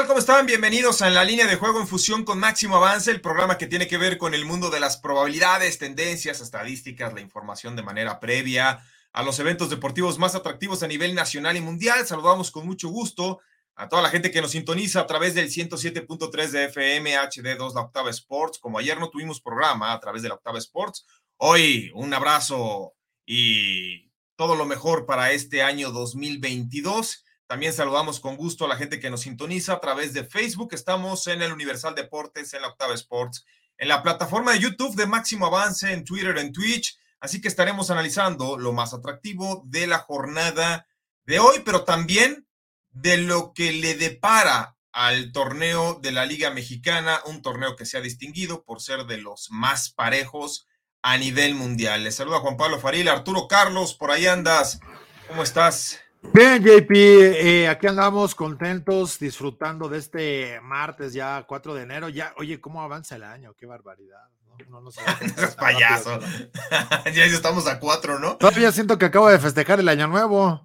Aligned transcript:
Tal? 0.00 0.06
¿Cómo 0.06 0.20
están? 0.20 0.46
Bienvenidos 0.46 1.02
a 1.02 1.10
la 1.10 1.24
línea 1.24 1.46
de 1.46 1.56
juego 1.56 1.78
en 1.78 1.86
fusión 1.86 2.24
con 2.24 2.38
Máximo 2.38 2.76
Avance, 2.76 3.10
el 3.10 3.20
programa 3.20 3.58
que 3.58 3.66
tiene 3.66 3.86
que 3.86 3.98
ver 3.98 4.16
con 4.16 4.32
el 4.32 4.46
mundo 4.46 4.70
de 4.70 4.80
las 4.80 4.96
probabilidades, 4.96 5.78
tendencias, 5.78 6.40
estadísticas, 6.40 7.12
la 7.12 7.20
información 7.20 7.76
de 7.76 7.82
manera 7.82 8.18
previa 8.18 8.82
a 9.12 9.22
los 9.22 9.38
eventos 9.40 9.68
deportivos 9.68 10.18
más 10.18 10.34
atractivos 10.34 10.82
a 10.82 10.86
nivel 10.86 11.14
nacional 11.14 11.56
y 11.56 11.60
mundial. 11.60 12.06
Saludamos 12.06 12.50
con 12.50 12.66
mucho 12.66 12.88
gusto 12.88 13.40
a 13.74 13.90
toda 13.90 14.00
la 14.00 14.08
gente 14.08 14.30
que 14.30 14.40
nos 14.40 14.52
sintoniza 14.52 15.00
a 15.00 15.06
través 15.06 15.34
del 15.34 15.50
107.3 15.50 16.48
de 16.48 16.64
FM 16.64 17.18
HD2 17.18 17.74
La 17.74 17.82
Octava 17.82 18.08
Sports. 18.08 18.58
Como 18.58 18.78
ayer 18.78 18.98
no 18.98 19.10
tuvimos 19.10 19.42
programa 19.42 19.92
a 19.92 20.00
través 20.00 20.22
de 20.22 20.28
La 20.28 20.36
Octava 20.36 20.58
Sports, 20.58 21.04
hoy 21.36 21.90
un 21.94 22.14
abrazo 22.14 22.94
y 23.26 24.10
todo 24.36 24.54
lo 24.54 24.64
mejor 24.64 25.04
para 25.04 25.32
este 25.32 25.62
año 25.62 25.90
2022. 25.90 27.24
También 27.50 27.72
saludamos 27.72 28.20
con 28.20 28.36
gusto 28.36 28.64
a 28.64 28.68
la 28.68 28.76
gente 28.76 29.00
que 29.00 29.10
nos 29.10 29.22
sintoniza 29.22 29.72
a 29.72 29.80
través 29.80 30.12
de 30.12 30.22
Facebook. 30.22 30.72
Estamos 30.72 31.26
en 31.26 31.42
el 31.42 31.52
Universal 31.52 31.96
Deportes, 31.96 32.54
en 32.54 32.62
la 32.62 32.68
Octava 32.68 32.94
Sports, 32.94 33.44
en 33.76 33.88
la 33.88 34.04
plataforma 34.04 34.52
de 34.52 34.60
YouTube 34.60 34.94
de 34.94 35.08
Máximo 35.08 35.46
Avance, 35.46 35.92
en 35.92 36.04
Twitter, 36.04 36.38
en 36.38 36.52
Twitch. 36.52 36.96
Así 37.18 37.40
que 37.40 37.48
estaremos 37.48 37.90
analizando 37.90 38.56
lo 38.56 38.72
más 38.72 38.94
atractivo 38.94 39.64
de 39.66 39.88
la 39.88 39.98
jornada 39.98 40.86
de 41.24 41.40
hoy, 41.40 41.62
pero 41.64 41.82
también 41.82 42.46
de 42.92 43.16
lo 43.16 43.52
que 43.52 43.72
le 43.72 43.96
depara 43.96 44.76
al 44.92 45.32
torneo 45.32 45.98
de 46.00 46.12
la 46.12 46.26
Liga 46.26 46.52
Mexicana, 46.52 47.18
un 47.26 47.42
torneo 47.42 47.74
que 47.74 47.84
se 47.84 47.98
ha 47.98 48.00
distinguido 48.00 48.62
por 48.62 48.80
ser 48.80 49.06
de 49.06 49.18
los 49.18 49.50
más 49.50 49.90
parejos 49.90 50.68
a 51.02 51.18
nivel 51.18 51.56
mundial. 51.56 52.04
Les 52.04 52.14
saluda 52.14 52.38
Juan 52.38 52.56
Pablo 52.56 52.78
Faril, 52.78 53.08
Arturo 53.08 53.48
Carlos, 53.48 53.94
por 53.94 54.12
ahí 54.12 54.28
andas. 54.28 54.78
¿Cómo 55.26 55.42
estás? 55.42 55.98
Bien, 56.22 56.62
JP, 56.62 56.90
eh, 56.90 57.68
aquí 57.68 57.86
andamos 57.86 58.34
contentos, 58.34 59.18
disfrutando 59.18 59.88
de 59.88 59.98
este 59.98 60.60
martes 60.60 61.12
ya 61.12 61.44
4 61.46 61.74
de 61.74 61.82
enero. 61.82 62.08
Ya, 62.08 62.34
oye, 62.36 62.60
¿cómo 62.60 62.82
avanza 62.82 63.16
el 63.16 63.24
año? 63.24 63.54
Qué 63.54 63.66
barbaridad. 63.66 64.28
No, 64.68 64.80
no, 64.80 64.90
payaso. 65.58 66.20
ya 67.14 67.24
estamos 67.24 67.66
a 67.66 67.80
4, 67.80 68.18
¿no? 68.18 68.36
Todavía 68.36 68.70
siento 68.70 68.98
que 68.98 69.06
acabo 69.06 69.28
de 69.30 69.38
festejar 69.38 69.80
el 69.80 69.88
año 69.88 70.06
nuevo. 70.06 70.64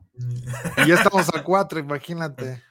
y 0.78 0.88
ya 0.88 0.96
estamos 0.96 1.30
a 1.34 1.44
4, 1.44 1.80
imagínate. 1.80 2.62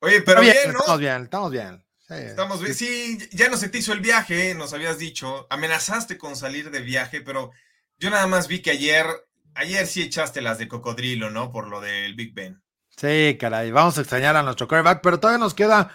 Oye, 0.00 0.22
pero 0.22 0.40
bien, 0.40 0.72
¿no? 0.72 0.80
Estamos 0.80 1.00
bien, 1.00 1.22
estamos 1.22 1.50
bien. 1.52 1.84
Sí, 2.08 2.14
estamos 2.14 2.60
bien. 2.60 2.74
Sí, 2.74 3.18
ya 3.30 3.48
no 3.48 3.56
se 3.56 3.68
te 3.68 3.78
hizo 3.78 3.92
el 3.92 4.00
viaje, 4.00 4.54
nos 4.54 4.72
habías 4.72 4.98
dicho. 4.98 5.46
Amenazaste 5.48 6.18
con 6.18 6.34
salir 6.34 6.70
de 6.70 6.80
viaje, 6.80 7.20
pero 7.20 7.52
yo 7.98 8.10
nada 8.10 8.26
más 8.26 8.48
vi 8.48 8.62
que 8.62 8.72
ayer 8.72 9.06
Ayer 9.54 9.86
sí 9.86 10.02
echaste 10.02 10.40
las 10.40 10.58
de 10.58 10.68
cocodrilo, 10.68 11.30
¿no? 11.30 11.50
Por 11.50 11.68
lo 11.68 11.80
del 11.80 12.14
Big 12.14 12.34
Ben. 12.34 12.62
Sí, 12.88 13.36
caray, 13.38 13.70
vamos 13.70 13.96
a 13.98 14.02
extrañar 14.02 14.36
a 14.36 14.42
nuestro 14.42 14.68
quarterback, 14.68 15.00
pero 15.02 15.18
todavía 15.18 15.38
nos 15.38 15.54
queda 15.54 15.90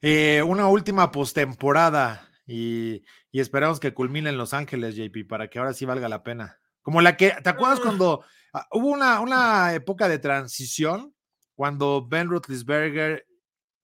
eh, 0.00 0.42
una 0.42 0.68
última 0.68 1.10
postemporada 1.10 2.28
y, 2.46 3.02
y 3.30 3.40
esperamos 3.40 3.80
que 3.80 3.92
culmine 3.92 4.30
en 4.30 4.38
Los 4.38 4.54
Ángeles, 4.54 4.96
JP, 4.96 5.28
para 5.28 5.48
que 5.48 5.58
ahora 5.58 5.74
sí 5.74 5.84
valga 5.84 6.08
la 6.08 6.22
pena. 6.22 6.58
Como 6.80 7.00
la 7.00 7.16
que, 7.16 7.34
¿te 7.42 7.50
acuerdas 7.50 7.80
ah. 7.80 7.82
cuando 7.82 8.24
ah, 8.52 8.66
hubo 8.70 8.88
una, 8.88 9.20
una 9.20 9.74
época 9.74 10.08
de 10.08 10.18
transición? 10.18 11.14
Cuando 11.54 12.06
Ben 12.06 12.28
Roethlisberger 12.28 13.26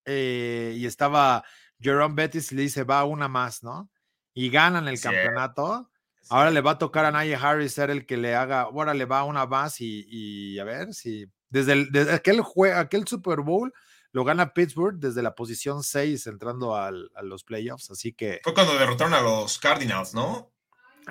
eh, 0.05 0.75
y 0.77 0.87
estaba 0.87 1.45
Jerome 1.81 2.15
Bettis 2.15 2.53
y 2.53 2.55
le 2.55 2.63
dice, 2.63 2.85
va 2.85 3.05
una 3.05 3.29
más, 3.29 3.63
¿no? 3.63 3.91
Y 4.35 4.51
ganan 4.51 4.89
el 4.89 5.01
campeonato. 5.01 5.91
Ahora 6.33 6.51
le 6.51 6.63
va 6.63 6.71
a 6.71 6.79
tocar 6.79 7.05
a 7.05 7.11
Najee 7.11 7.35
Harris 7.35 7.75
ser 7.75 7.91
el 7.91 8.07
que 8.07 8.17
le 8.17 8.35
haga, 8.35 8.63
ahora 8.63 8.95
le 8.95 9.05
va 9.05 9.23
una 9.25 9.45
más 9.45 9.83
y, 9.83 10.59
a 10.59 10.65
ver 10.65 10.95
si 10.95 11.27
desde, 11.51 11.75
el, 11.75 11.93
desde 11.93 12.15
aquel, 12.15 12.43
aquel 12.75 13.07
Super 13.07 13.41
Bowl 13.41 13.71
lo 14.13 14.25
gana 14.25 14.55
Pittsburgh 14.55 14.99
desde 14.99 15.21
la 15.21 15.35
posición 15.35 15.83
6 15.83 16.27
entrando 16.29 16.75
a 16.75 16.91
los 16.91 17.45
playoffs, 17.45 17.91
así 17.91 18.15
que... 18.15 18.41
Fue 18.43 18.55
cuando 18.55 18.79
derrotaron 18.79 19.13
a 19.13 19.21
los 19.21 19.59
Cardinals, 19.59 20.15
¿no? 20.15 20.51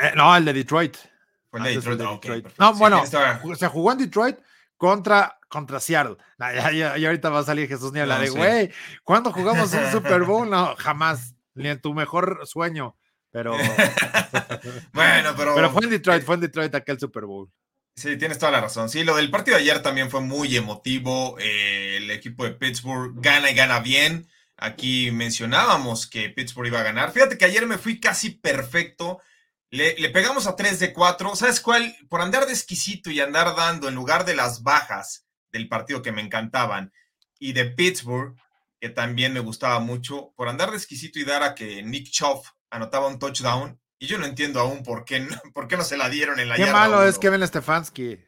Eh, 0.01 0.11
no, 0.15 0.35
el 0.35 0.43
de 0.43 0.53
Detroit. 0.53 0.97
Fue 1.51 1.59
el 1.59 1.65
de 1.65 1.95
Detroit. 1.95 2.47
no, 2.57 2.73
bueno, 2.73 3.03
se 3.05 3.67
jugó 3.67 3.91
en 3.91 3.99
Detroit 3.99 4.39
contra, 4.75 5.37
contra 5.47 5.79
Seattle. 5.79 6.17
y 6.73 7.05
ahorita 7.05 7.29
va 7.29 7.39
a 7.41 7.43
salir 7.43 7.67
Jesús 7.67 7.93
Niebla 7.93 8.17
de, 8.17 8.31
güey, 8.31 8.71
¿cuándo 9.03 9.31
jugamos 9.31 9.71
un 9.71 9.91
Super 9.91 10.23
Bowl? 10.25 10.49
No, 10.49 10.75
jamás, 10.79 11.35
ni 11.53 11.67
en 11.67 11.79
tu 11.79 11.93
mejor 11.93 12.41
sueño. 12.47 12.95
Pero. 13.31 13.53
bueno, 14.93 15.33
pero. 15.35 15.55
Pero 15.55 15.71
fue 15.71 15.83
en 15.85 15.89
Detroit, 15.89 16.23
fue 16.23 16.35
en 16.35 16.41
Detroit 16.41 16.75
aquel 16.75 16.99
Super 16.99 17.25
Bowl. 17.25 17.49
Sí, 17.95 18.17
tienes 18.17 18.39
toda 18.39 18.51
la 18.51 18.61
razón. 18.61 18.89
Sí, 18.89 19.03
lo 19.03 19.15
del 19.15 19.29
partido 19.29 19.57
de 19.57 19.63
ayer 19.63 19.81
también 19.81 20.09
fue 20.09 20.21
muy 20.21 20.55
emotivo. 20.55 21.37
Eh, 21.39 21.97
el 21.97 22.11
equipo 22.11 22.43
de 22.43 22.51
Pittsburgh 22.51 23.13
gana 23.15 23.51
y 23.51 23.55
gana 23.55 23.79
bien. 23.79 24.27
Aquí 24.57 25.11
mencionábamos 25.11 26.07
que 26.07 26.29
Pittsburgh 26.29 26.67
iba 26.67 26.79
a 26.79 26.83
ganar. 26.83 27.11
Fíjate 27.11 27.37
que 27.37 27.45
ayer 27.45 27.65
me 27.65 27.77
fui 27.77 27.99
casi 27.99 28.31
perfecto. 28.31 29.19
Le, 29.69 29.95
le, 29.97 30.09
pegamos 30.09 30.47
a 30.47 30.55
3 30.55 30.79
de 30.79 30.93
4. 30.93 31.35
¿Sabes 31.35 31.59
cuál? 31.59 31.95
Por 32.09 32.21
andar 32.21 32.45
de 32.45 32.53
exquisito 32.53 33.09
y 33.09 33.19
andar 33.19 33.55
dando 33.55 33.87
en 33.87 33.95
lugar 33.95 34.25
de 34.25 34.35
las 34.35 34.63
bajas 34.63 35.25
del 35.51 35.67
partido 35.67 36.01
que 36.01 36.11
me 36.11 36.21
encantaban 36.21 36.91
y 37.39 37.53
de 37.53 37.65
Pittsburgh, 37.65 38.35
que 38.79 38.89
también 38.89 39.33
me 39.33 39.39
gustaba 39.39 39.79
mucho, 39.79 40.33
por 40.35 40.47
andar 40.47 40.71
de 40.71 40.77
exquisito 40.77 41.19
y 41.19 41.25
dar 41.25 41.43
a 41.43 41.55
que 41.55 41.81
Nick 41.83 42.09
Choff 42.09 42.47
anotaba 42.71 43.07
un 43.07 43.19
touchdown 43.19 43.79
y 43.99 44.07
yo 44.07 44.17
no 44.17 44.25
entiendo 44.25 44.59
aún 44.59 44.81
por 44.81 45.05
qué, 45.05 45.27
por 45.53 45.67
qué 45.67 45.77
no 45.77 45.83
se 45.83 45.97
la 45.97 46.09
dieron 46.09 46.39
en 46.39 46.49
la 46.49 46.55
Qué 46.55 46.71
malo 46.71 47.03
es 47.03 47.19
Kevin 47.19 47.45
Stefanski. 47.45 48.19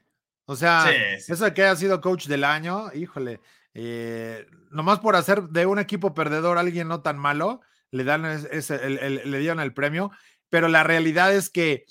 O 0.46 0.56
sea, 0.56 0.92
eso 0.92 1.46
de 1.46 1.54
que 1.54 1.64
haya 1.64 1.76
sido 1.76 2.02
coach 2.02 2.28
del 2.28 2.44
año, 2.44 2.92
híjole, 2.94 3.40
eh, 3.74 4.46
nomás 4.72 5.00
por 5.00 5.16
hacer 5.16 5.44
de 5.44 5.66
un 5.66 5.80
equipo 5.80 6.14
perdedor 6.14 6.58
a 6.58 6.62
alguien 6.62 6.90
no 6.90 7.02
tan 7.02 7.18
malo, 7.18 7.62
le, 7.92 8.04
dan 8.04 8.26
ese, 8.26 8.90
le 8.90 9.40
dieron 9.40 9.62
el 9.62 9.74
premio, 9.74 10.12
pero 10.50 10.68
la 10.68 10.84
realidad 10.84 11.34
es 11.34 11.50
que, 11.50 11.86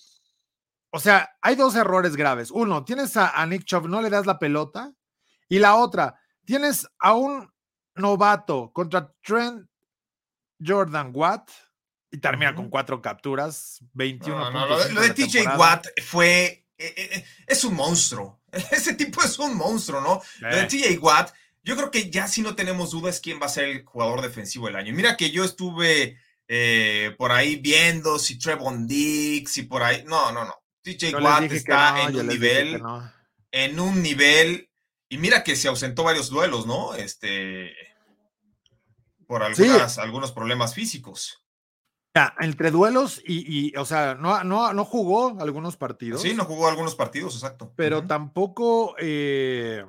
o 0.91 1.01
sea, 1.01 1.35
hay 1.41 1.57
dos 1.57 1.75
errores 1.75 2.15
graves. 2.15 2.51
Uno, 2.51 2.85
tienes 2.85 3.17
a, 3.17 3.41
a 3.41 3.47
Nick 3.47 3.65
Chubb, 3.65 3.89
no 3.89 4.03
le 4.03 4.11
das 4.11 4.27
la 4.27 4.39
pelota, 4.39 4.93
y 5.49 5.59
la 5.59 5.77
otra, 5.77 6.21
tienes 6.45 6.87
a 6.99 7.15
un 7.15 7.51
novato 7.95 8.71
contra 8.73 9.11
Trent 9.23 9.67
Jordan 10.65 11.11
Watt, 11.15 11.51
y 12.12 12.19
termina 12.19 12.55
con 12.55 12.69
cuatro 12.69 13.00
capturas, 13.00 13.81
21 13.95 14.50
no, 14.50 14.67
lo, 14.67 15.00
de, 15.00 15.11
TJ 15.11 15.56
Watt 15.56 15.87
fue. 16.05 16.67
Eh, 16.77 16.95
eh, 16.97 17.09
eh, 17.15 17.25
es 17.47 17.65
un 17.65 17.75
monstruo. 17.75 18.43
Ese 18.71 18.95
tipo 18.95 19.23
es 19.23 19.39
un 19.39 19.56
monstruo, 19.56 20.00
¿no? 20.03 20.23
Lo 20.41 20.55
de 20.55 20.65
TJ 20.65 20.99
Watt, 20.99 21.33
yo 21.65 21.75
creo 21.75 21.91
que 21.91 22.11
ya 22.11 22.28
si 22.28 22.43
no 22.43 22.55
tenemos 22.55 22.91
dudas 22.91 23.19
quién 23.19 23.41
va 23.41 23.47
a 23.47 23.49
ser 23.49 23.65
el 23.65 23.84
jugador 23.84 24.21
defensivo 24.21 24.67
del 24.67 24.77
año. 24.77 24.93
Mira 24.93 25.17
que 25.17 25.31
yo 25.31 25.43
estuve 25.43 26.19
por 27.17 27.33
ahí 27.33 27.56
viendo 27.56 28.19
si 28.19 28.39
Trevon 28.39 28.87
Dix, 28.87 29.56
y 29.56 29.62
por 29.62 29.82
ahí. 29.82 30.05
No, 30.06 30.32
no, 30.32 30.44
no. 30.44 30.55
TJ 30.82 31.14
Watt 31.14 31.50
está 31.50 32.03
en 32.03 32.17
un 32.17 32.26
nivel. 32.26 32.82
En 33.50 33.81
un 33.81 34.03
nivel. 34.03 34.69
Y 35.09 35.17
mira 35.17 35.43
que 35.43 35.56
se 35.56 35.69
ausentó 35.69 36.05
varios 36.05 36.29
duelos, 36.29 36.67
¿no? 36.67 36.94
Este. 36.94 37.73
Por 39.26 39.43
algunas, 39.43 39.97
algunos 39.97 40.32
problemas 40.32 40.75
físicos 40.75 41.42
entre 42.41 42.70
duelos 42.70 43.23
y, 43.25 43.75
o 43.76 43.85
sea, 43.85 44.14
no, 44.14 44.44
no, 44.44 44.73
no 44.73 44.85
jugó 44.85 45.41
algunos 45.41 45.76
partidos. 45.76 46.23
Sí, 46.23 46.35
no 46.35 46.44
jugó 46.44 46.69
algunos 46.69 46.94
partidos, 46.94 47.35
exacto. 47.35 47.73
Pero 47.76 48.06
tampoco 48.06 48.94
eh, 48.99 49.85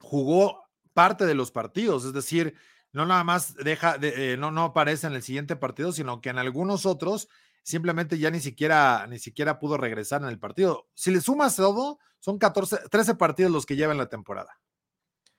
jugó 0.00 0.64
parte 0.94 1.26
de 1.26 1.34
los 1.34 1.50
partidos, 1.50 2.04
es 2.06 2.12
decir, 2.14 2.54
no 2.92 3.04
nada 3.04 3.24
más 3.24 3.54
deja, 3.54 3.98
de, 3.98 4.32
eh, 4.32 4.36
no, 4.38 4.50
no 4.50 4.64
aparece 4.64 5.06
en 5.06 5.12
el 5.12 5.22
siguiente 5.22 5.56
partido, 5.56 5.92
sino 5.92 6.22
que 6.22 6.30
en 6.30 6.38
algunos 6.38 6.86
otros 6.86 7.28
simplemente 7.62 8.18
ya 8.18 8.30
ni 8.30 8.40
siquiera, 8.40 9.06
ni 9.08 9.18
siquiera 9.18 9.58
pudo 9.58 9.76
regresar 9.76 10.22
en 10.22 10.28
el 10.28 10.38
partido. 10.38 10.88
Si 10.94 11.10
le 11.10 11.20
sumas 11.20 11.56
todo, 11.56 11.98
son 12.20 12.38
14, 12.38 12.88
13 12.90 13.16
partidos 13.16 13.52
los 13.52 13.66
que 13.66 13.76
lleva 13.76 13.92
en 13.92 13.98
la 13.98 14.08
temporada. 14.08 14.58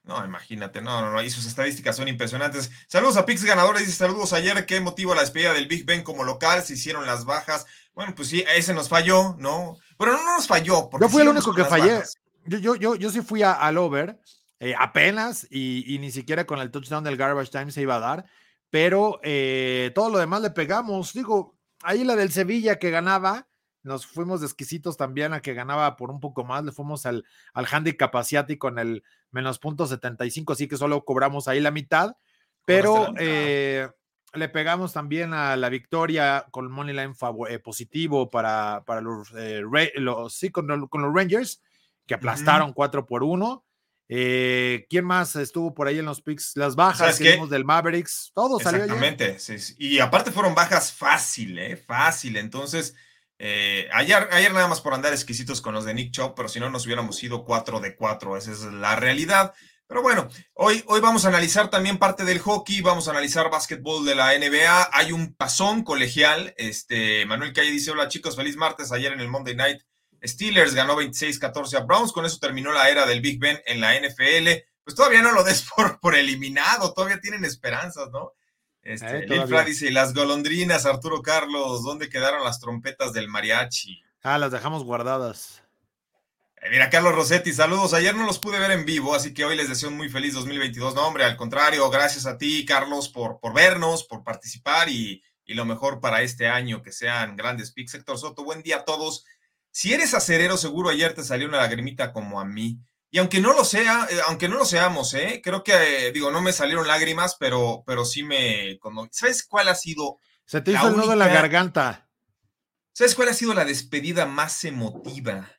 No, 0.08 0.24
imagínate, 0.24 0.82
no, 0.82 1.02
no, 1.02 1.12
no, 1.12 1.22
y 1.22 1.30
sus 1.30 1.46
estadísticas 1.46 1.98
son 1.98 2.08
impresionantes. 2.08 2.72
Saludos 2.88 3.18
a 3.18 3.26
Pix 3.26 3.44
Ganadores 3.44 3.88
y 3.88 3.92
saludos 3.92 4.32
ayer. 4.32 4.66
¿Qué 4.66 4.80
motivo 4.80 5.14
la 5.14 5.22
despedida 5.22 5.54
del 5.54 5.68
Big 5.68 5.86
Ben 5.86 6.02
como 6.02 6.24
local? 6.24 6.64
Se 6.64 6.74
hicieron 6.74 7.06
las 7.06 7.26
bajas. 7.26 7.66
Bueno, 7.94 8.16
pues 8.16 8.30
sí, 8.30 8.46
ese 8.56 8.74
nos 8.74 8.88
falló, 8.88 9.36
¿no? 9.38 9.78
Pero 9.98 10.14
no 10.14 10.24
nos 10.24 10.48
falló. 10.48 10.90
Yo 11.00 11.10
fui 11.10 11.24
el 11.24 11.30
único 11.30 11.54
que 11.54 11.66
fallé. 11.66 12.04
Yo, 12.46 12.58
yo, 12.60 12.76
yo, 12.76 12.96
yo 12.96 13.12
sí 13.12 13.22
fui 13.22 13.44
al 13.44 13.78
over 13.78 14.18
eh, 14.60 14.74
apenas 14.78 15.46
y, 15.52 15.98
ni 16.00 16.10
siquiera 16.10 16.46
con 16.46 16.60
el 16.60 16.72
touchdown 16.72 17.04
del 17.04 17.18
garbage 17.18 17.52
time 17.52 17.72
se 17.72 17.82
iba 17.82 17.96
a 17.96 18.00
dar, 18.00 18.26
pero 18.70 19.20
eh, 19.24 19.92
todo 19.94 20.10
lo 20.10 20.18
demás 20.20 20.42
le 20.42 20.52
pegamos. 20.52 21.14
Digo, 21.14 21.58
ahí 21.84 22.04
la 22.04 22.16
del 22.16 22.32
Sevilla 22.32 22.80
que 22.80 22.90
ganaba, 22.90 23.48
nos 23.88 24.06
fuimos 24.06 24.42
de 24.42 24.46
exquisitos 24.46 24.98
también 24.98 25.34
a 25.34 25.42
que 25.42 25.54
ganaba 25.54 25.96
por 25.96 26.12
un 26.12 26.20
poco 26.20 26.44
más, 26.44 26.64
le 26.64 26.72
fuimos 26.72 27.06
al, 27.06 27.26
al 27.54 27.66
handicap 27.72 28.16
asiático 28.16 28.68
en 28.68 28.80
el 28.80 29.04
menos 29.32 29.58
punto 29.60 29.88
75, 29.88 30.54
así 30.54 30.68
que 30.68 30.78
solo 30.78 31.04
cobramos 31.06 31.48
ahí 31.48 31.60
la 31.60 31.72
mitad, 31.72 32.16
pero 32.66 33.14
eh, 33.18 33.88
le 34.34 34.50
pegamos 34.50 34.92
también 34.92 35.34
a 35.34 35.56
la 35.56 35.70
victoria 35.70 36.46
con 36.52 36.70
Moneyline 36.70 37.16
eh, 37.50 37.60
positivo 37.60 38.30
para, 38.30 38.84
para 38.86 39.00
los, 39.00 39.32
eh, 39.38 39.62
los, 39.96 40.34
sí, 40.34 40.50
con, 40.50 40.68
los 40.68 41.14
Rangers, 41.14 41.62
que 42.06 42.14
aplastaron 42.14 42.74
4 42.74 43.06
por 43.06 43.24
1. 43.24 43.64
¿Quién 44.10 45.06
más 45.06 45.36
estuvo 45.38 45.74
por 45.74 45.88
ahí 45.88 46.00
en 46.00 46.06
los 46.06 46.22
picks? 46.22 46.54
Las 46.56 46.76
bajas 46.76 47.18
que 47.18 47.32
vimos 47.32 47.50
del 47.50 47.66
Mavericks, 47.66 48.32
todo 48.34 48.60
salió 48.60 48.84
Exactamente, 48.84 49.38
y 49.78 50.00
aparte 50.00 50.32
fueron 50.32 50.56
bajas 50.56 50.92
fácil, 50.94 51.58
¿eh? 51.60 51.78
Fácil, 51.78 52.38
entonces 52.38 52.96
eh, 53.40 53.88
ayer, 53.94 54.28
ayer 54.32 54.54
nada 54.54 54.68
más 54.68 54.82
por 54.82 54.94
andar 54.94 55.14
exquisitos 55.14 55.62
con 55.62 55.74
los 55.74 55.86
de 55.86 55.94
Nick 55.94 56.12
Chop, 56.12 56.36
pero 56.36 56.50
si 56.50 56.60
no 56.60 56.70
nos 56.70 56.86
hubiéramos 56.86 57.22
ido 57.24 57.44
4 57.44 57.80
de 57.80 57.96
4, 57.96 58.38
esa 58.38 58.52
es 58.52 58.62
la 58.62 58.96
realidad. 58.96 59.54
Pero 59.88 60.02
bueno, 60.02 60.28
hoy, 60.54 60.84
hoy 60.88 61.00
vamos 61.00 61.24
a 61.24 61.30
analizar 61.30 61.70
también 61.70 61.98
parte 61.98 62.26
del 62.26 62.40
hockey, 62.40 62.82
vamos 62.82 63.08
a 63.08 63.12
analizar 63.12 63.50
básquetbol 63.50 64.06
de 64.06 64.16
la 64.16 64.38
NBA. 64.38 64.90
Hay 64.92 65.14
un 65.14 65.34
pasón 65.34 65.84
colegial. 65.84 66.54
Este, 66.58 67.26
Manuel 67.26 67.54
Calle 67.54 67.72
dice: 67.72 67.92
Hola 67.92 68.10
chicos, 68.10 68.36
feliz 68.36 68.58
martes. 68.58 68.92
Ayer 68.92 69.14
en 69.14 69.22
el 69.22 69.30
Monday 69.30 69.56
Night 69.56 69.82
Steelers 70.24 70.74
ganó 70.74 71.00
26-14 71.00 71.76
a 71.76 71.80
Browns. 71.82 72.12
Con 72.12 72.26
eso 72.26 72.38
terminó 72.40 72.74
la 72.74 72.90
era 72.90 73.06
del 73.06 73.22
Big 73.22 73.40
Ben 73.40 73.62
en 73.66 73.80
la 73.80 73.96
NFL. 73.96 74.50
Pues 74.84 74.96
todavía 74.96 75.22
no 75.22 75.32
lo 75.32 75.44
des 75.44 75.66
por, 75.76 76.00
por 76.00 76.16
eliminado, 76.16 76.94
todavía 76.94 77.20
tienen 77.20 77.46
esperanzas, 77.46 78.10
¿no? 78.12 78.34
Este, 78.88 79.26
eh, 79.26 79.66
dice, 79.66 79.92
las 79.92 80.14
golondrinas, 80.14 80.86
Arturo 80.86 81.22
Carlos, 81.22 81.84
¿dónde 81.84 82.08
quedaron 82.08 82.46
las 82.46 82.62
trompetas 82.62 83.12
del 83.12 83.28
mariachi? 83.28 84.02
Ah, 84.24 84.38
las 84.38 84.50
dejamos 84.50 84.86
guardadas. 84.86 85.62
Eh, 86.62 86.70
mira, 86.72 86.90
Carlos 86.90 87.14
Rossetti, 87.14 87.52
saludos. 87.52 87.94
Ayer 87.94 88.16
no 88.16 88.26
los 88.26 88.40
pude 88.40 88.60
ver 88.60 88.72
en 88.72 88.86
vivo, 88.86 89.14
así 89.14 89.34
que 89.34 89.44
hoy 89.44 89.58
les 89.58 89.68
deseo 89.68 89.90
un 89.90 89.98
muy 89.98 90.08
feliz 90.08 90.34
2022. 90.36 90.96
No, 90.96 91.06
hombre, 91.06 91.26
al 91.26 91.36
contrario, 91.36 91.90
gracias 91.90 92.26
a 92.26 92.38
ti, 92.38 92.64
Carlos, 92.66 93.10
por, 93.10 93.42
por 93.42 93.54
vernos, 93.54 94.06
por 94.06 94.24
participar 94.24 94.88
y, 94.88 95.22
y 95.44 95.54
lo 95.54 95.66
mejor 95.66 96.00
para 96.00 96.22
este 96.22 96.48
año, 96.48 96.82
que 96.82 96.94
sean 96.94 97.36
grandes 97.36 97.74
picks. 97.74 97.94
Héctor 97.94 98.18
Soto, 98.18 98.46
buen 98.46 98.64
día 98.64 98.78
a 98.78 98.86
todos. 98.86 99.26
Si 99.70 99.94
eres 99.94 100.14
acerero, 100.14 100.56
seguro 100.56 100.90
ayer 100.90 101.14
te 101.14 101.26
salió 101.26 101.50
una 101.50 101.58
lagrimita 101.58 102.14
como 102.14 102.40
a 102.40 102.46
mí. 102.46 102.80
Y 103.10 103.20
aunque 103.20 103.40
no 103.40 103.54
lo 103.54 103.64
sea, 103.64 104.08
eh, 104.10 104.20
aunque 104.28 104.50
no 104.50 104.58
lo 104.58 104.66
seamos, 104.66 105.14
¿eh? 105.14 105.42
creo 105.44 105.64
que, 105.64 106.12
digo, 106.12 106.30
no 106.32 106.42
me 106.42 106.52
salieron 106.52 106.88
lágrimas, 106.88 107.38
pero, 107.40 107.84
pero 107.86 108.04
sí 108.04 108.24
me. 108.24 108.80
¿Sabes 109.12 109.46
cuál 109.46 109.70
ha 109.70 109.76
sido? 109.76 110.20
Se 110.46 110.62
te 110.62 110.72
hizo 110.72 110.88
el 110.88 110.98
nudo 110.98 111.14
en 111.14 111.20
la 111.20 111.28
garganta. 111.28 112.10
¿Sabes 112.94 113.16
cuál 113.16 113.30
ha 113.30 113.34
sido 113.34 113.54
la 113.54 113.66
despedida 113.66 114.26
más 114.26 114.64
emotiva? 114.64 115.52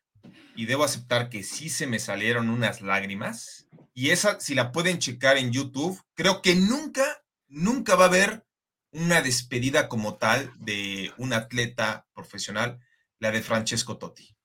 Y 0.56 0.66
debo 0.66 0.84
aceptar 0.84 1.28
que 1.28 1.44
sí 1.44 1.68
se 1.68 1.86
me 1.86 2.00
salieron 2.00 2.50
unas 2.50 2.82
lágrimas. 2.82 3.68
Y 3.94 4.10
esa, 4.10 4.40
si 4.40 4.54
la 4.54 4.72
pueden 4.72 4.98
checar 4.98 5.36
en 5.36 5.52
YouTube, 5.52 6.02
creo 6.14 6.42
que 6.42 6.56
nunca, 6.56 7.24
nunca 7.46 7.94
va 7.94 8.06
a 8.06 8.08
haber 8.08 8.44
una 8.90 9.22
despedida 9.22 9.88
como 9.88 10.16
tal 10.16 10.52
de 10.58 11.12
un 11.16 11.32
atleta 11.32 12.06
profesional, 12.12 12.80
la 13.20 13.30
de 13.30 13.42
Francesco 13.42 13.98
Totti. 13.98 14.36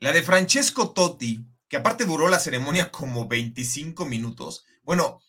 La 0.00 0.12
de 0.12 0.22
Francesco 0.22 0.92
Totti 0.92 1.44
que 1.68 1.76
aparte 1.76 2.04
duró 2.04 2.28
la 2.28 2.38
ceremonia 2.38 2.90
como 2.90 3.28
25 3.28 4.04
minutos. 4.06 4.64
Bueno, 4.82 5.20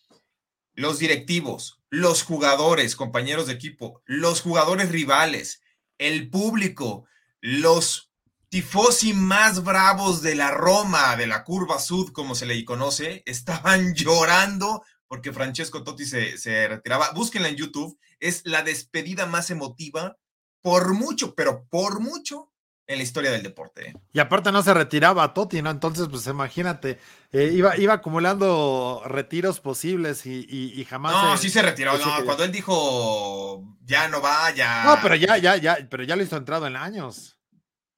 los 0.74 0.98
directivos, 0.98 1.82
los 1.90 2.22
jugadores, 2.22 2.96
compañeros 2.96 3.46
de 3.46 3.54
equipo, 3.54 4.02
los 4.06 4.40
jugadores 4.40 4.90
rivales, 4.90 5.62
el 5.98 6.30
público, 6.30 7.06
los 7.40 8.10
tifosi 8.48 9.12
más 9.12 9.62
bravos 9.62 10.22
de 10.22 10.34
la 10.34 10.50
Roma, 10.50 11.16
de 11.16 11.26
la 11.26 11.44
curva 11.44 11.78
sud, 11.78 12.12
como 12.12 12.34
se 12.34 12.46
le 12.46 12.64
conoce, 12.64 13.22
estaban 13.26 13.94
llorando 13.94 14.82
porque 15.06 15.32
Francesco 15.32 15.82
Totti 15.82 16.06
se, 16.06 16.38
se 16.38 16.68
retiraba. 16.68 17.10
Búsquenla 17.10 17.48
en 17.48 17.56
YouTube, 17.56 17.98
es 18.20 18.42
la 18.44 18.62
despedida 18.62 19.26
más 19.26 19.50
emotiva 19.50 20.16
por 20.62 20.94
mucho, 20.94 21.34
pero 21.34 21.66
por 21.68 22.00
mucho 22.00 22.52
en 22.90 22.98
la 22.98 23.04
historia 23.04 23.30
del 23.30 23.44
deporte. 23.44 23.90
¿eh? 23.90 23.94
Y 24.12 24.18
aparte 24.18 24.50
no 24.50 24.62
se 24.64 24.74
retiraba 24.74 25.22
a 25.22 25.32
Totti, 25.32 25.62
¿no? 25.62 25.70
Entonces, 25.70 26.08
pues 26.10 26.26
imagínate, 26.26 26.98
eh, 27.32 27.50
iba, 27.52 27.76
iba 27.76 27.94
acumulando 27.94 29.02
retiros 29.06 29.60
posibles 29.60 30.26
y, 30.26 30.84
jamás. 30.90 31.12
No, 31.12 31.36
sí 31.36 31.50
se 31.50 31.62
retiró. 31.62 31.96
No, 31.96 32.24
cuando 32.24 32.42
él 32.42 32.50
dijo 32.50 33.64
ya 33.84 34.08
no 34.08 34.20
va, 34.20 34.50
ya. 34.50 34.82
No, 34.84 34.98
pero 35.00 35.14
ya, 35.14 35.38
ya, 35.38 35.56
ya, 35.56 35.78
pero 35.88 36.02
ya 36.02 36.16
lo 36.16 36.24
hizo 36.24 36.36
entrado 36.36 36.66
en 36.66 36.74
años. 36.74 37.38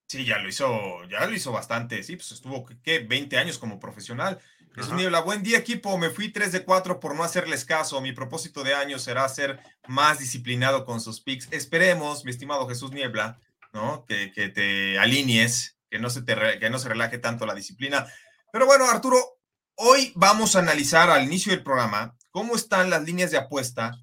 Sí, 0.09 0.27
ya 0.27 0.39
lo 0.39 0.49
hizo, 0.51 0.69
ya 1.09 1.27
lo 1.27 1.35
hizo 1.35 1.53
bastante. 1.53 2.03
Sí, 2.03 2.17
pues 2.17 2.33
estuvo, 2.33 2.67
¿qué? 2.83 2.99
20 2.99 3.39
años 3.39 3.57
como 3.57 3.81
profesional. 3.81 4.41
Jesús 4.75 4.93
Niebla, 4.93 5.21
buen 5.21 5.43
día 5.43 5.59
equipo, 5.59 5.97
me 5.97 6.11
fui 6.11 6.31
3 6.31 6.53
de 6.53 6.65
4 6.65 7.01
por 7.01 7.15
no 7.15 7.25
hacerles 7.25 7.65
caso. 7.65 7.99
Mi 8.03 8.13
propósito 8.13 8.63
de 8.63 8.75
año 8.75 8.99
será 8.99 9.27
ser 9.31 9.61
más 9.87 10.19
disciplinado 10.19 10.85
con 10.85 11.01
sus 11.01 11.21
picks. 11.21 11.49
Esperemos, 11.51 12.27
mi 12.27 12.31
estimado 12.31 12.69
Jesús 12.69 12.91
Niebla, 12.91 13.39
¿no? 13.73 14.05
Que, 14.07 14.29
te 14.29 14.99
alinees, 14.99 15.79
que 15.91 15.99
no, 15.99 16.11
se 16.11 16.23
te, 16.23 16.59
que 16.59 16.71
no 16.71 16.79
se 16.79 16.89
relaje 16.89 17.19
tanto 17.19 17.47
la 17.47 17.55
disciplina. 17.55 18.07
Pero 18.53 18.67
bueno, 18.67 18.89
Arturo, 18.89 19.41
hoy 19.77 20.13
vamos 20.15 20.57
a 20.57 20.61
analizar 20.61 21.11
al 21.11 21.25
inicio 21.25 21.53
del 21.53 21.63
programa 21.63 22.17
cómo 22.31 22.57
están 22.57 22.91
las 22.91 23.03
líneas 23.03 23.31
de 23.31 23.39
apuesta 23.39 23.99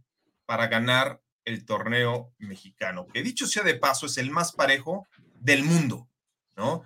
para 0.46 0.68
ganar 0.68 1.22
el 1.46 1.66
torneo 1.66 2.34
mexicano, 2.38 3.08
que 3.08 3.24
dicho 3.24 3.48
sea 3.48 3.64
de 3.64 3.76
paso, 3.76 4.06
es 4.06 4.18
el 4.18 4.32
más 4.32 4.52
parejo 4.52 5.08
del 5.36 5.64
mundo, 5.64 6.08
¿no? 6.56 6.84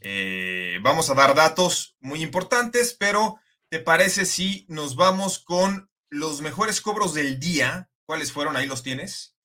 Eh, 0.00 0.78
vamos 0.82 1.10
a 1.10 1.14
dar 1.14 1.34
datos 1.34 1.96
muy 2.00 2.22
importantes, 2.22 2.96
pero 2.98 3.38
¿te 3.68 3.78
parece 3.78 4.24
si 4.24 4.64
nos 4.68 4.96
vamos 4.96 5.38
con 5.38 5.90
los 6.08 6.40
mejores 6.40 6.80
cobros 6.80 7.14
del 7.14 7.38
día? 7.40 7.90
¿Cuáles 8.04 8.32
fueron? 8.32 8.56
Ahí 8.56 8.66
los 8.66 8.82
tienes. 8.82 9.35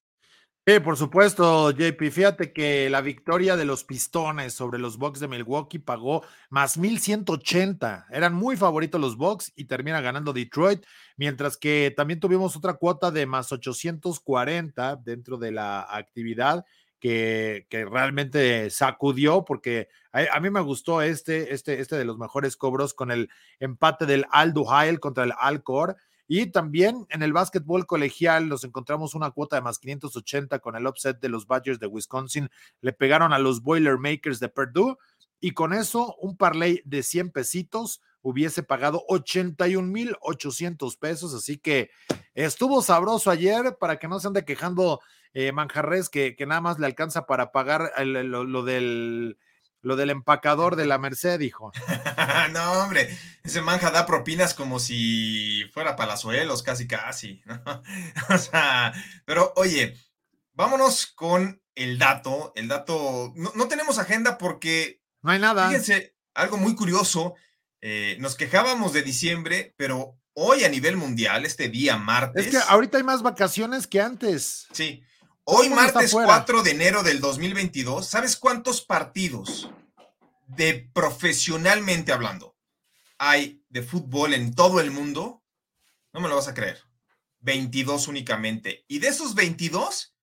Sí, 0.68 0.80
por 0.80 0.96
supuesto, 0.96 1.72
JP. 1.72 2.12
Fíjate 2.12 2.54
que 2.54 2.88
la 2.92 3.02
victoria 3.02 3.56
de 3.58 3.66
los 3.66 3.84
Pistones 3.84 4.54
sobre 4.54 4.78
los 4.78 4.98
Bucks 5.00 5.20
de 5.20 5.28
Milwaukee 5.28 5.80
pagó 5.80 6.24
más 6.52 6.78
1180. 6.78 8.06
Eran 8.12 8.36
muy 8.36 8.56
favoritos 8.56 9.02
los 9.02 9.18
Bucks 9.18 9.52
y 9.56 9.66
termina 9.66 10.02
ganando 10.02 10.34
Detroit, 10.34 10.86
mientras 11.18 11.58
que 11.58 11.92
también 11.98 12.20
tuvimos 12.20 12.56
otra 12.56 12.76
cuota 12.76 13.10
de 13.10 13.26
más 13.26 13.52
840 13.52 14.98
dentro 14.98 15.38
de 15.38 15.52
la 15.52 15.82
actividad 15.82 16.64
que, 17.00 17.66
realmente 17.90 18.70
sacudió 18.70 19.44
porque 19.44 19.90
a, 20.12 20.40
mí 20.40 20.52
me 20.52 20.62
gustó 20.62 21.02
este, 21.02 21.54
este, 21.54 21.80
este 21.80 21.96
de 21.96 22.06
los 22.06 22.20
mejores 22.20 22.56
cobros 22.56 22.94
con 22.94 23.10
el 23.10 23.30
empate 23.60 24.06
del 24.06 24.26
Al 24.32 24.54
Duhail 24.54 25.00
contra 25.00 25.24
el 25.24 25.34
Alcor 25.40 25.98
y 26.34 26.46
también 26.46 27.06
en 27.10 27.24
el 27.24 27.34
básquetbol 27.34 27.86
colegial 27.86 28.48
nos 28.48 28.64
encontramos 28.64 29.16
una 29.16 29.32
cuota 29.32 29.58
de 29.58 29.64
más 29.64 29.80
580 29.80 30.60
con 30.60 30.78
el 30.78 30.88
upset 30.88 31.20
de 31.20 31.28
los 31.28 31.46
Badgers 31.46 31.78
de 31.78 31.88
Wisconsin. 31.88 32.50
Le 32.80 32.94
pegaron 32.94 33.34
a 33.34 33.38
los 33.38 33.62
Boilermakers 33.62 34.40
de 34.40 34.48
Purdue 34.48 34.98
y 35.42 35.52
con 35.52 35.74
eso 35.74 36.16
un 36.22 36.38
parlay 36.38 36.82
de 36.86 37.04
100 37.04 37.32
pesitos 37.32 38.02
hubiese 38.22 38.64
pagado 38.64 39.04
81,800 39.10 40.96
pesos. 40.96 41.34
Así 41.34 41.58
que 41.58 41.90
estuvo 42.34 42.82
sabroso 42.82 43.30
ayer 43.30 43.76
para 43.78 44.00
que 44.00 44.08
no 44.08 44.18
se 44.22 44.28
ande 44.30 44.46
quejando 44.46 45.02
eh, 45.34 45.52
Manjarres 45.52 46.08
que, 46.08 46.34
nada 46.48 46.62
más 46.62 46.80
le 46.80 46.86
alcanza 46.86 47.26
para 47.26 47.52
pagar 47.52 47.92
lo 48.06 48.64
del 48.64 49.38
lo 49.82 49.96
del 49.96 50.12
empacador 50.12 50.76
de 50.76 50.86
la 50.86 50.98
Merced, 50.98 51.40
dijo. 51.40 51.72
no, 52.52 52.72
hombre, 52.74 53.16
ese 53.44 53.62
manja 53.62 53.92
da 53.92 54.06
propinas 54.06 54.54
como 54.54 54.80
si 54.80 55.64
fuera 55.74 55.96
palazuelos, 55.96 56.64
casi, 56.64 56.88
casi. 56.88 57.42
o 58.30 58.38
sea, 58.38 58.94
pero 59.26 59.54
oye, 59.56 59.98
vámonos 60.54 61.08
con 61.08 61.62
el 61.76 61.98
dato. 61.98 62.54
El 62.56 62.68
dato, 62.68 63.34
no, 63.36 63.68
tenemos 63.68 63.98
agenda 63.98 64.38
porque... 64.38 65.02
No 65.22 65.32
hay 65.32 65.40
nada. 65.40 65.68
Fíjense, 65.68 66.16
algo 66.34 66.58
muy 66.58 66.76
curioso. 66.76 67.36
Eh, 67.82 68.18
nos 68.20 68.36
quejábamos 68.36 68.94
de 68.94 69.02
diciembre, 69.02 69.74
pero 69.78 70.20
hoy 70.34 70.64
a 70.64 70.70
nivel 70.70 70.98
mundial, 70.98 71.46
este 71.46 71.70
día 71.70 71.98
martes. 71.98 72.46
Es 72.46 72.52
que 72.52 72.58
ahorita 72.58 72.98
hay 72.98 73.04
más 73.04 73.22
vacaciones 73.24 73.88
que 73.88 74.02
antes. 74.02 74.68
Sí, 74.72 75.04
Hoy, 75.44 75.70
martes 75.70 76.12
4 76.12 76.62
de 76.62 76.72
enero 76.72 77.04
del 77.04 77.20
2022, 77.20 78.08
¿sabes 78.08 78.36
cuántos 78.38 78.82
partidos 78.82 79.70
de 80.48 80.90
profesionalmente 80.94 82.12
hablando 82.12 82.56
hay 83.18 83.64
de 83.70 83.82
fútbol 83.82 84.34
en 84.34 84.54
todo 84.54 84.80
el 84.80 84.92
mundo? 84.92 85.44
No 86.14 86.20
me 86.22 86.30
lo 86.30 86.36
vas 86.36 86.48
a 86.48 86.54
creer. 86.54 86.84
22 87.40 88.08
únicamente. 88.08 88.86
Y 88.88 89.00
de 89.00 89.08
esos 89.08 89.34
22, 89.34 90.16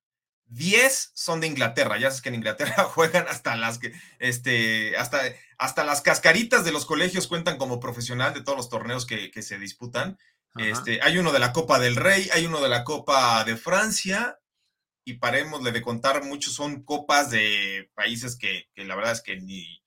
10 0.47 1.11
son 1.15 1.41
de 1.41 1.49
Inglaterra. 1.49 1.99
Ya 1.99 2.11
sabes 2.11 2.23
que 2.23 2.29
en 2.29 2.37
Inglaterra 2.37 2.85
juegan 2.95 3.27
hasta 3.29 3.57
las 3.57 3.79
que, 3.79 3.93
este, 4.21 4.97
hasta, 4.97 5.21
hasta 5.59 5.85
las 5.85 6.01
cascaritas 6.01 6.65
de 6.65 6.73
los 6.73 6.87
colegios 6.87 7.27
cuentan 7.27 7.59
como 7.59 7.81
profesional 7.81 8.35
de 8.35 8.43
todos 8.43 8.57
los 8.57 8.69
torneos 8.69 9.05
que, 9.05 9.31
se 9.43 9.59
disputan. 9.59 10.17
Este, 10.57 11.03
hay 11.03 11.19
uno 11.19 11.33
de 11.33 11.39
la 11.39 11.53
Copa 11.53 11.79
del 11.79 11.97
Rey, 11.97 12.31
hay 12.33 12.47
uno 12.47 12.61
de 12.61 12.69
la 12.69 12.83
Copa 12.83 13.45
de 13.45 13.57
Francia, 13.57 14.39
y 15.09 15.15
parémosle 15.15 15.73
de 15.73 15.81
contar, 15.81 16.23
muchos 16.23 16.53
son 16.53 16.83
copas 16.83 17.31
de 17.31 17.91
países 17.95 18.37
que, 18.37 18.69
la 18.77 18.95
verdad 18.95 19.13
es 19.13 19.23
que 19.23 19.41
ni, 19.41 19.83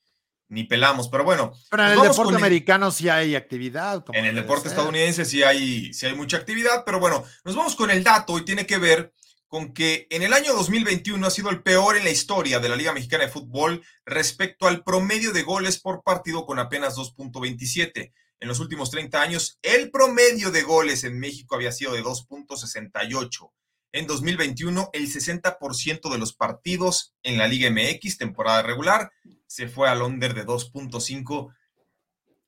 ni 0.48 0.64
pelamos. 0.64 1.10
Pero 1.10 1.24
bueno. 1.24 1.54
Pero 1.70 1.86
en 1.86 1.92
el 1.92 2.02
deporte 2.02 2.36
americano 2.36 2.90
sí 2.90 3.08
hay 3.08 3.36
actividad. 3.36 4.04
en 4.14 4.26
el 4.26 4.34
deporte 4.34 4.68
estadounidense 4.68 5.24
sí 5.26 5.44
hay, 5.44 5.94
sí 5.94 6.08
hay 6.08 6.16
mucha 6.16 6.38
actividad, 6.38 6.84
pero 6.86 7.00
bueno, 7.00 7.24
nos 7.44 7.56
vamos 7.56 7.76
con 7.76 7.92
el 7.92 8.04
dato 8.04 8.36
y 8.40 8.46
tiene 8.46 8.66
que 8.66 8.80
ver 8.80 9.14
con 9.46 9.74
que 9.74 10.08
en 10.10 10.24
el 10.24 10.34
año 10.34 10.54
2021 10.56 11.28
ha 11.28 11.30
sido 11.30 11.52
el 11.52 11.62
peor 11.62 11.98
en 11.98 12.04
la 12.04 12.10
historia 12.10 12.60
de 12.60 12.70
la 12.70 12.76
Liga 12.76 12.94
Mexicana 12.94 13.26
de 13.26 13.32
Fútbol 13.32 13.84
respecto 14.06 14.68
al 14.68 14.84
promedio 14.84 15.34
de 15.34 15.44
goles 15.44 15.80
por 15.80 16.02
partido 16.02 16.48
con 16.48 16.58
apenas 16.58 16.96
2.27. 16.96 18.12
En 18.40 18.48
los 18.48 18.60
últimos 18.60 18.90
30 18.90 19.22
años, 19.22 19.60
el 19.62 19.92
promedio 19.92 20.50
de 20.50 20.64
goles 20.64 21.04
en 21.04 21.20
México 21.20 21.54
había 21.54 21.72
sido 21.72 21.94
de 21.94 22.02
2.68. 22.02 23.52
En 23.94 24.08
2021, 24.08 24.90
el 24.94 25.08
60% 25.08 26.12
de 26.12 26.18
los 26.18 26.34
partidos 26.34 27.14
en 27.24 27.38
la 27.38 27.48
Liga 27.48 27.70
MX, 27.70 28.18
temporada 28.18 28.62
regular, 28.62 29.12
se 29.48 29.68
fue 29.68 29.90
al 29.90 30.02
under 30.02 30.34
de 30.34 30.46
2.5. 30.46 31.54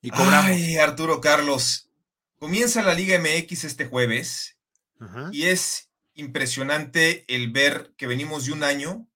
Y 0.01 0.09
cobramos. 0.09 0.51
Ay, 0.51 0.77
Arturo 0.77 1.19
Carlos, 1.19 1.89
comienza 2.37 2.81
la 2.81 2.93
Liga 2.93 3.19
MX 3.19 3.65
este 3.65 3.85
jueves 3.85 4.57
y 5.31 5.43
es 5.47 5.89
impresionante 6.13 7.25
el 7.33 7.51
ver 7.51 7.93
que 7.97 8.07
venimos 8.07 8.45
de 8.45 8.53
un 8.53 8.63
año 8.63 9.07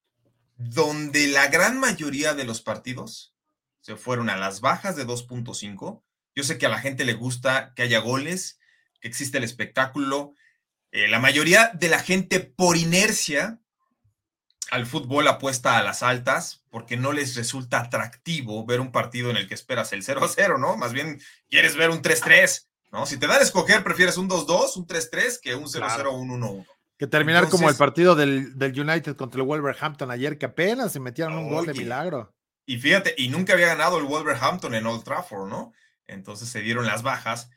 donde 0.58 1.28
la 1.28 1.48
gran 1.48 1.80
mayoría 1.80 2.34
de 2.34 2.44
los 2.44 2.62
partidos 2.62 3.34
se 3.80 3.96
fueron 3.96 4.30
a 4.30 4.38
las 4.38 4.60
bajas 4.60 4.96
de 4.96 5.06
2.5. 5.06 6.04
Yo 6.36 6.44
sé 6.44 6.58
que 6.58 6.66
a 6.66 6.70
la 6.70 6.80
gente 6.80 7.06
le 7.06 7.14
gusta 7.14 7.74
que 7.76 7.84
haya 7.84 8.00
goles, 8.00 8.60
que 9.00 9.08
existe 9.08 9.38
el 9.38 9.44
espectáculo. 9.44 10.34
Eh, 10.92 11.08
la 11.08 11.20
mayoría 11.20 11.72
de 11.74 11.90
la 11.90 12.00
gente 12.00 12.40
por 12.40 12.78
inercia 12.78 13.60
al 14.72 14.86
fútbol 14.86 15.28
apuesta 15.28 15.78
a 15.78 15.84
las 15.84 16.04
altas 16.04 16.64
porque 16.70 16.98
no 16.98 17.14
les 17.14 17.36
resulta 17.36 17.80
atractivo 17.80 18.66
ver 18.66 18.80
un 18.80 18.92
partido 18.92 19.30
en 19.30 19.38
el 19.38 19.48
que 19.48 19.54
esperas 19.54 19.94
el 19.94 20.04
0 20.04 20.24
a 20.24 20.28
0, 20.28 20.58
¿no? 20.58 20.78
Más 20.78 20.94
bien 20.94 21.22
quieres 21.50 21.76
ver 21.76 21.90
un 21.90 22.02
3-3, 22.02 22.68
¿no? 22.92 23.06
Si 23.06 23.18
te 23.18 23.28
dan 23.28 23.40
a 23.40 23.44
escoger, 23.44 23.84
prefieres 23.84 24.18
un 24.18 24.30
2-2, 24.30 24.78
un 24.78 24.88
3-3 24.88 25.40
que 25.42 25.56
un 25.56 25.66
0-0 25.66 26.06
o 26.08 26.12
un 26.12 26.42
1-1. 26.42 26.66
Que 26.98 27.08
terminar 27.08 27.48
como 27.50 27.70
el 27.70 27.76
partido 27.76 28.16
del, 28.16 28.54
United 28.60 29.16
contra 29.16 29.42
el 29.42 29.48
Wolverhampton 29.48 30.10
ayer, 30.10 30.38
que 30.38 30.48
apenas 30.48 30.92
se 30.92 31.00
metieron 31.00 31.38
un 31.38 31.50
gol 31.50 31.66
de 31.66 31.74
milagro. 31.74 32.34
Y 32.66 32.78
fíjate, 32.80 33.14
y 33.18 33.30
nunca 33.30 33.54
había 33.54 33.68
ganado 33.68 33.98
el 34.00 34.06
Wolverhampton 34.06 34.74
en 34.74 34.86
Old 34.88 35.04
Trafford, 35.04 35.48
¿no? 35.48 35.74
Entonces 36.08 36.50
se 36.50 36.62
dieron 36.62 36.86
las 36.86 37.04
bajas. 37.04 37.50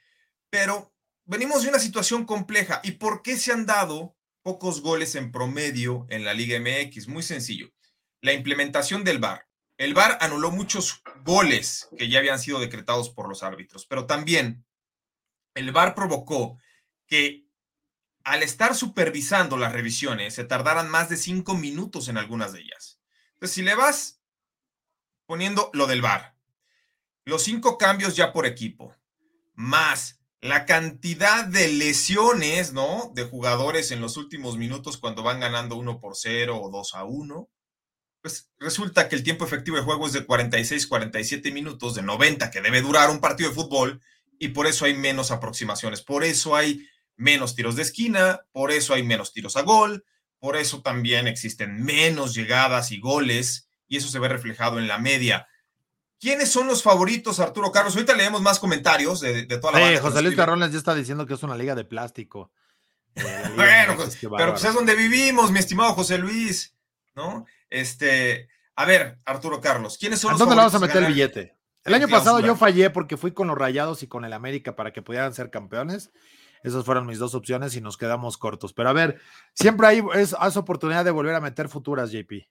Pero 0.51 0.90
venimos 1.31 1.63
de 1.63 1.69
una 1.69 1.79
situación 1.79 2.27
compleja. 2.27 2.81
¿Y 2.83 2.93
por 2.93 3.23
qué 3.23 3.37
se 3.37 3.53
han 3.53 3.65
dado 3.65 4.17
pocos 4.43 4.83
goles 4.83 5.15
en 5.15 5.31
promedio 5.31 6.07
en 6.11 6.25
la 6.25 6.35
Liga 6.35 6.59
MX? 6.59 7.07
Muy 7.07 7.23
sencillo. 7.23 7.73
La 8.21 8.33
implementación 8.33 9.05
del 9.05 9.21
VAR. 9.21 9.47
El 9.79 9.95
VAR 9.95 10.19
anuló 10.21 10.51
muchos 10.51 11.03
goles 11.25 11.89
que 11.97 12.09
ya 12.09 12.19
habían 12.19 12.41
sido 12.41 12.59
decretados 12.59 13.11
por 13.11 13.29
los 13.29 13.45
árbitros, 13.45 13.87
pero 13.87 14.07
también 14.07 14.67
el 15.55 15.71
VAR 15.71 15.95
provocó 15.95 16.59
que 17.07 17.47
al 18.25 18.43
estar 18.43 18.75
supervisando 18.75 19.57
las 19.57 19.73
revisiones, 19.73 20.35
se 20.35 20.45
tardaran 20.45 20.91
más 20.91 21.09
de 21.09 21.17
cinco 21.17 21.55
minutos 21.55 22.09
en 22.09 22.19
algunas 22.19 22.53
de 22.53 22.61
ellas. 22.61 23.01
Entonces, 23.35 23.55
si 23.55 23.63
le 23.63 23.75
vas 23.75 24.21
poniendo 25.27 25.71
lo 25.73 25.87
del 25.87 26.03
VAR, 26.03 26.37
los 27.25 27.45
cinco 27.45 27.79
cambios 27.79 28.17
ya 28.17 28.33
por 28.33 28.47
equipo, 28.47 28.95
más 29.55 30.20
la 30.41 30.65
cantidad 30.65 31.45
de 31.45 31.69
lesiones, 31.69 32.73
¿no? 32.73 33.13
De 33.15 33.25
jugadores 33.25 33.91
en 33.91 34.01
los 34.01 34.17
últimos 34.17 34.57
minutos 34.57 34.97
cuando 34.97 35.23
van 35.23 35.41
ganando 35.41 35.77
uno 35.77 36.01
por 36.01 36.17
cero 36.17 36.61
o 36.61 36.71
dos 36.71 36.95
a 36.95 37.05
uno, 37.05 37.51
pues 38.23 38.51
resulta 38.59 39.09
que 39.09 39.17
el 39.17 39.23
tiempo 39.23 39.45
efectivo 39.45 39.77
de 39.77 39.83
juego 39.83 40.07
es 40.07 40.13
de 40.13 40.25
46, 40.25 40.87
47 40.87 41.53
minutos, 41.53 41.95
de 41.95 42.03
90 42.03 42.51
que 42.51 42.61
debe 42.61 42.83
durar 42.83 43.11
un 43.11 43.21
partido 43.21 43.51
de 43.51 43.55
fútbol, 43.55 44.01
y 44.39 44.49
por 44.49 44.67
eso 44.67 44.87
hay 44.87 44.95
menos 44.95 45.31
aproximaciones, 45.31 46.03
por 46.03 46.25
eso 46.25 46.57
hay 46.57 46.87
menos 47.17 47.55
tiros 47.55 47.77
de 47.77 47.83
esquina, 47.83 48.41
por 48.53 48.71
eso 48.71 48.95
hay 48.95 49.03
menos 49.03 49.33
tiros 49.33 49.57
a 49.57 49.63
gol, 49.63 50.05
por 50.39 50.57
eso 50.57 50.81
también 50.81 51.29
existen 51.29 51.83
menos 51.85 52.35
llegadas 52.35 52.93
y 52.93 52.99
goles, 52.99 53.69
y 53.87 53.99
eso 53.99 54.09
se 54.09 54.19
ve 54.19 54.29
reflejado 54.29 54.79
en 54.79 54.89
la 54.89 54.99
media. 54.99 55.47
¿Quiénes 56.21 56.51
son 56.51 56.67
los 56.67 56.83
favoritos, 56.83 57.41
Arturo 57.41 57.73
Carlos? 57.73 57.95
Ahorita 57.95 58.15
leemos 58.15 58.43
más 58.43 58.59
comentarios 58.59 59.21
de, 59.21 59.45
toda 59.47 59.79
la 59.79 59.89
sí, 59.89 59.97
José 59.97 60.23
Luis 60.23 60.37
Carrones 60.37 60.71
ya 60.71 60.79
está 60.79 60.95
diciendo 60.95 61.27
que 61.27 61.35
es 61.35 61.43
una 61.43 61.57
liga 61.57 61.75
de 61.75 61.85
plástico. 61.85 62.53
bueno, 63.57 63.97
pues, 63.97 64.19
pero 64.37 64.53
pues 64.53 64.65
es 64.65 64.75
donde 64.75 64.95
vivimos, 64.95 65.51
mi 65.51 65.59
estimado 65.59 65.95
José 65.95 66.19
Luis, 66.19 66.77
¿no? 67.15 67.47
Este, 67.71 68.49
a 68.77 68.85
ver, 68.85 69.19
Arturo 69.25 69.61
Carlos, 69.61 69.97
¿quiénes 69.99 70.21
son 70.21 70.35
¿A 70.35 70.37
dónde 70.37 70.55
le 70.55 70.61
vamos 70.61 70.75
a 70.75 70.79
meter 70.79 71.03
el 71.03 71.13
billete? 71.13 71.57
El 71.85 71.95
año 71.95 72.09
pasado 72.09 72.41
yo 72.41 72.57
fallé 72.57 72.91
porque 72.91 73.17
fui 73.17 73.33
con 73.33 73.49
los 73.49 73.57
Rayados 73.57 74.03
y 74.03 74.07
con 74.07 74.25
el 74.25 74.33
América 74.33 74.77
para 74.77 74.93
que 74.93 75.03
pudieran 75.03 75.33
ser 75.33 75.51
campeones. 75.51 76.11
Esas 76.63 76.85
fueron 76.85 77.07
mis 77.07 77.19
dos 77.19 77.35
opciones 77.35 77.75
y 77.75 77.81
nos 77.81 77.97
quedamos 77.97 78.37
cortos. 78.37 78.75
Pero 78.75 78.91
a 78.91 78.93
ver, 78.93 79.19
siempre 79.55 79.87
hay 79.87 80.03
es, 80.15 80.35
oportunidad 80.57 81.05
de 81.05 81.11
volver 81.11 81.35
a 81.35 81.41
meter 81.41 81.69
futuras, 81.69 82.11
JP. 82.13 82.49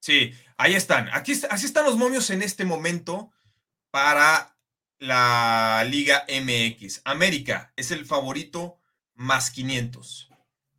Sí, 0.00 0.32
ahí 0.56 0.74
están. 0.74 1.08
Aquí 1.12 1.32
así 1.50 1.66
están 1.66 1.84
los 1.84 1.96
momios 1.96 2.30
en 2.30 2.42
este 2.42 2.64
momento 2.64 3.30
para 3.90 4.56
la 4.98 5.84
Liga 5.88 6.24
MX. 6.28 7.02
América 7.04 7.72
es 7.76 7.90
el 7.90 8.04
favorito 8.04 8.78
más 9.14 9.50
500. 9.50 10.30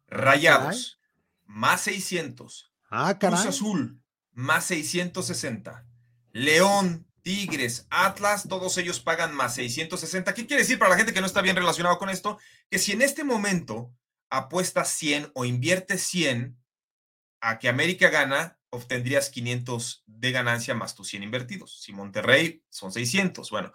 Rayados 0.07 0.99
más 1.45 1.81
600. 1.81 2.71
Ah, 2.89 3.17
Cruz 3.17 3.45
Azul 3.45 4.01
más 4.33 4.65
660. 4.65 5.85
León 6.31 7.07
Tigres, 7.21 7.85
Atlas, 7.89 8.47
todos 8.47 8.77
ellos 8.77 8.99
pagan 8.99 9.35
más 9.35 9.55
660. 9.55 10.33
¿Qué 10.33 10.47
quiere 10.47 10.63
decir 10.63 10.79
para 10.79 10.91
la 10.91 10.97
gente 10.97 11.13
que 11.13 11.21
no 11.21 11.27
está 11.27 11.41
bien 11.41 11.55
relacionado 11.55 11.97
con 11.99 12.09
esto? 12.09 12.39
Que 12.69 12.79
si 12.79 12.93
en 12.93 13.01
este 13.01 13.23
momento 13.23 13.93
apuestas 14.29 14.89
100 14.89 15.31
o 15.35 15.45
inviertes 15.45 16.03
100 16.03 16.57
a 17.41 17.59
que 17.59 17.69
América 17.69 18.09
gana, 18.09 18.59
obtendrías 18.71 19.29
500 19.29 20.03
de 20.07 20.31
ganancia 20.31 20.73
más 20.73 20.95
tus 20.95 21.09
100 21.09 21.23
invertidos. 21.23 21.79
Si 21.81 21.93
Monterrey 21.93 22.63
son 22.69 22.91
600. 22.91 23.49
Bueno, 23.51 23.71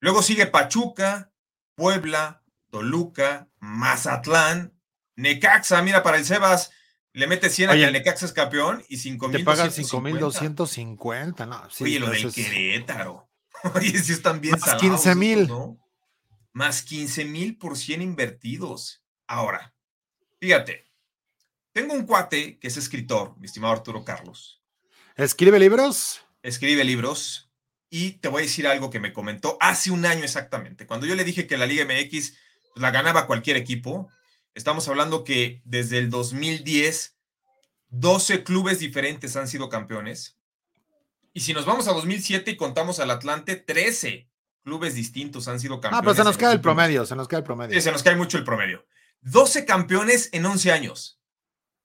luego 0.00 0.22
sigue 0.22 0.46
Pachuca, 0.46 1.32
Puebla, 1.74 2.42
Toluca, 2.70 3.48
Mazatlán, 3.60 4.74
Necaxa. 5.16 5.80
Mira, 5.82 6.02
para 6.02 6.18
el 6.18 6.24
Sebas, 6.24 6.72
le 7.12 7.26
mete 7.28 7.48
100 7.48 7.70
a 7.70 7.72
que 7.74 7.84
el 7.84 7.92
Necaxa 7.92 8.26
es 8.26 8.32
campeón 8.32 8.84
y 8.88 8.98
5 8.98 9.28
mil. 9.28 9.38
Te 9.38 9.44
pagan 9.44 9.70
5.250, 9.70 11.48
¿no? 11.48 11.70
Sí, 11.70 11.84
Oye, 11.84 12.00
lo 12.00 12.10
del 12.10 12.32
Querétaro. 12.32 13.30
Oye, 13.74 13.98
si 13.98 14.12
están 14.12 14.40
bien 14.40 14.58
Más 14.58 14.74
15 14.74 15.14
mil. 15.14 15.48
Más 16.52 16.82
15 16.82 17.24
mil 17.24 17.56
por 17.56 17.78
100 17.78 18.02
invertidos. 18.02 19.02
Ahora, 19.26 19.74
fíjate, 20.40 20.86
tengo 21.74 21.92
un 21.92 22.06
cuate 22.06 22.58
que 22.58 22.68
es 22.68 22.78
escritor, 22.78 23.36
mi 23.38 23.44
estimado 23.44 23.74
Arturo 23.74 24.02
Carlos. 24.02 24.62
¿Escribe 25.16 25.58
libros? 25.58 26.24
Escribe 26.42 26.84
libros. 26.84 27.50
Y 27.90 28.12
te 28.12 28.28
voy 28.28 28.40
a 28.40 28.46
decir 28.46 28.66
algo 28.66 28.88
que 28.88 28.98
me 28.98 29.12
comentó 29.12 29.58
hace 29.60 29.90
un 29.90 30.06
año 30.06 30.24
exactamente. 30.24 30.86
Cuando 30.86 31.06
yo 31.06 31.14
le 31.14 31.24
dije 31.24 31.46
que 31.46 31.58
la 31.58 31.66
Liga 31.66 31.84
MX 31.84 32.10
pues, 32.10 32.32
la 32.76 32.90
ganaba 32.90 33.26
cualquier 33.26 33.56
equipo, 33.56 34.08
Estamos 34.54 34.88
hablando 34.88 35.24
que 35.24 35.62
desde 35.64 35.98
el 35.98 36.10
2010, 36.10 37.16
12 37.88 38.44
clubes 38.44 38.78
diferentes 38.78 39.34
han 39.34 39.48
sido 39.48 39.68
campeones. 39.68 40.38
Y 41.32 41.40
si 41.40 41.52
nos 41.52 41.66
vamos 41.66 41.88
a 41.88 41.92
2007 41.92 42.52
y 42.52 42.56
contamos 42.56 43.00
al 43.00 43.10
Atlante, 43.10 43.56
13 43.56 44.30
clubes 44.62 44.94
distintos 44.94 45.48
han 45.48 45.58
sido 45.58 45.80
campeones. 45.80 45.98
Ah, 45.98 46.02
pero 46.02 46.14
se 46.14 46.22
nos 46.22 46.38
cae 46.38 46.52
el 46.52 46.60
promedio, 46.60 47.04
se 47.04 47.16
nos 47.16 47.26
cae 47.26 47.38
el 47.38 47.44
promedio. 47.44 47.74
Sí, 47.74 47.80
se 47.80 47.90
nos 47.90 48.04
cae 48.04 48.14
mucho 48.14 48.38
el 48.38 48.44
promedio. 48.44 48.86
12 49.22 49.64
campeones 49.64 50.28
en 50.32 50.46
11 50.46 50.70
años. 50.70 51.20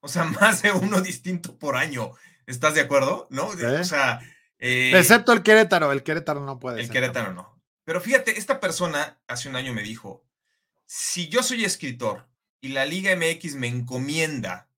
O 0.01 0.07
sea, 0.07 0.23
más 0.41 0.61
de 0.61 0.71
uno 0.71 1.01
distinto 1.01 1.57
por 1.57 1.75
año. 1.75 2.11
¿Estás 2.45 2.73
de 2.73 2.81
acuerdo? 2.81 3.27
¿No? 3.29 3.47
O 3.47 3.83
sea. 3.83 4.19
Eh, 4.57 4.91
Excepto 4.95 5.31
el 5.31 5.43
Querétaro, 5.43 5.91
el 5.91 6.03
Querétaro 6.03 6.41
no 6.41 6.59
puede. 6.59 6.81
El 6.81 6.89
Querétaro 6.89 7.33
no. 7.33 7.61
Pero 7.85 8.01
fíjate, 8.01 8.37
esta 8.37 8.59
persona 8.59 9.19
hace 9.27 9.49
un 9.49 9.55
año 9.55 9.73
me 9.73 9.83
dijo: 9.83 10.25
si 10.85 11.29
yo 11.29 11.43
soy 11.43 11.63
escritor 11.63 12.27
y 12.61 12.69
la 12.69 12.85
Liga 12.85 13.15
MX 13.15 13.55
me 13.55 13.67
encomienda 13.67 14.69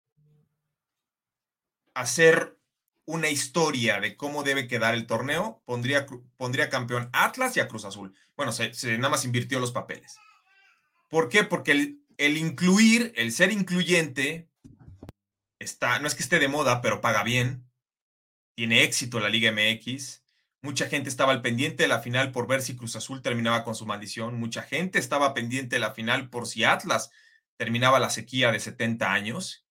hacer 1.93 2.57
una 3.05 3.29
historia 3.29 3.99
de 3.99 4.15
cómo 4.15 4.43
debe 4.43 4.67
quedar 4.67 4.93
el 4.93 5.07
torneo, 5.07 5.61
pondría, 5.65 6.05
pondría 6.37 6.69
campeón 6.69 7.09
Atlas 7.13 7.57
y 7.57 7.59
a 7.59 7.67
Cruz 7.67 7.85
Azul. 7.85 8.13
Bueno, 8.35 8.51
se, 8.51 8.71
nada 8.97 9.09
más 9.09 9.25
invirtió 9.25 9.59
los 9.59 9.71
papeles. 9.71 10.17
¿Por 11.09 11.27
qué? 11.27 11.43
Porque 11.43 11.71
el, 11.71 12.03
el 12.17 12.37
incluir, 12.37 13.11
el 13.15 13.31
ser 13.31 13.51
incluyente, 13.51 14.50
está, 15.61 15.99
no 15.99 16.07
es 16.07 16.15
que 16.15 16.23
esté 16.23 16.39
de 16.39 16.47
moda, 16.47 16.81
pero 16.81 17.01
paga 17.01 17.23
bien, 17.23 17.69
tiene 18.55 18.83
éxito 18.83 19.19
la 19.19 19.29
Liga 19.29 19.51
MX. 19.51 20.23
Mucha 20.61 20.87
gente 20.87 21.09
estaba 21.09 21.31
al 21.31 21.41
pendiente 21.41 21.83
de 21.83 21.89
la 21.89 21.99
final 21.99 22.31
por 22.31 22.47
ver 22.47 22.61
si 22.61 22.75
Cruz 22.75 22.95
Azul 22.95 23.21
terminaba 23.21 23.63
con 23.63 23.73
su 23.73 23.85
maldición. 23.85 24.39
Mucha 24.39 24.61
gente 24.61 24.99
estaba 24.99 25.33
pendiente 25.33 25.77
de 25.77 25.79
la 25.79 25.91
final 25.91 26.29
por 26.29 26.47
si 26.47 26.63
Atlas 26.63 27.11
terminaba 27.57 27.99
la 27.99 28.09
sequía 28.09 28.51
de 28.51 28.59
70 28.59 29.11
años. 29.11 29.65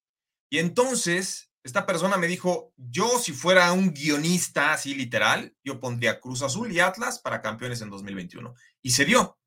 Y 0.49 0.59
entonces, 0.59 1.53
esta 1.63 1.87
persona 1.87 2.17
me 2.17 2.27
dijo, 2.27 2.73
yo 2.77 3.19
si 3.19 3.33
fuera 3.33 3.73
un 3.73 3.93
guionista 3.93 4.73
así 4.73 4.95
literal, 4.95 5.55
yo 5.63 5.79
pondría 5.79 6.21
Cruz 6.21 6.43
Azul 6.43 6.73
y 6.73 6.81
Atlas 6.81 7.21
para 7.21 7.43
campeones 7.43 7.83
en 7.83 7.91
2021. 7.91 8.55
Y 8.83 8.91
se 8.91 9.05
dio, 9.05 9.39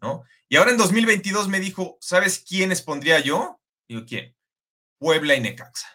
¿no? 0.00 0.22
Y 0.48 0.56
ahora 0.56 0.70
en 0.70 0.76
2022 0.76 1.48
me 1.48 1.58
dijo, 1.58 1.98
¿sabes 2.00 2.38
quiénes 2.38 2.82
pondría 2.82 3.18
yo? 3.20 3.60
Digo, 3.88 4.04
¿quién? 4.06 4.36
Puebla 5.02 5.34
y 5.34 5.40
Necaxa. 5.40 5.88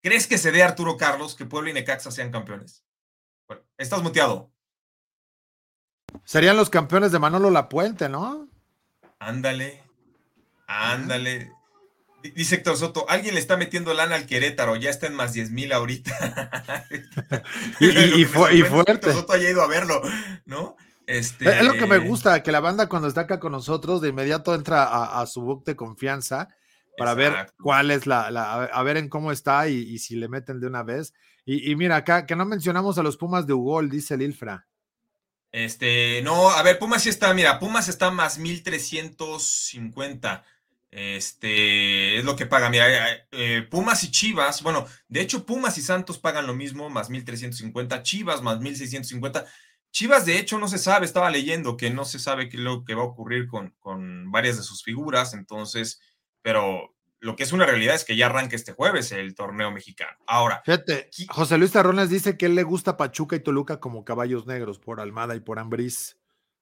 ¿Crees 0.00 0.28
que 0.28 0.38
se 0.38 0.52
dé 0.52 0.62
Arturo 0.62 0.96
Carlos 0.96 1.34
que 1.34 1.44
Puebla 1.44 1.70
y 1.70 1.72
Necaxa 1.72 2.12
sean 2.12 2.30
campeones? 2.30 2.84
Bueno, 3.48 3.64
estás 3.76 4.00
muteado. 4.00 4.52
Serían 6.24 6.56
los 6.56 6.70
campeones 6.70 7.10
de 7.10 7.18
Manolo 7.18 7.50
Lapuente, 7.50 8.08
¿no? 8.08 8.48
Ándale, 9.18 9.82
ándale. 10.68 11.50
Dice 12.22 12.54
Héctor 12.54 12.76
Soto, 12.76 13.10
alguien 13.10 13.34
le 13.34 13.40
está 13.40 13.56
metiendo 13.56 13.92
lana 13.92 14.14
al 14.14 14.26
Querétaro, 14.26 14.76
ya 14.76 14.90
está 14.90 15.08
en 15.08 15.14
más 15.14 15.32
10 15.32 15.50
mil 15.50 15.72
ahorita. 15.72 16.86
y, 17.80 18.24
fuerte. 18.24 18.92
Héctor 18.92 19.14
Soto 19.14 19.32
haya 19.32 19.50
ido 19.50 19.62
a 19.62 19.66
verlo, 19.66 20.00
¿no? 20.44 20.76
Este... 21.08 21.58
Es 21.58 21.64
lo 21.64 21.72
que 21.72 21.88
me 21.88 21.98
gusta, 21.98 22.44
que 22.44 22.52
la 22.52 22.60
banda 22.60 22.88
cuando 22.88 23.08
está 23.08 23.22
acá 23.22 23.40
con 23.40 23.50
nosotros, 23.50 24.00
de 24.00 24.10
inmediato 24.10 24.54
entra 24.54 24.84
a, 25.20 25.26
su 25.26 25.40
book 25.40 25.64
de 25.64 25.74
confianza 25.74 26.50
para 27.00 27.14
ver 27.14 27.52
cuál 27.58 27.90
es 27.90 28.06
la, 28.06 28.26
a 28.26 28.82
ver 28.82 28.98
en 28.98 29.08
cómo 29.08 29.32
está 29.32 29.66
y, 29.68 29.98
si 29.98 30.16
le 30.16 30.28
meten 30.28 30.60
de 30.60 30.66
una 30.66 30.82
vez. 30.82 31.14
Y, 31.46 31.74
mira, 31.74 31.96
acá 31.96 32.26
que 32.26 32.36
no 32.36 32.44
mencionamos 32.44 32.98
a 32.98 33.02
los 33.02 33.16
Pumas 33.16 33.46
de 33.46 33.54
Ugol, 33.54 33.88
dice 33.88 34.12
el 34.14 34.20
Ilfra. 34.22 34.66
Este, 35.50 36.20
no, 36.22 36.50
a 36.50 36.62
ver, 36.62 36.78
Pumas 36.78 37.02
sí 37.02 37.08
está, 37.08 37.32
mira, 37.32 37.58
Pumas 37.58 37.88
está 37.88 38.10
más 38.10 38.36
1350. 38.38 40.44
Este, 40.90 42.18
es 42.18 42.24
lo 42.24 42.36
que 42.36 42.44
paga. 42.46 42.68
Mira, 42.68 43.12
eh, 43.12 43.26
eh, 43.32 43.62
Pumas 43.62 44.04
y 44.04 44.10
Chivas, 44.10 44.62
bueno, 44.62 44.86
de 45.08 45.22
hecho, 45.22 45.46
Pumas 45.46 45.78
y 45.78 45.82
Santos 45.82 46.18
pagan 46.18 46.46
lo 46.46 46.52
mismo, 46.54 46.90
más 46.90 47.08
1350, 47.08 48.02
Chivas 48.02 48.42
más 48.42 48.60
1650. 48.60 49.46
Chivas, 49.90 50.26
de 50.26 50.38
hecho, 50.38 50.58
no 50.58 50.68
se 50.68 50.78
sabe, 50.78 51.06
estaba 51.06 51.30
leyendo 51.30 51.78
que 51.78 51.90
no 51.90 52.04
se 52.04 52.18
sabe 52.18 52.48
qué 52.48 52.58
es 52.58 52.62
lo 52.62 52.84
que 52.84 52.94
va 52.94 53.02
a 53.02 53.06
ocurrir 53.06 53.48
con, 53.48 53.74
con 53.80 54.30
varias 54.30 54.58
de 54.58 54.62
sus 54.62 54.84
figuras, 54.84 55.34
entonces, 55.34 56.00
pero 56.42 56.94
lo 57.20 57.36
que 57.36 57.42
es 57.42 57.52
una 57.52 57.66
realidad 57.66 57.94
es 57.94 58.04
que 58.04 58.16
ya 58.16 58.26
arranca 58.26 58.56
este 58.56 58.72
jueves 58.72 59.12
el 59.12 59.34
torneo 59.34 59.70
mexicano. 59.70 60.16
Ahora, 60.26 60.62
fíjate, 60.64 61.10
José 61.28 61.58
Luis 61.58 61.70
Terrones 61.70 62.08
dice 62.08 62.36
que 62.36 62.46
él 62.46 62.54
le 62.54 62.62
gusta 62.62 62.96
Pachuca 62.96 63.36
y 63.36 63.40
Toluca 63.40 63.78
como 63.78 64.04
caballos 64.04 64.46
negros 64.46 64.78
por 64.78 65.00
Almada 65.00 65.36
y 65.36 65.40
por 65.40 65.58
Ambriz. 65.58 66.16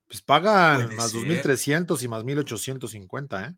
Pues 0.09 0.23
pagan 0.23 0.97
más 0.97 1.15
2.300 1.15 2.03
y 2.03 2.09
más 2.09 2.25
1.850, 2.25 3.51
¿eh? 3.51 3.57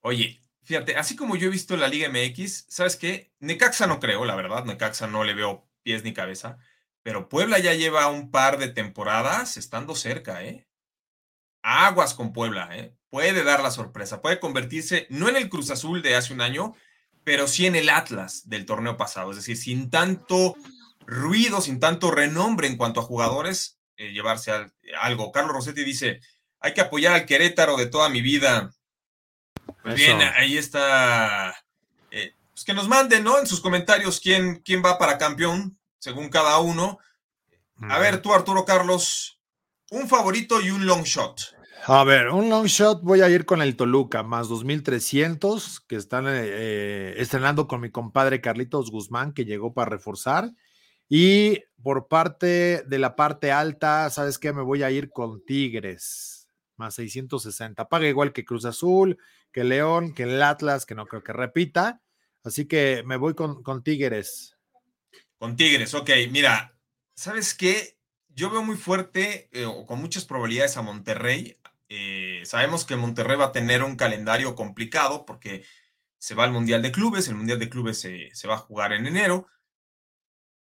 Oye, 0.00 0.40
fíjate, 0.62 0.96
así 0.96 1.16
como 1.16 1.34
yo 1.34 1.48
he 1.48 1.50
visto 1.50 1.76
la 1.76 1.88
Liga 1.88 2.08
MX, 2.08 2.66
¿sabes 2.68 2.96
qué? 2.96 3.32
Necaxa 3.40 3.86
no 3.86 3.98
creo, 3.98 4.24
la 4.24 4.36
verdad, 4.36 4.64
Necaxa 4.64 5.06
no 5.06 5.24
le 5.24 5.34
veo 5.34 5.66
pies 5.82 6.04
ni 6.04 6.12
cabeza, 6.12 6.58
pero 7.02 7.28
Puebla 7.28 7.58
ya 7.58 7.74
lleva 7.74 8.08
un 8.08 8.30
par 8.30 8.58
de 8.58 8.68
temporadas 8.68 9.56
estando 9.56 9.94
cerca, 9.94 10.44
¿eh? 10.44 10.68
Aguas 11.62 12.14
con 12.14 12.32
Puebla, 12.32 12.68
¿eh? 12.72 12.94
Puede 13.10 13.44
dar 13.44 13.62
la 13.62 13.70
sorpresa, 13.70 14.22
puede 14.22 14.40
convertirse 14.40 15.06
no 15.10 15.28
en 15.28 15.36
el 15.36 15.48
Cruz 15.48 15.70
Azul 15.70 16.02
de 16.02 16.16
hace 16.16 16.32
un 16.32 16.40
año, 16.40 16.74
pero 17.24 17.46
sí 17.46 17.66
en 17.66 17.76
el 17.76 17.88
Atlas 17.88 18.48
del 18.48 18.66
torneo 18.66 18.96
pasado, 18.96 19.30
es 19.30 19.36
decir, 19.36 19.56
sin 19.56 19.90
tanto 19.90 20.56
ruido, 21.06 21.60
sin 21.60 21.78
tanto 21.78 22.10
renombre 22.10 22.66
en 22.66 22.76
cuanto 22.76 23.00
a 23.00 23.04
jugadores, 23.04 23.78
eh, 23.96 24.12
llevarse 24.12 24.50
algo. 25.00 25.30
Carlos 25.30 25.54
Rossetti 25.54 25.84
dice, 25.84 26.20
hay 26.60 26.74
que 26.74 26.80
apoyar 26.80 27.12
al 27.14 27.26
Querétaro 27.26 27.76
de 27.76 27.86
toda 27.86 28.08
mi 28.08 28.22
vida. 28.22 28.72
Pues 29.82 29.96
bien, 29.96 30.20
ahí 30.34 30.56
está. 30.56 31.54
Eh, 32.10 32.34
pues 32.52 32.64
que 32.64 32.74
nos 32.74 32.88
manden, 32.88 33.24
¿no? 33.24 33.38
En 33.38 33.46
sus 33.46 33.60
comentarios 33.60 34.20
quién, 34.20 34.62
quién 34.64 34.82
va 34.84 34.98
para 34.98 35.18
campeón, 35.18 35.78
según 35.98 36.28
cada 36.28 36.58
uno. 36.58 36.98
A 37.88 37.98
ver, 37.98 38.22
tú, 38.22 38.32
Arturo 38.32 38.64
Carlos, 38.64 39.40
un 39.92 40.08
favorito 40.08 40.60
y 40.60 40.70
un 40.70 40.86
long 40.86 41.04
shot. 41.04 41.54
A 41.86 42.02
ver, 42.04 42.28
un 42.28 42.48
long 42.48 42.66
shot 42.66 43.02
voy 43.02 43.20
a 43.20 43.28
ir 43.28 43.44
con 43.44 43.60
el 43.60 43.76
Toluca, 43.76 44.22
más 44.22 44.48
2300, 44.48 45.80
que 45.80 45.96
están 45.96 46.26
eh, 46.28 46.30
eh, 46.44 47.14
estrenando 47.18 47.66
con 47.68 47.80
mi 47.80 47.90
compadre 47.90 48.40
Carlitos 48.40 48.90
Guzmán, 48.90 49.34
que 49.34 49.44
llegó 49.44 49.74
para 49.74 49.90
reforzar. 49.90 50.52
Y 51.08 51.58
por 51.82 52.08
parte 52.08 52.84
de 52.86 52.98
la 52.98 53.16
parte 53.16 53.52
alta, 53.52 54.08
¿sabes 54.08 54.38
qué? 54.38 54.52
Me 54.52 54.62
voy 54.62 54.82
a 54.82 54.90
ir 54.90 55.10
con 55.10 55.44
Tigres, 55.44 56.48
más 56.76 56.94
660. 56.94 57.88
Paga 57.88 58.08
igual 58.08 58.32
que 58.32 58.44
Cruz 58.44 58.64
Azul, 58.64 59.18
que 59.52 59.64
León, 59.64 60.14
que 60.14 60.22
el 60.22 60.42
Atlas, 60.42 60.86
que 60.86 60.94
no 60.94 61.06
creo 61.06 61.22
que 61.22 61.34
repita. 61.34 62.00
Así 62.44 62.66
que 62.66 63.02
me 63.04 63.16
voy 63.16 63.34
con, 63.34 63.62
con 63.62 63.82
Tigres. 63.82 64.56
Con 65.36 65.54
Tigres, 65.54 65.92
ok. 65.92 66.10
Mira, 66.30 66.78
¿sabes 67.14 67.54
qué? 67.54 67.91
Yo 68.34 68.50
veo 68.50 68.62
muy 68.62 68.76
fuerte 68.76 69.48
eh, 69.52 69.64
o 69.64 69.86
con 69.86 70.00
muchas 70.00 70.24
probabilidades 70.24 70.76
a 70.76 70.82
Monterrey. 70.82 71.58
Eh, 71.88 72.42
sabemos 72.44 72.84
que 72.84 72.96
Monterrey 72.96 73.36
va 73.36 73.46
a 73.46 73.52
tener 73.52 73.82
un 73.82 73.96
calendario 73.96 74.54
complicado 74.54 75.26
porque 75.26 75.64
se 76.18 76.34
va 76.34 76.44
al 76.44 76.52
Mundial 76.52 76.82
de 76.82 76.92
Clubes. 76.92 77.28
El 77.28 77.34
Mundial 77.34 77.58
de 77.58 77.68
Clubes 77.68 78.00
se, 78.00 78.30
se 78.32 78.48
va 78.48 78.54
a 78.54 78.58
jugar 78.58 78.92
en 78.92 79.06
enero 79.06 79.46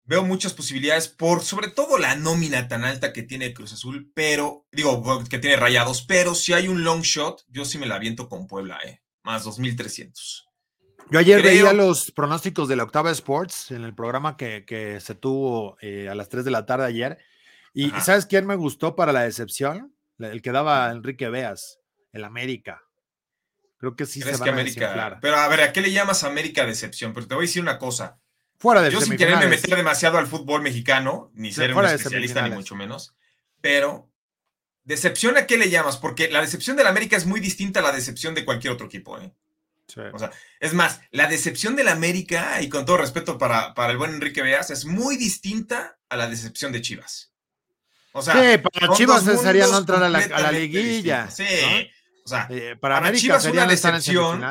veo 0.04 0.22
muchas 0.22 0.52
posibilidades 0.52 1.08
por 1.08 1.42
sobre 1.42 1.68
todo 1.68 1.98
la 1.98 2.14
nómina 2.16 2.68
tan 2.68 2.84
alta 2.84 3.12
que 3.12 3.22
tiene 3.22 3.54
Cruz 3.54 3.72
Azul, 3.72 4.10
pero 4.14 4.66
digo 4.70 5.24
que 5.28 5.38
tiene 5.38 5.56
rayados, 5.56 6.02
pero 6.02 6.34
si 6.34 6.52
hay 6.52 6.68
un 6.68 6.84
long 6.84 7.02
shot, 7.02 7.44
yo 7.48 7.64
sí 7.64 7.78
me 7.78 7.86
la 7.86 7.96
aviento 7.96 8.28
con 8.28 8.46
Puebla, 8.46 8.78
eh, 8.84 9.02
más 9.22 9.44
2300. 9.44 10.46
Yo 11.10 11.18
ayer 11.18 11.42
veía 11.42 11.72
los 11.72 12.10
pronósticos 12.10 12.66
de 12.66 12.76
la 12.76 12.84
Octava 12.84 13.10
Sports 13.10 13.70
en 13.72 13.84
el 13.84 13.94
programa 13.94 14.36
que, 14.36 14.98
se 15.00 15.14
tuvo 15.14 15.76
eh, 15.80 16.08
a 16.08 16.14
las 16.14 16.28
3 16.28 16.44
de 16.44 16.50
la 16.50 16.64
tarde 16.64 16.86
ayer. 16.86 17.18
Y 17.74 17.90
¿sabes 18.02 18.24
quién 18.26 18.46
me 18.46 18.54
gustó 18.54 18.94
para 18.94 19.12
la 19.12 19.22
decepción? 19.22 19.94
El 20.20 20.40
que 20.40 20.52
daba 20.52 20.90
Enrique 20.90 21.28
Veas, 21.28 21.80
el 22.12 22.24
América. 22.24 22.82
Creo 23.78 23.96
que 23.96 24.06
sí 24.06 24.22
se 24.22 24.36
va 24.36 24.46
a 24.46 24.48
América, 24.48 25.18
Pero 25.20 25.36
a 25.36 25.48
ver, 25.48 25.60
¿a 25.60 25.72
qué 25.72 25.82
le 25.82 25.90
llamas 25.90 26.24
América 26.24 26.64
decepción? 26.64 27.12
Pero 27.12 27.26
te 27.26 27.34
voy 27.34 27.44
a 27.44 27.48
decir 27.48 27.60
una 27.60 27.78
cosa. 27.78 28.18
Fuera 28.56 28.80
de 28.80 28.92
Yo 28.92 29.00
sin 29.00 29.16
quererme 29.16 29.48
meter 29.48 29.76
demasiado 29.76 30.16
al 30.16 30.28
fútbol 30.28 30.62
mexicano, 30.62 31.30
ni 31.34 31.52
ser 31.52 31.74
un 31.74 31.84
especialista, 31.84 32.48
ni 32.48 32.54
mucho 32.54 32.76
menos, 32.76 33.14
pero 33.60 34.08
¿decepción 34.84 35.36
a 35.36 35.46
qué 35.46 35.58
le 35.58 35.68
llamas? 35.68 35.96
Porque 35.96 36.30
la 36.30 36.40
decepción 36.40 36.76
de 36.76 36.84
la 36.84 36.90
América 36.90 37.16
es 37.16 37.26
muy 37.26 37.40
distinta 37.40 37.80
a 37.80 37.82
la 37.82 37.92
decepción 37.92 38.34
de 38.34 38.44
cualquier 38.44 38.72
otro 38.72 38.86
equipo. 38.86 39.18
¿eh? 39.18 39.34
O 40.12 40.18
sea, 40.18 40.30
es 40.60 40.72
más, 40.72 41.00
la 41.10 41.26
decepción 41.26 41.76
de 41.76 41.84
la 41.84 41.92
América, 41.92 42.62
y 42.62 42.68
con 42.68 42.86
todo 42.86 42.96
respeto 42.98 43.36
para, 43.36 43.74
para 43.74 43.92
el 43.92 43.98
buen 43.98 44.14
Enrique 44.14 44.42
Veas, 44.42 44.70
es 44.70 44.86
muy 44.86 45.16
distinta 45.16 45.98
a 46.08 46.16
la 46.16 46.28
decepción 46.28 46.72
de 46.72 46.80
Chivas. 46.80 47.33
O 48.16 48.22
sea, 48.22 48.34
sí, 48.34 48.58
para 48.58 48.94
Chivas 48.94 49.24
sería 49.24 49.66
no 49.66 49.78
entrar 49.78 50.02
a 50.02 50.08
la, 50.08 50.52
liguilla. 50.52 51.28
Sí, 51.28 51.44
o 52.24 52.28
sea, 52.28 52.46
eh, 52.48 52.76
para, 52.80 53.12
Chivas 53.12 53.44
una 53.44 53.66
decepción. 53.66 54.42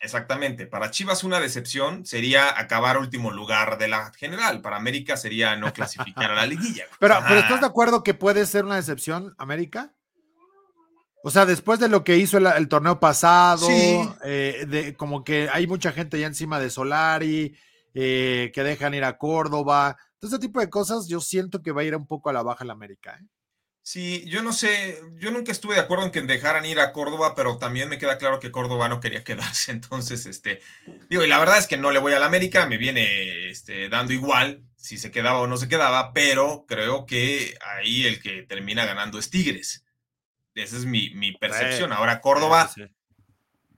Exactamente. 0.00 0.66
Para 0.66 0.90
Chivas 0.90 1.24
una 1.24 1.40
decepción 1.40 2.06
sería 2.06 2.58
acabar 2.58 2.96
último 2.96 3.32
lugar 3.32 3.76
de 3.76 3.88
la 3.88 4.12
general. 4.12 4.62
Para 4.62 4.76
América 4.76 5.16
sería 5.16 5.56
no 5.56 5.72
clasificar 5.74 6.30
a 6.30 6.36
la 6.36 6.46
liguilla. 6.46 6.84
Pero, 7.00 7.16
pero 7.26 7.40
¿estás 7.40 7.60
de 7.60 7.66
acuerdo 7.66 8.04
que 8.04 8.14
puede 8.14 8.46
ser 8.46 8.64
una 8.64 8.76
decepción, 8.76 9.34
América? 9.36 9.92
O 11.24 11.30
sea, 11.30 11.44
después 11.44 11.80
de 11.80 11.88
lo 11.88 12.04
que 12.04 12.16
hizo 12.16 12.38
el, 12.38 12.68
torneo 12.68 13.00
pasado, 13.00 13.68
eh, 14.24 14.64
de, 14.68 14.94
como 14.94 15.24
que 15.24 15.48
hay 15.52 15.66
mucha 15.66 15.90
gente 15.90 16.20
ya 16.20 16.28
encima 16.28 16.60
de 16.60 16.70
Solari, 16.70 17.56
eh, 17.92 18.52
que 18.54 18.62
dejan 18.62 18.94
ir 18.94 19.04
a 19.04 19.18
Córdoba. 19.18 19.96
Todo 20.18 20.30
ese 20.30 20.38
tipo 20.38 20.60
de 20.60 20.68
cosas, 20.70 21.06
yo 21.08 21.20
siento 21.20 21.62
que 21.62 21.72
va 21.72 21.82
a 21.82 21.84
ir 21.84 21.94
un 21.94 22.06
poco 22.06 22.30
a 22.30 22.32
la 22.32 22.42
baja 22.42 22.64
el 22.64 22.70
América. 22.70 23.18
¿eh? 23.20 23.26
Sí, 23.90 24.24
yo 24.26 24.42
no 24.42 24.52
sé, 24.52 25.00
yo 25.14 25.30
nunca 25.30 25.50
estuve 25.50 25.74
de 25.74 25.80
acuerdo 25.80 26.04
en 26.04 26.10
que 26.10 26.20
dejaran 26.20 26.66
ir 26.66 26.78
a 26.78 26.92
Córdoba, 26.92 27.34
pero 27.34 27.56
también 27.56 27.88
me 27.88 27.96
queda 27.96 28.18
claro 28.18 28.38
que 28.38 28.50
Córdoba 28.50 28.86
no 28.90 29.00
quería 29.00 29.24
quedarse. 29.24 29.72
Entonces, 29.72 30.26
este, 30.26 30.60
digo, 31.08 31.24
y 31.24 31.26
la 31.26 31.38
verdad 31.38 31.56
es 31.56 31.66
que 31.66 31.78
no 31.78 31.90
le 31.90 31.98
voy 31.98 32.12
a 32.12 32.18
la 32.18 32.26
América, 32.26 32.66
me 32.66 32.76
viene 32.76 33.48
este, 33.48 33.88
dando 33.88 34.12
igual 34.12 34.62
si 34.76 34.98
se 34.98 35.10
quedaba 35.10 35.40
o 35.40 35.46
no 35.46 35.56
se 35.56 35.68
quedaba, 35.68 36.12
pero 36.12 36.66
creo 36.68 37.06
que 37.06 37.56
ahí 37.62 38.06
el 38.06 38.20
que 38.20 38.42
termina 38.42 38.84
ganando 38.84 39.18
es 39.18 39.30
Tigres. 39.30 39.86
Esa 40.54 40.76
es 40.76 40.84
mi, 40.84 41.32
percepción. 41.38 41.90
Ahora, 41.92 42.20
Córdoba, 42.20 42.70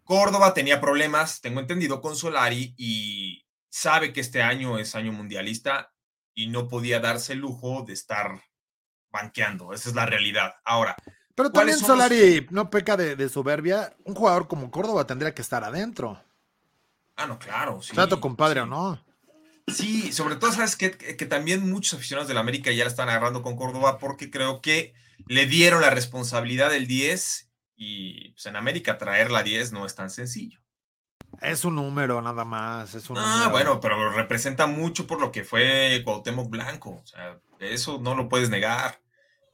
Córdoba 0.03 0.55
tenía 0.55 0.81
problemas, 0.81 1.40
tengo 1.40 1.61
entendido, 1.61 2.00
con 2.00 2.16
Solari 2.16 2.74
y 2.76 3.46
sabe 3.68 4.12
que 4.12 4.20
este 4.20 4.42
año 4.42 4.76
es 4.76 4.96
año 4.96 5.12
mundialista 5.12 5.92
y 6.34 6.48
no 6.48 6.68
podía 6.68 7.00
darse 7.00 7.32
el 7.34 7.40
lujo 7.40 7.84
de 7.86 7.92
estar 7.92 8.42
banqueando. 9.10 9.72
Esa 9.72 9.88
es 9.88 9.94
la 9.94 10.06
realidad. 10.06 10.54
Ahora. 10.64 10.96
Pero 11.34 11.50
también 11.50 11.78
Solari 11.78 12.46
no 12.50 12.70
peca 12.70 12.96
de, 12.96 13.28
soberbia. 13.28 13.94
Un 14.04 14.14
jugador 14.14 14.48
como 14.48 14.70
Córdoba 14.70 15.06
tendría 15.06 15.34
que 15.34 15.42
estar 15.42 15.64
adentro. 15.64 16.22
Ah, 17.16 17.26
no, 17.26 17.38
claro. 17.38 17.82
Sí, 17.82 17.92
Trato 17.92 18.20
compadre 18.20 18.60
sí. 18.60 18.64
o 18.64 18.66
no. 18.66 19.04
Sí, 19.68 20.12
sobre 20.12 20.36
todo, 20.36 20.52
sabes 20.52 20.76
que, 20.76 20.90
que 20.90 21.26
también 21.26 21.70
muchos 21.70 21.94
aficionados 21.94 22.28
de 22.28 22.34
la 22.34 22.40
América 22.40 22.72
ya 22.72 22.84
la 22.84 22.90
están 22.90 23.08
agarrando 23.08 23.42
con 23.42 23.56
Córdoba 23.56 23.98
porque 23.98 24.30
creo 24.30 24.60
que 24.60 24.94
le 25.26 25.46
dieron 25.46 25.80
la 25.80 25.90
responsabilidad 25.90 26.70
del 26.70 26.86
10 26.86 27.50
y 27.76 28.30
pues, 28.32 28.46
en 28.46 28.56
América 28.56 28.98
traer 28.98 29.30
la 29.30 29.42
10 29.42 29.72
no 29.72 29.86
es 29.86 29.94
tan 29.94 30.10
sencillo. 30.10 30.60
Es 31.40 31.64
un 31.64 31.74
número 31.76 32.20
nada 32.20 32.44
más. 32.44 32.94
Es 32.94 33.08
un 33.10 33.18
Ah, 33.18 33.32
número. 33.34 33.50
bueno, 33.50 33.80
pero 33.80 34.10
representa 34.12 34.66
mucho 34.66 35.06
por 35.06 35.20
lo 35.20 35.32
que 35.32 35.44
fue 35.44 36.02
Cuauhtémoc 36.04 36.50
Blanco. 36.50 37.00
O 37.02 37.06
sea, 37.06 37.38
eso 37.60 37.98
no 38.00 38.14
lo 38.14 38.28
puedes 38.28 38.50
negar. 38.50 39.00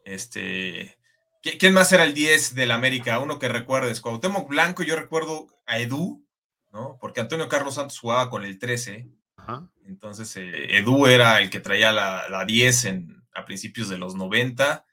Este, 0.05 0.99
¿qui- 1.43 1.59
¿quién 1.59 1.75
más 1.75 1.93
era 1.93 2.05
el 2.05 2.15
10 2.15 2.55
del 2.55 2.71
América? 2.73 3.19
Uno 3.19 3.39
que 3.39 3.49
recuerdes. 3.49 4.01
Cuauhtémoc 4.01 4.49
Blanco, 4.49 4.83
yo 4.83 4.97
recuerdo 4.97 5.47
a 5.67 5.79
Edu, 5.79 6.25
¿no? 6.73 6.99
Porque 7.01 7.21
Antonio 7.21 7.49
Carlos 7.49 7.75
Santos 7.75 7.99
jugaba 7.99 8.31
con 8.31 8.45
el 8.45 8.59
13. 8.59 9.09
Ajá. 9.37 9.69
Entonces, 9.85 10.37
eh, 10.37 10.77
Edu 10.79 11.07
era 11.07 11.41
el 11.41 11.51
que 11.51 11.61
traía 11.61 11.93
la, 11.93 12.29
la 12.29 12.45
10 12.45 12.85
en, 12.87 13.23
a 13.35 13.45
principios 13.45 13.89
de 13.89 13.99
los 13.99 14.15
90. 14.17 14.85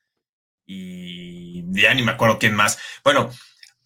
Y 0.65 1.63
ya 1.71 1.93
ni 1.93 2.03
me 2.03 2.11
acuerdo 2.11 2.39
quién 2.39 2.55
más. 2.55 2.79
Bueno, 3.03 3.29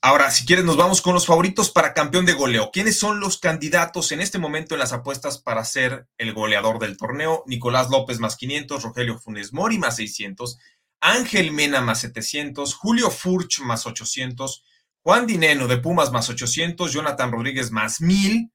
ahora, 0.02 0.32
si 0.32 0.46
quieres, 0.46 0.66
nos 0.66 0.78
vamos 0.78 1.02
con 1.02 1.14
los 1.14 1.26
favoritos 1.26 1.72
para 1.72 1.94
campeón 1.94 2.26
de 2.26 2.34
goleo. 2.34 2.72
¿Quiénes 2.72 2.98
son 2.98 3.20
los 3.20 3.38
candidatos 3.38 4.12
en 4.12 4.22
este 4.22 4.40
momento 4.40 4.76
en 4.76 4.80
las 4.80 4.94
apuestas 4.94 5.38
para 5.38 5.64
ser 5.66 6.08
el 6.18 6.34
goleador 6.34 6.80
del 6.80 6.98
torneo? 6.98 7.44
Nicolás 7.48 7.90
López 7.90 8.20
más 8.20 8.36
500, 8.36 8.84
Rogelio 8.84 9.20
Funes 9.20 9.54
Mori 9.54 9.78
más 9.78 9.96
600, 9.98 10.58
Ángel 11.02 11.52
Mena 11.52 11.82
más 11.82 12.02
700, 12.02 12.74
Julio 12.74 13.10
Furch 13.12 13.60
más 13.62 13.86
800, 13.86 14.64
Juan 15.04 15.28
Dineno 15.28 15.68
de 15.68 15.78
Pumas 15.78 16.12
más 16.12 16.30
800, 16.30 16.92
Jonathan 16.92 17.32
Rodríguez 17.32 17.72
más 17.72 18.02
1000. 18.02 18.52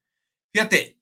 Fíjate, 0.52 0.98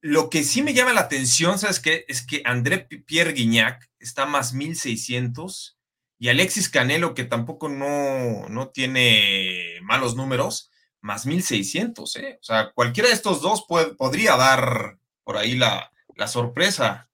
lo 0.00 0.30
que 0.30 0.42
sí 0.42 0.62
me 0.62 0.74
llama 0.74 0.92
la 0.92 1.02
atención, 1.02 1.58
¿sabes 1.58 1.78
qué? 1.78 2.04
Es 2.08 2.26
que 2.26 2.42
André 2.44 2.78
Pierre 3.06 3.32
Guignac 3.32 3.88
está 4.00 4.26
más 4.26 4.52
1600 4.52 5.78
y 6.22 6.28
Alexis 6.28 6.68
Canelo, 6.68 7.14
que 7.14 7.24
tampoco 7.24 7.68
no, 7.68 8.48
no 8.48 8.68
tiene 8.68 9.80
malos 9.82 10.14
números, 10.14 10.70
más 11.00 11.26
1600, 11.26 12.14
¿eh? 12.16 12.38
O 12.40 12.44
sea, 12.44 12.70
cualquiera 12.72 13.08
de 13.08 13.14
estos 13.16 13.42
dos 13.42 13.64
puede- 13.66 13.94
podría 13.96 14.36
dar 14.36 14.98
por 15.24 15.36
ahí 15.36 15.56
la, 15.56 15.90
la 16.14 16.28
sorpresa. 16.28 17.08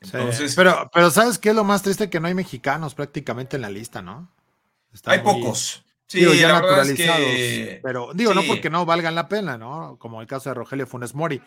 Sí, 0.00 0.10
Entonces, 0.12 0.54
pero, 0.54 0.88
pero 0.94 1.10
¿sabes 1.10 1.40
qué 1.40 1.48
es 1.48 1.56
lo 1.56 1.64
más 1.64 1.82
triste? 1.82 2.08
Que 2.08 2.20
no 2.20 2.28
hay 2.28 2.34
mexicanos 2.34 2.94
prácticamente 2.94 3.56
en 3.56 3.62
la 3.62 3.70
lista, 3.70 4.02
¿no? 4.02 4.30
Está 4.92 5.10
hay 5.12 5.22
muy- 5.22 5.40
pocos. 5.42 5.84
Sí, 6.06 6.20
digo, 6.20 6.34
ya 6.34 6.48
la 6.48 6.60
verdad 6.60 6.82
es 6.82 6.90
naturalizados. 6.90 7.24
que- 7.26 7.80
Pero 7.82 8.10
digo, 8.14 8.34
no 8.34 8.42
porque 8.44 8.70
no 8.70 8.86
valgan 8.86 9.16
la 9.16 9.26
pena, 9.28 9.58
¿no? 9.58 9.96
Como 9.98 10.20
el 10.20 10.28
caso 10.28 10.50
de 10.50 10.54
Rogelio 10.54 10.86
Funes 10.86 11.12
Mori. 11.14 11.42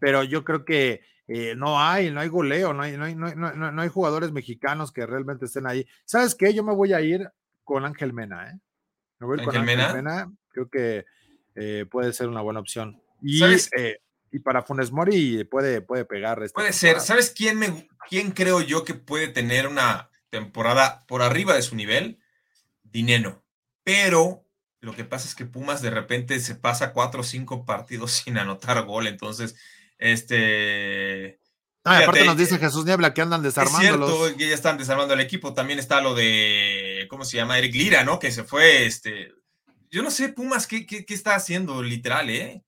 Pero 0.00 0.24
yo 0.24 0.42
creo 0.42 0.64
que 0.64 1.02
eh, 1.28 1.54
no 1.56 1.80
hay, 1.80 2.10
no 2.10 2.18
hay 2.20 2.28
goleo, 2.28 2.72
no 2.72 2.82
hay, 2.82 2.96
no, 2.96 3.04
hay, 3.04 3.14
no, 3.14 3.28
hay, 3.28 3.34
no 3.36 3.46
hay- 3.48 3.72
no 3.72 3.82
hay 3.82 3.88
jugadores 3.88 4.32
mexicanos 4.32 4.90
que 4.90 5.06
realmente 5.06 5.44
estén 5.44 5.66
ahí. 5.68 5.86
¿Sabes 6.04 6.34
qué? 6.34 6.52
Yo 6.52 6.64
me 6.64 6.74
voy 6.74 6.92
a 6.92 7.00
ir 7.00 7.30
con 7.62 7.84
Ángel 7.84 8.12
Mena, 8.12 8.50
¿eh? 8.50 8.58
Me 9.20 9.26
voy 9.28 9.38
a 9.38 9.42
ir 9.42 9.46
con 9.46 9.56
¿Ángel 9.56 9.78
Ángel 9.80 9.94
Mena? 9.94 10.24
Mena. 10.24 10.32
Creo 10.48 10.68
que 10.68 11.04
eh, 11.54 11.86
puede 11.88 12.12
ser 12.12 12.26
una 12.28 12.40
buena 12.40 12.58
opción. 12.58 13.00
Y, 13.22 13.40
eh, 13.76 13.98
y 14.32 14.38
para 14.40 14.62
Funes 14.62 14.90
Mori 14.90 15.44
puede, 15.44 15.82
puede 15.82 16.04
pegar. 16.04 16.42
Puede 16.52 16.72
ser. 16.72 17.00
¿Sabes 17.00 17.30
quién, 17.36 17.58
me, 17.58 17.88
quién 18.08 18.32
creo 18.32 18.60
yo 18.60 18.84
que 18.84 18.94
puede 18.94 19.28
tener 19.28 19.68
una 19.68 20.10
temporada 20.30 21.04
por 21.06 21.22
arriba 21.22 21.54
de 21.54 21.62
su 21.62 21.76
nivel? 21.76 22.18
Dineno. 22.82 23.44
Pero 23.84 24.44
lo 24.80 24.94
que 24.94 25.04
pasa 25.04 25.28
es 25.28 25.34
que 25.34 25.44
Pumas 25.46 25.82
de 25.82 25.90
repente 25.90 26.40
se 26.40 26.54
pasa 26.54 26.92
cuatro 26.92 27.20
o 27.20 27.24
cinco 27.24 27.64
partidos 27.64 28.12
sin 28.24 28.38
anotar 28.38 28.84
gol. 28.84 29.06
Entonces, 29.06 29.56
este. 30.00 31.38
Ah, 31.84 31.98
aparte 31.98 32.24
nos 32.26 32.36
dice 32.36 32.58
Jesús 32.58 32.84
Niebla 32.84 33.14
que 33.14 33.22
andan 33.22 33.40
Es 33.40 33.54
desarmándolos. 33.54 34.10
cierto 34.10 34.36
que 34.36 34.48
ya 34.48 34.54
están 34.54 34.76
desarmando 34.76 35.14
el 35.14 35.20
equipo. 35.20 35.54
También 35.54 35.78
está 35.78 36.00
lo 36.00 36.14
de, 36.14 37.06
¿cómo 37.08 37.24
se 37.24 37.36
llama? 37.36 37.56
Eric 37.58 37.74
Lira, 37.74 38.04
¿no? 38.04 38.18
Que 38.18 38.30
se 38.32 38.44
fue, 38.44 38.84
este, 38.84 39.32
yo 39.90 40.02
no 40.02 40.10
sé, 40.10 40.28
Pumas, 40.30 40.66
¿qué, 40.66 40.84
qué, 40.86 41.06
qué 41.06 41.14
está 41.14 41.34
haciendo 41.34 41.82
literal, 41.82 42.28
eh? 42.28 42.62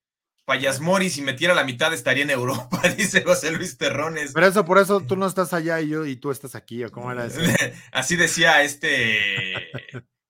Payas 0.45 0.81
Mori, 0.81 1.09
si 1.09 1.23
metiera 1.23 1.55
la 1.55 1.63
mitad 1.65 1.93
estaría 1.95 2.25
en 2.25 2.31
Europa, 2.31 2.81
dice 2.97 3.23
José 3.23 3.53
Luis 3.53 3.77
Terrones. 3.79 4.33
Pero 4.35 4.47
eso, 4.47 4.65
por 4.65 4.79
eso 4.79 5.01
tú 5.01 5.15
no 5.17 5.27
estás 5.27 5.53
allá 5.53 5.81
y 5.81 5.89
yo 5.91 6.05
y 6.07 6.17
tú 6.17 6.31
estás 6.31 6.55
aquí, 6.55 6.83
¿o 6.83 6.91
cómo 6.91 7.13
era 7.13 7.27
eso? 7.27 7.39
Así 7.93 8.17
decía 8.17 8.63
este, 8.63 9.71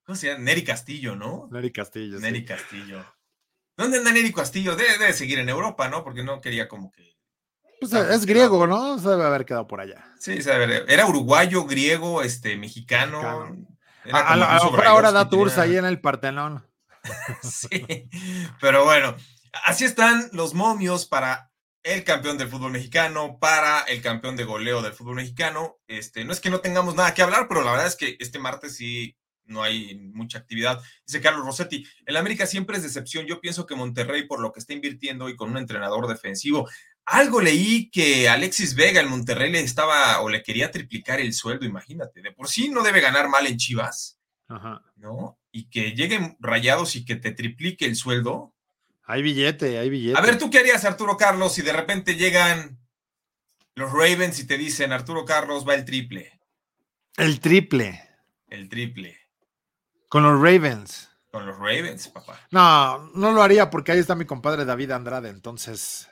¿cómo 0.04 0.16
se 0.16 0.26
llama? 0.28 0.40
Neri 0.44 0.64
Castillo, 0.64 1.16
¿no? 1.16 1.48
Neri 1.50 1.72
Castillo. 1.72 2.18
sí. 2.18 2.22
Neri 2.22 2.44
Castillo. 2.44 3.04
¿Dónde 3.76 3.98
anda 3.98 4.12
Neri 4.12 4.32
Castillo? 4.32 4.76
Debe, 4.76 4.98
debe 4.98 5.12
seguir 5.12 5.38
en 5.38 5.48
Europa, 5.48 5.88
¿no? 5.88 6.04
Porque 6.04 6.22
no 6.22 6.40
quería 6.40 6.68
como 6.68 6.90
que... 6.92 7.16
Pues 7.80 7.92
Ah, 7.94 8.14
es 8.14 8.26
griego, 8.26 8.66
¿no? 8.66 8.98
Se 8.98 9.08
debe 9.08 9.24
haber 9.24 9.44
quedado 9.44 9.66
por 9.66 9.80
allá. 9.80 10.04
Sí, 10.20 10.38
a 10.48 10.58
ver, 10.58 10.84
era 10.88 11.06
uruguayo, 11.06 11.64
griego, 11.64 12.22
este, 12.22 12.56
mexicano. 12.56 13.46
Mexicano. 14.04 14.28
A, 14.28 14.36
lo- 14.36 14.48
mejor 14.70 14.86
ahora 14.86 15.10
da 15.12 15.28
tours 15.28 15.54
tenía- 15.54 15.64
ahí 15.70 15.76
en 15.78 15.84
el 15.86 16.00
Partenón. 16.00 16.66
Sí, 17.42 18.08
pero 18.60 18.84
bueno, 18.84 19.16
así 19.64 19.84
están 19.84 20.28
los 20.32 20.54
momios 20.54 21.06
para 21.06 21.50
el 21.82 22.04
campeón 22.04 22.38
del 22.38 22.48
fútbol 22.48 22.70
mexicano, 22.70 23.38
para 23.40 23.80
el 23.82 24.00
campeón 24.02 24.36
de 24.36 24.44
goleo 24.44 24.82
del 24.82 24.92
fútbol 24.92 25.16
mexicano. 25.16 25.78
Este, 25.88 26.24
no 26.24 26.32
es 26.32 26.38
que 26.40 26.50
no 26.50 26.60
tengamos 26.60 26.94
nada 26.94 27.12
que 27.14 27.22
hablar, 27.22 27.48
pero 27.48 27.62
la 27.62 27.72
verdad 27.72 27.88
es 27.88 27.96
que 27.96 28.16
este 28.20 28.38
martes 28.38 28.76
sí 28.76 29.16
no 29.44 29.62
hay 29.62 29.94
mucha 29.96 30.38
actividad. 30.38 30.80
Dice 31.06 31.20
Carlos 31.20 31.44
Rossetti, 31.44 31.86
el 32.06 32.16
América 32.16 32.46
siempre 32.46 32.76
es 32.76 32.82
decepción. 32.82 33.26
Yo 33.26 33.40
pienso 33.40 33.66
que 33.66 33.74
Monterrey, 33.74 34.26
por 34.26 34.40
lo 34.40 34.52
que 34.52 34.60
está 34.60 34.72
invirtiendo 34.72 35.28
y 35.28 35.36
con 35.36 35.50
un 35.50 35.58
entrenador 35.58 36.06
defensivo, 36.06 36.68
algo 37.04 37.40
leí 37.40 37.90
que 37.90 38.28
Alexis 38.28 38.74
Vega 38.74 39.00
en 39.00 39.08
Monterrey 39.08 39.50
le 39.50 39.60
estaba 39.60 40.20
o 40.20 40.28
le 40.28 40.42
quería 40.42 40.70
triplicar 40.70 41.20
el 41.20 41.32
sueldo, 41.32 41.66
imagínate. 41.66 42.22
De 42.22 42.32
por 42.32 42.48
sí 42.48 42.68
no 42.68 42.82
debe 42.82 43.00
ganar 43.00 43.28
mal 43.28 43.46
en 43.46 43.56
Chivas, 43.56 44.18
Ajá. 44.48 44.82
¿no? 44.96 45.38
Y 45.50 45.68
que 45.68 45.92
lleguen 45.92 46.36
rayados 46.40 46.96
y 46.96 47.04
que 47.04 47.16
te 47.16 47.32
triplique 47.32 47.84
el 47.84 47.96
sueldo. 47.96 48.54
Hay 49.04 49.22
billete, 49.22 49.78
hay 49.78 49.90
billete. 49.90 50.18
A 50.18 50.22
ver, 50.22 50.38
¿tú 50.38 50.48
qué 50.48 50.60
harías, 50.60 50.84
Arturo 50.84 51.16
Carlos, 51.16 51.54
si 51.54 51.62
de 51.62 51.72
repente 51.72 52.14
llegan 52.14 52.78
los 53.74 53.90
Ravens 53.90 54.38
y 54.38 54.46
te 54.46 54.56
dicen, 54.56 54.92
Arturo 54.92 55.24
Carlos 55.24 55.66
va 55.68 55.74
el 55.74 55.84
triple? 55.84 56.38
El 57.16 57.40
triple 57.40 58.00
El 58.48 58.68
triple. 58.68 59.18
Con 60.12 60.24
los 60.24 60.34
Ravens. 60.34 61.08
Con 61.30 61.46
los 61.46 61.56
Ravens, 61.56 62.08
papá. 62.08 62.38
No, 62.50 62.98
no 63.14 63.32
lo 63.32 63.42
haría 63.42 63.70
porque 63.70 63.92
ahí 63.92 63.98
está 63.98 64.14
mi 64.14 64.26
compadre 64.26 64.66
David 64.66 64.90
Andrade, 64.90 65.30
entonces 65.30 66.06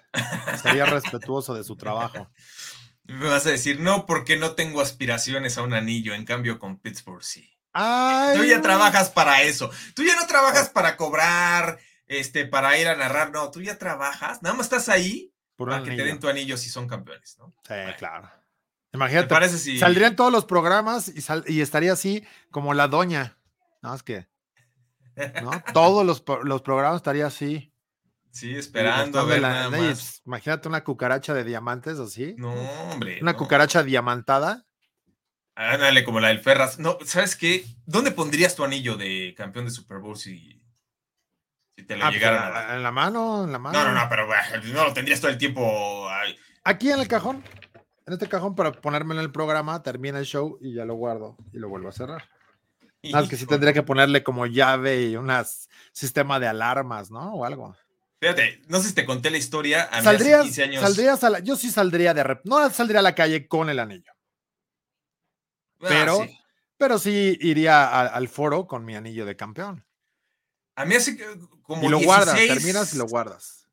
estaría 0.54 0.86
respetuoso 0.86 1.52
de 1.52 1.64
su 1.64 1.76
trabajo. 1.76 2.30
Me 3.04 3.28
vas 3.28 3.44
a 3.44 3.50
decir, 3.50 3.78
no, 3.78 4.06
porque 4.06 4.38
no 4.38 4.52
tengo 4.52 4.80
aspiraciones 4.80 5.58
a 5.58 5.62
un 5.62 5.74
anillo, 5.74 6.14
en 6.14 6.24
cambio 6.24 6.58
con 6.58 6.78
Pittsburgh 6.78 7.22
sí. 7.22 7.52
Ay, 7.74 8.38
Tú 8.38 8.44
ya 8.44 8.62
trabajas 8.62 9.10
para 9.10 9.42
eso. 9.42 9.70
Tú 9.94 10.02
ya 10.02 10.16
no 10.16 10.26
trabajas 10.26 10.70
para 10.70 10.96
cobrar, 10.96 11.78
este, 12.06 12.46
para 12.46 12.78
ir 12.78 12.88
a 12.88 12.96
narrar, 12.96 13.32
no, 13.32 13.50
tú 13.50 13.60
ya 13.60 13.76
trabajas, 13.76 14.40
nada 14.42 14.54
más 14.56 14.66
estás 14.66 14.88
ahí 14.88 15.34
por 15.56 15.68
para 15.68 15.82
que 15.82 15.90
te 15.90 16.04
den 16.04 16.18
tu 16.20 16.28
anillo 16.28 16.56
si 16.56 16.70
son 16.70 16.88
campeones, 16.88 17.36
¿no? 17.38 17.54
Sí, 17.68 17.74
claro. 17.98 18.30
¿Te 18.90 18.96
Imagínate, 18.96 19.28
parece 19.28 19.58
si 19.58 19.78
saldría 19.78 20.06
en 20.06 20.16
todos 20.16 20.32
los 20.32 20.46
programas 20.46 21.08
y, 21.08 21.20
sal- 21.20 21.44
y 21.46 21.60
estaría 21.60 21.92
así 21.92 22.24
como 22.50 22.72
la 22.72 22.88
doña. 22.88 23.36
No, 23.82 23.94
es 23.94 24.02
que, 24.02 24.26
¿no? 25.42 25.50
Todos 25.74 26.04
los, 26.06 26.22
los 26.44 26.62
programas 26.62 26.96
estaría 26.96 27.26
así. 27.26 27.72
Sí, 28.32 28.54
esperando 28.54 29.18
a 29.18 29.24
ver 29.24 29.40
la- 29.40 29.48
nada 29.68 29.78
y, 29.78 29.88
más. 29.88 30.22
imagínate 30.24 30.68
una 30.68 30.84
cucaracha 30.84 31.34
de 31.34 31.44
diamantes 31.44 31.98
así. 31.98 32.34
No, 32.38 32.52
hombre. 32.52 33.18
Una 33.22 33.32
no. 33.32 33.38
cucaracha 33.38 33.82
diamantada. 33.82 34.66
Ándale, 35.56 36.04
como 36.04 36.20
la 36.20 36.28
del 36.28 36.38
Ferras. 36.40 36.78
No, 36.78 36.96
¿sabes 37.04 37.36
qué? 37.36 37.64
¿Dónde 37.86 38.12
pondrías 38.12 38.54
tu 38.54 38.64
anillo 38.64 38.96
de 38.96 39.34
campeón 39.36 39.64
de 39.64 39.72
Super 39.72 39.98
Bowl 39.98 40.16
si, 40.16 40.62
si 41.76 41.84
te 41.84 41.96
lo 41.96 42.04
Ah, 42.04 42.08
pues, 42.08 42.14
llegaran 42.20 42.46
en, 42.48 42.54
la, 42.54 42.60
dar? 42.60 42.76
en 42.76 42.82
la 42.84 42.90
mano, 42.92 43.44
en 43.44 43.52
la 43.52 43.58
mano. 43.58 43.78
No, 43.78 43.92
no, 43.92 44.00
no, 44.00 44.08
pero 44.08 44.28
no 44.72 44.84
lo 44.84 44.92
tendrías 44.94 45.20
todo 45.20 45.30
el 45.30 45.38
tiempo. 45.38 46.08
ay. 46.08 46.36
Aquí 46.64 46.90
en 46.90 47.00
el 47.00 47.08
cajón. 47.08 47.42
En 48.06 48.12
este 48.14 48.28
cajón 48.28 48.54
para 48.54 48.72
ponérmelo 48.72 49.20
en 49.20 49.26
el 49.26 49.32
programa, 49.32 49.82
termina 49.82 50.18
el 50.18 50.24
show 50.24 50.56
y 50.60 50.74
ya 50.74 50.84
lo 50.84 50.94
guardo 50.94 51.36
y 51.52 51.58
lo 51.58 51.68
vuelvo 51.68 51.88
a 51.88 51.92
cerrar. 51.92 52.28
Más 53.12 53.28
que 53.28 53.36
sí 53.36 53.46
tendría 53.46 53.72
que 53.72 53.82
ponerle 53.82 54.22
como 54.22 54.46
llave 54.46 55.02
y 55.02 55.16
un 55.16 55.30
sistema 55.92 56.38
de 56.38 56.46
alarmas, 56.48 57.10
¿no? 57.10 57.34
O 57.34 57.44
algo. 57.44 57.74
Fíjate, 58.20 58.60
no 58.68 58.80
sé 58.80 58.88
si 58.88 58.94
te 58.94 59.06
conté 59.06 59.30
la 59.30 59.38
historia. 59.38 59.84
A 59.84 60.02
¿Saldrías, 60.02 60.42
15 60.42 60.62
años. 60.64 60.82
saldrías 60.82 61.24
a 61.24 61.30
la- 61.30 61.38
yo 61.38 61.56
sí 61.56 61.70
saldría 61.70 62.12
de 62.12 62.22
rep, 62.22 62.40
no 62.44 62.68
saldría 62.70 63.00
a 63.00 63.02
la 63.02 63.14
calle 63.14 63.48
con 63.48 63.70
el 63.70 63.78
anillo, 63.78 64.12
Ah, 65.80 65.86
pero- 65.88 66.24
sí. 66.26 66.38
pero 66.76 66.98
sí 66.98 67.38
iría 67.40 67.84
a- 67.84 68.06
al 68.08 68.28
foro 68.28 68.66
con 68.66 68.84
mi 68.84 68.94
anillo 68.94 69.24
de 69.24 69.36
campeón. 69.36 69.86
A 70.76 70.84
mí 70.84 70.94
hace 70.94 71.18
como 71.62 71.84
Y 71.86 71.88
lo 71.88 72.00
guardas, 72.00 72.34
16 72.36 72.58
terminas 72.62 72.94
y 72.94 72.98
lo 72.98 73.06
guardas. 73.06 73.66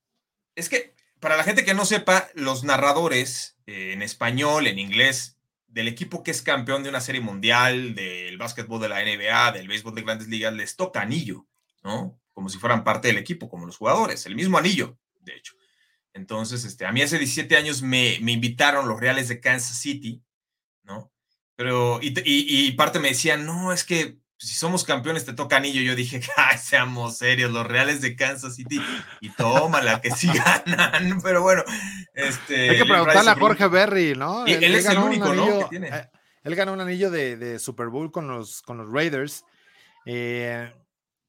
Es 0.56 0.70
que, 0.70 0.96
para 1.20 1.36
la 1.36 1.44
gente 1.44 1.66
que 1.66 1.74
no 1.74 1.86
sepa, 1.86 2.30
los 2.34 2.64
narradores 2.64 3.58
eh, 3.66 3.92
en 3.92 4.02
español, 4.02 4.68
en 4.68 4.80
inglés, 4.80 5.37
del 5.78 5.88
equipo 5.88 6.24
que 6.24 6.32
es 6.32 6.42
campeón 6.42 6.82
de 6.82 6.90
una 6.90 7.02
serie 7.02 7.22
mundial, 7.22 7.94
del 7.94 8.36
básquetbol 8.40 8.82
de 8.82 8.90
la 8.90 9.00
NBA, 9.00 9.52
del 9.52 9.68
béisbol 9.68 9.94
de 9.94 10.02
grandes 10.02 10.28
ligas, 10.28 10.52
les 10.52 10.76
toca 10.76 11.02
anillo, 11.02 11.46
¿no? 11.84 12.20
Como 12.34 12.50
si 12.50 12.58
fueran 12.58 12.84
parte 12.84 13.10
del 13.10 13.20
equipo, 13.20 13.48
como 13.48 13.68
los 13.68 13.78
jugadores, 13.78 14.26
el 14.26 14.34
mismo 14.34 14.58
anillo, 14.58 14.98
de 15.20 15.36
hecho. 15.36 15.54
Entonces, 16.14 16.66
este, 16.66 16.88
a 16.88 16.92
mí 16.92 17.04
hace 17.04 17.20
17 17.20 17.56
años 17.56 17.84
me, 17.84 18.18
me 18.24 18.32
invitaron 18.32 18.88
los 18.88 19.00
Reales 19.00 19.28
de 19.28 19.40
Kansas 19.40 19.78
City, 19.78 20.24
¿no? 20.82 21.12
Pero, 21.56 22.00
y, 22.02 22.08
y, 22.26 22.66
y 22.66 22.72
parte 22.72 22.98
me 22.98 23.10
decían, 23.10 23.46
no, 23.46 23.72
es 23.72 23.84
que 23.84 24.18
si 24.40 24.54
somos 24.54 24.84
campeones 24.84 25.26
te 25.26 25.34
toca 25.34 25.58
anillo. 25.58 25.82
Yo 25.82 25.96
dije, 25.96 26.22
ay, 26.38 26.58
seamos 26.58 27.18
serios, 27.18 27.52
los 27.52 27.66
Reales 27.66 28.02
de 28.02 28.16
Kansas 28.16 28.56
City. 28.56 28.82
Y 29.22 29.30
toma 29.30 29.82
la 29.82 30.02
que 30.02 30.12
sí 30.12 30.28
ganan. 30.66 31.22
Pero 31.22 31.42
bueno, 31.42 31.64
este. 32.14 32.70
Hay 32.70 32.78
que 32.78 32.86
preguntarle 32.86 33.32
a 33.32 33.36
Jorge 33.36 33.68
Berry, 33.68 34.16
¿no? 34.16 34.46
él, 34.46 34.64
es 34.64 34.86
el 34.86 34.98
único, 34.98 35.34
¿no? 35.34 35.68
tiene. 35.70 35.90
Eh, 35.90 36.10
él 36.44 36.56
ganó 36.56 36.74
un 36.74 36.82
anillo 36.82 37.12
de, 37.12 37.36
de, 37.36 37.60
Super 37.60 37.88
Bowl 37.88 38.12
con 38.12 38.28
los, 38.28 38.62
con 38.62 38.78
los 38.78 38.90
Raiders. 38.90 39.44
Eh, 40.06 40.72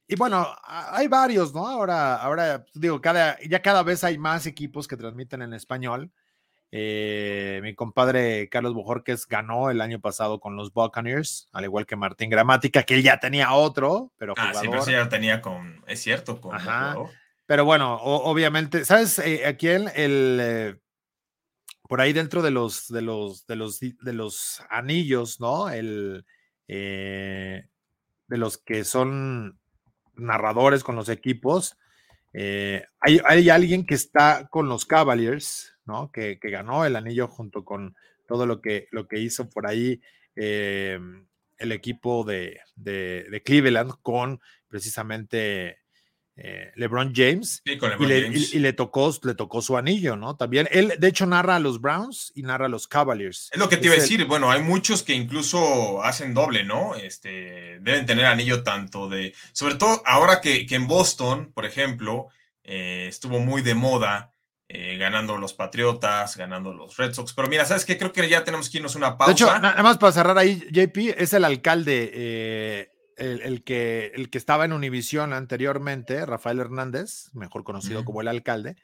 y 0.07 0.15
bueno, 0.15 0.47
hay 0.65 1.09
varios, 1.09 1.53
¿no? 1.53 1.67
Ahora, 1.67 2.17
ahora 2.17 2.65
digo, 2.73 3.01
cada, 3.01 3.37
ya 3.41 3.61
cada 3.61 3.83
vez 3.83 4.05
hay 4.05 4.17
más 4.17 4.47
equipos 4.47 4.87
que 4.87 4.97
transmiten 4.97 5.43
en 5.43 5.55
español. 5.55 6.13
Eh, 6.71 7.61
mi 7.63 7.75
compadre 7.75 8.51
Carlos 8.51 8.75
Bojorquez 8.75 9.27
ganó 9.27 9.71
el 9.71 9.81
año 9.81 10.01
pasado 10.01 10.39
con 10.39 10.55
los 10.55 10.73
Buccaneers, 10.75 11.49
al 11.53 11.65
igual 11.65 11.87
que 11.87 11.97
Martín 11.97 12.29
Gramática, 12.29 12.83
que 12.83 12.95
él 12.95 13.03
ya 13.03 13.19
tenía 13.19 13.55
otro, 13.55 14.13
pero 14.19 14.35
ah, 14.37 14.53
jugador. 14.53 14.85
sí, 14.85 14.93
ya 14.93 15.09
tenía 15.09 15.41
con, 15.41 15.83
es 15.87 16.01
cierto, 16.01 16.41
con 16.41 16.59
Pero 17.47 17.65
bueno, 17.65 17.95
obviamente, 17.97 18.85
¿sabes? 18.85 19.19
Eh, 19.21 19.47
aquí 19.47 19.69
el, 19.69 19.89
el 19.95 20.39
eh, 20.43 20.77
por 21.89 22.03
ahí 22.03 22.13
dentro 22.13 22.43
de 22.43 22.51
los, 22.51 22.89
de 22.89 23.01
los, 23.01 23.47
de 23.47 23.57
los, 23.57 23.81
de 23.81 24.13
los 24.13 24.63
anillos, 24.69 25.41
¿no? 25.41 25.71
El, 25.71 26.27
de 26.67 27.65
los 28.29 28.59
que 28.59 28.85
son 28.85 29.59
narradores 30.17 30.85
con 30.85 30.97
los 30.97 31.09
equipos, 31.09 31.79
hay, 32.35 33.21
hay 33.25 33.49
alguien 33.49 33.87
que 33.87 33.95
está 33.95 34.49
con 34.49 34.69
los 34.69 34.85
Cavaliers, 34.85 35.78
que, 36.13 36.39
ganó 36.43 36.85
el 36.85 36.97
anillo 36.97 37.29
junto 37.29 37.65
con 37.65 37.97
todo 38.27 38.47
lo 38.47 38.61
que, 38.61 38.89
lo 38.91 39.09
que 39.09 39.19
hizo 39.21 39.49
por 39.49 39.67
ahí 39.67 40.01
em, 40.37 41.27
el 41.59 41.73
equipo 41.73 42.25
de, 42.25 42.61
Cleveland 43.45 43.93
con 44.03 44.41
precisamente 44.69 45.79
eh, 46.37 46.71
LeBron 46.77 47.13
James. 47.15 47.63
y, 47.65 48.59
le, 48.61 48.73
tocó, 48.73 49.13
le 49.25 49.35
tocó 49.35 49.61
su 49.61 49.77
anillo, 49.77 50.17
¿no? 50.17 50.37
También 50.37 50.69
él, 50.71 50.95
de 50.99 51.09
hecho, 51.09 51.27
narra 51.27 51.57
a 51.57 51.59
los 51.59 51.81
Browns 51.81 52.31
y 52.35 52.43
narra 52.43 52.67
a 52.67 52.69
los 52.69 52.87
Cavaliers. 52.87 53.51
Es 53.53 53.59
lo 53.59 53.69
que 53.69 53.77
te 53.77 53.87
iba 53.87 53.97
a 53.97 53.99
decir. 53.99 54.25
Bueno, 54.27 54.51
hay 54.51 54.63
muchos 54.63 55.03
que 55.03 55.15
incluso 55.15 56.03
hacen 56.05 56.35
doble, 56.35 56.63
¿no? 56.63 56.95
Este, 56.95 57.81
deben 57.81 58.07
tener 58.07 58.27
anillo 58.27 58.63
tanto 58.63 59.09
de. 59.09 59.35
Sobre 59.53 59.75
todo 59.75 60.01
ahora 60.07 60.41
que, 60.41 60.65
en 60.71 60.87
Boston, 60.87 61.51
por 61.53 61.67
ejemplo, 61.67 62.29
eh, 62.63 63.07
estuvo 63.09 63.41
muy 63.41 63.63
de 63.63 63.75
moda 63.75 64.33
eh, 64.71 64.99
ganando 64.99 65.39
los 65.39 65.55
Patriotas, 65.55 66.37
ganando 66.37 66.75
los 66.75 66.95
Red 66.99 67.15
Sox. 67.15 67.33
Pero 67.33 67.49
mira, 67.49 67.65
¿sabes 67.65 67.87
qué? 67.87 67.97
Creo 67.97 68.13
que 68.13 68.29
ya 68.29 68.45
tenemos 68.45 68.69
que 68.69 68.77
irnos 68.77 68.97
una 68.97 69.17
pausa. 69.17 69.31
De 69.31 69.33
hecho, 69.33 69.59
nada 69.61 69.83
más 69.83 69.97
para 69.97 70.13
cerrar 70.13 70.37
ahí, 70.37 70.63
JP, 70.71 71.15
es 71.17 71.33
el 71.33 71.47
alcalde, 71.47 72.11
eh, 72.13 72.91
el, 73.17 73.65
que, 73.65 74.13
el 74.15 74.29
que 74.29 74.37
estaba 74.37 74.67
en 74.67 74.75
Univisión 74.75 75.33
anteriormente, 75.33 76.27
Rafael 76.27 76.61
Hernández, 76.61 77.31
mejor 77.33 77.65
conocido 77.65 78.05
como 78.05 78.21
el 78.21 78.29
alcalde. 78.29 78.77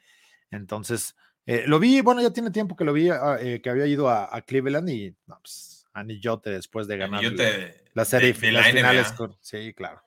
Entonces, 0.49 1.15
eh, 1.45 1.65
lo 1.67 1.79
vi, 1.79 2.01
bueno, 2.01 2.19
ya 2.19 2.33
tiene 2.33 2.49
tiempo 2.49 2.75
que 2.75 2.83
lo 2.83 2.91
vi, 2.91 3.11
ah, 3.11 3.37
que 3.39 3.69
había 3.69 3.85
ido 3.85 4.09
a, 4.09 4.41
Cleveland 4.41 4.89
y, 4.89 5.15
no, 5.27 5.37
pues, 5.39 5.85
anillote 5.93 6.49
después 6.49 6.87
de 6.87 6.97
ganar 6.97 7.21
la, 7.21 8.05
serie 8.05 8.33
de, 8.33 8.51
las 8.51 8.71
finales. 8.71 9.13
sí, 9.41 9.71
claro. 9.75 10.01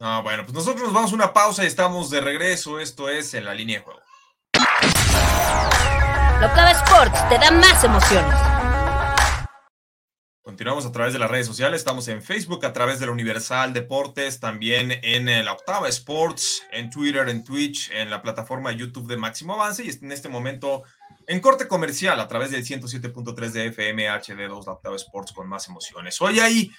Ah, 0.00 0.20
bueno, 0.22 0.42
pues 0.42 0.52
nosotros 0.52 0.82
nos 0.84 0.92
vamos 0.92 1.12
a 1.12 1.14
una 1.14 1.32
pausa 1.32 1.64
y 1.64 1.66
estamos 1.66 2.10
de 2.10 2.20
regreso. 2.20 2.78
Esto 2.78 3.08
es 3.08 3.32
En 3.32 3.46
la 3.46 3.54
línea 3.54 3.78
de 3.78 3.84
juego. 3.84 4.03
La 6.40 6.46
Octava 6.46 6.70
Sports 6.72 7.28
te 7.28 7.38
da 7.38 7.50
más 7.50 7.82
emociones. 7.84 8.34
Continuamos 10.42 10.84
a 10.84 10.92
través 10.92 11.14
de 11.14 11.18
las 11.18 11.30
redes 11.30 11.46
sociales, 11.46 11.80
estamos 11.80 12.06
en 12.08 12.22
Facebook 12.22 12.66
a 12.66 12.72
través 12.74 13.00
de 13.00 13.06
la 13.06 13.12
Universal 13.12 13.72
Deportes, 13.72 14.40
también 14.40 14.92
en 15.02 15.28
eh, 15.28 15.42
la 15.42 15.54
Octava 15.54 15.88
Sports, 15.88 16.62
en 16.70 16.90
Twitter, 16.90 17.28
en 17.30 17.42
Twitch, 17.42 17.90
en 17.90 18.10
la 18.10 18.20
plataforma 18.20 18.70
YouTube 18.70 19.08
de 19.08 19.16
Máximo 19.16 19.54
Avance 19.54 19.82
y 19.82 19.90
en 19.90 20.12
este 20.12 20.28
momento 20.28 20.82
en 21.26 21.40
corte 21.40 21.66
comercial 21.66 22.20
a 22.20 22.28
través 22.28 22.50
del 22.50 22.62
107.3 22.62 23.50
de 23.52 23.66
FM 23.68 24.06
HD2, 24.06 24.66
la 24.66 24.72
Octava 24.72 24.96
Sports 24.96 25.32
con 25.32 25.48
más 25.48 25.66
emociones. 25.68 26.20
Hoy 26.20 26.40
hay 26.40 26.70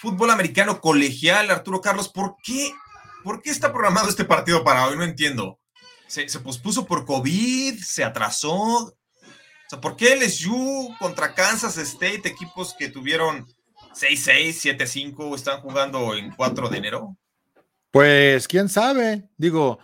fútbol 0.00 0.30
americano 0.30 0.80
colegial, 0.82 1.50
Arturo 1.50 1.80
Carlos, 1.80 2.10
¿por 2.10 2.36
qué, 2.42 2.74
¿por 3.22 3.40
qué 3.40 3.50
está 3.50 3.72
programado 3.72 4.10
este 4.10 4.26
partido 4.26 4.62
para 4.62 4.86
hoy? 4.86 4.98
No 4.98 5.02
entiendo. 5.02 5.58
¿Se, 6.06 6.28
se 6.28 6.40
pospuso 6.40 6.86
por 6.86 7.04
COVID? 7.04 7.82
¿Se 7.82 8.04
atrasó? 8.04 8.52
O 8.54 8.94
sea, 9.68 9.80
¿por 9.80 9.96
qué 9.96 10.16
LSU 10.16 10.94
contra 10.98 11.34
Kansas 11.34 11.78
State, 11.78 12.28
equipos 12.28 12.74
que 12.78 12.88
tuvieron 12.88 13.46
6-6, 13.94 14.76
7-5, 14.76 15.34
están 15.34 15.60
jugando 15.60 16.14
en 16.14 16.30
4 16.32 16.68
de 16.68 16.78
enero? 16.78 17.16
Pues 17.90 18.48
quién 18.48 18.68
sabe. 18.68 19.28
Digo, 19.36 19.78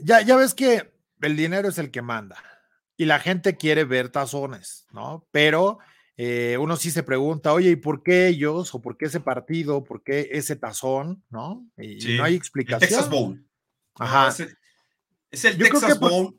ya, 0.00 0.22
ya 0.22 0.36
ves 0.36 0.54
que 0.54 0.92
el 1.20 1.36
dinero 1.36 1.68
es 1.68 1.78
el 1.78 1.90
que 1.90 2.02
manda 2.02 2.42
y 2.96 3.04
la 3.04 3.20
gente 3.20 3.56
quiere 3.56 3.84
ver 3.84 4.10
tazones, 4.10 4.86
¿no? 4.92 5.26
Pero 5.30 5.78
eh, 6.16 6.58
uno 6.58 6.76
sí 6.76 6.90
se 6.90 7.02
pregunta, 7.02 7.52
oye, 7.52 7.70
¿y 7.70 7.76
por 7.76 8.02
qué 8.02 8.28
ellos? 8.28 8.74
¿O 8.74 8.82
por 8.82 8.96
qué 8.96 9.06
ese 9.06 9.20
partido? 9.20 9.84
¿Por 9.84 10.02
qué 10.02 10.28
ese 10.32 10.56
tazón? 10.56 11.24
¿No? 11.30 11.66
Y, 11.78 12.16
no 12.16 12.24
hay 12.24 12.34
explicación. 12.34 12.88
Texas 12.88 13.08
Bowl. 13.08 13.42
Ajá. 13.94 14.34
Es, 15.30 15.44
el 15.44 15.58
Texas 15.58 15.98
Bowl. 15.98 16.36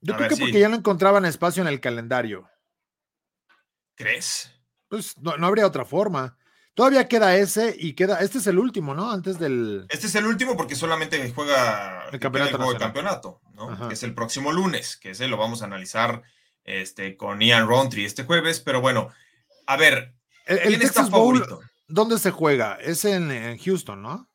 Yo 0.00 0.16
creo 0.16 0.28
que 0.28 0.36
porque 0.36 0.58
ya 0.58 0.68
no 0.68 0.76
encontraban 0.76 1.24
espacio 1.24 1.62
en 1.62 1.68
el 1.68 1.80
calendario. 1.80 2.48
¿Crees? 3.94 4.52
Pues 4.88 5.16
no, 5.18 5.32
habría 5.46 5.66
otra 5.66 5.84
forma. 5.84 6.36
Todavía 6.74 7.06
queda 7.06 7.36
ese 7.36 7.74
y 7.78 7.94
queda. 7.94 8.20
Este 8.20 8.38
es 8.38 8.46
el 8.46 8.58
último, 8.58 8.94
¿no? 8.94 9.10
Antes 9.10 9.38
del. 9.38 9.86
Este 9.90 10.06
es 10.06 10.14
el 10.14 10.26
último 10.26 10.56
porque 10.56 10.74
solamente 10.74 11.30
juega 11.32 12.08
el 12.10 12.18
campeonato. 12.18 12.70
El, 12.70 12.78
campeonato, 12.78 13.40
¿no? 13.54 13.88
Que 13.88 13.94
es 13.94 14.02
el 14.02 14.14
próximo 14.14 14.52
lunes, 14.52 14.96
que 14.96 15.10
ese 15.10 15.28
lo 15.28 15.36
vamos 15.36 15.62
a 15.62 15.66
analizar 15.66 16.22
este, 16.64 17.16
con 17.16 17.40
Ian 17.40 17.68
Rountree 17.68 18.06
este 18.06 18.24
jueves. 18.24 18.60
Pero 18.60 18.80
bueno, 18.80 19.10
a 19.66 19.76
ver. 19.76 20.14
¿Quién 20.46 20.82
está 20.82 21.06
favorito? 21.06 21.60
¿Dónde 21.86 22.18
se 22.18 22.30
juega? 22.30 22.78
Es 22.80 23.04
en, 23.04 23.58
Houston, 23.58 24.00
¿no? 24.00 24.28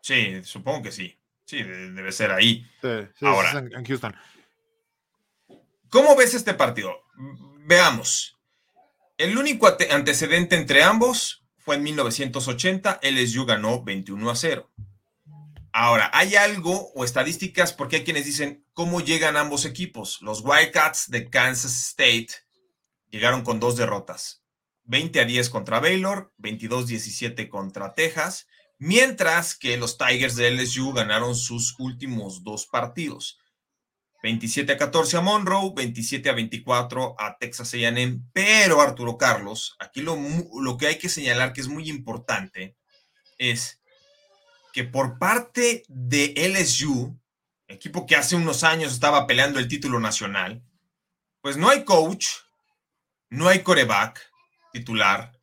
Sí, 0.00 0.42
supongo 0.44 0.82
que 0.82 0.92
sí. 0.92 1.20
Sí, 1.44 1.62
debe 1.62 2.12
ser 2.12 2.30
ahí. 2.30 2.66
Sí, 2.80 2.88
sí 3.18 3.26
Ahora, 3.26 3.58
en 3.58 3.84
Houston. 3.84 4.14
¿Cómo 5.88 6.16
ves 6.16 6.34
este 6.34 6.54
partido? 6.54 7.02
Veamos. 7.66 8.38
El 9.18 9.36
único 9.36 9.68
antecedente 9.90 10.56
entre 10.56 10.82
ambos 10.82 11.44
fue 11.58 11.76
en 11.76 11.82
1980. 11.82 13.00
LSU 13.02 13.44
ganó 13.44 13.82
21 13.82 14.30
a 14.30 14.34
0. 14.34 14.72
Ahora, 15.72 16.10
hay 16.12 16.36
algo 16.36 16.92
o 16.94 17.04
estadísticas 17.04 17.72
porque 17.72 17.96
hay 17.96 18.04
quienes 18.04 18.26
dicen 18.26 18.66
cómo 18.72 19.00
llegan 19.00 19.36
ambos 19.36 19.64
equipos. 19.64 20.18
Los 20.22 20.42
Wildcats 20.42 21.10
de 21.10 21.30
Kansas 21.30 21.72
State 21.88 22.28
llegaron 23.10 23.42
con 23.42 23.60
dos 23.60 23.76
derrotas. 23.76 24.42
20 24.84 25.20
a 25.20 25.24
10 25.24 25.50
contra 25.50 25.80
Baylor, 25.80 26.32
22 26.38 26.86
17 26.88 27.48
contra 27.48 27.94
Texas, 27.94 28.48
mientras 28.82 29.54
que 29.54 29.76
los 29.76 29.96
Tigers 29.96 30.34
de 30.34 30.50
LSU 30.50 30.92
ganaron 30.92 31.36
sus 31.36 31.78
últimos 31.78 32.42
dos 32.42 32.66
partidos. 32.66 33.38
27 34.24 34.72
a 34.72 34.76
14 34.76 35.18
a 35.18 35.20
Monroe, 35.20 35.72
27 35.72 36.28
a 36.28 36.32
24 36.32 37.14
a 37.16 37.38
Texas 37.38 37.74
AM. 37.74 38.28
Pero 38.32 38.80
Arturo 38.80 39.16
Carlos, 39.16 39.76
aquí 39.78 40.00
lo, 40.00 40.18
lo 40.60 40.76
que 40.76 40.88
hay 40.88 40.98
que 40.98 41.08
señalar 41.08 41.52
que 41.52 41.60
es 41.60 41.68
muy 41.68 41.88
importante 41.88 42.76
es 43.38 43.80
que 44.72 44.82
por 44.82 45.16
parte 45.16 45.84
de 45.86 46.34
LSU, 46.36 47.16
equipo 47.68 48.04
que 48.04 48.16
hace 48.16 48.34
unos 48.34 48.64
años 48.64 48.92
estaba 48.92 49.28
peleando 49.28 49.60
el 49.60 49.68
título 49.68 50.00
nacional, 50.00 50.60
pues 51.40 51.56
no 51.56 51.68
hay 51.68 51.84
coach, 51.84 52.26
no 53.30 53.46
hay 53.46 53.60
coreback 53.60 54.20
titular, 54.72 55.38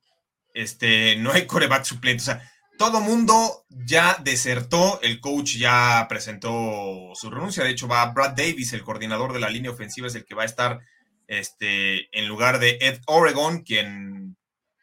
este, 0.54 1.15
no 1.15 1.32
hay 1.32 1.47
coreback 1.47 1.86
suplente. 1.86 2.21
O 2.23 2.25
sea, 2.25 2.52
todo 2.80 3.02
mundo 3.02 3.65
ya 3.68 4.18
desertó, 4.24 5.02
el 5.02 5.20
coach 5.20 5.58
ya 5.58 6.06
presentó 6.08 7.12
su 7.13 7.30
renuncia, 7.30 7.65
de 7.65 7.72
hecho 7.72 7.89
va 7.89 8.06
Brad 8.06 8.38
Davis, 8.38 8.72
el 8.72 8.86
coordinador 8.86 9.34
de 9.34 9.42
la 9.42 9.50
línea 9.50 9.70
ofensiva, 9.70 10.08
es 10.08 10.15
el 10.15 10.24
que 10.24 10.34
va 10.34 10.44
a 10.44 10.46
estar 10.46 10.80
este, 11.28 12.08
en 12.18 12.30
lugar 12.30 12.60
de 12.60 12.78
Ed 12.80 13.02
Oregon, 13.06 13.63
quien 13.63 14.38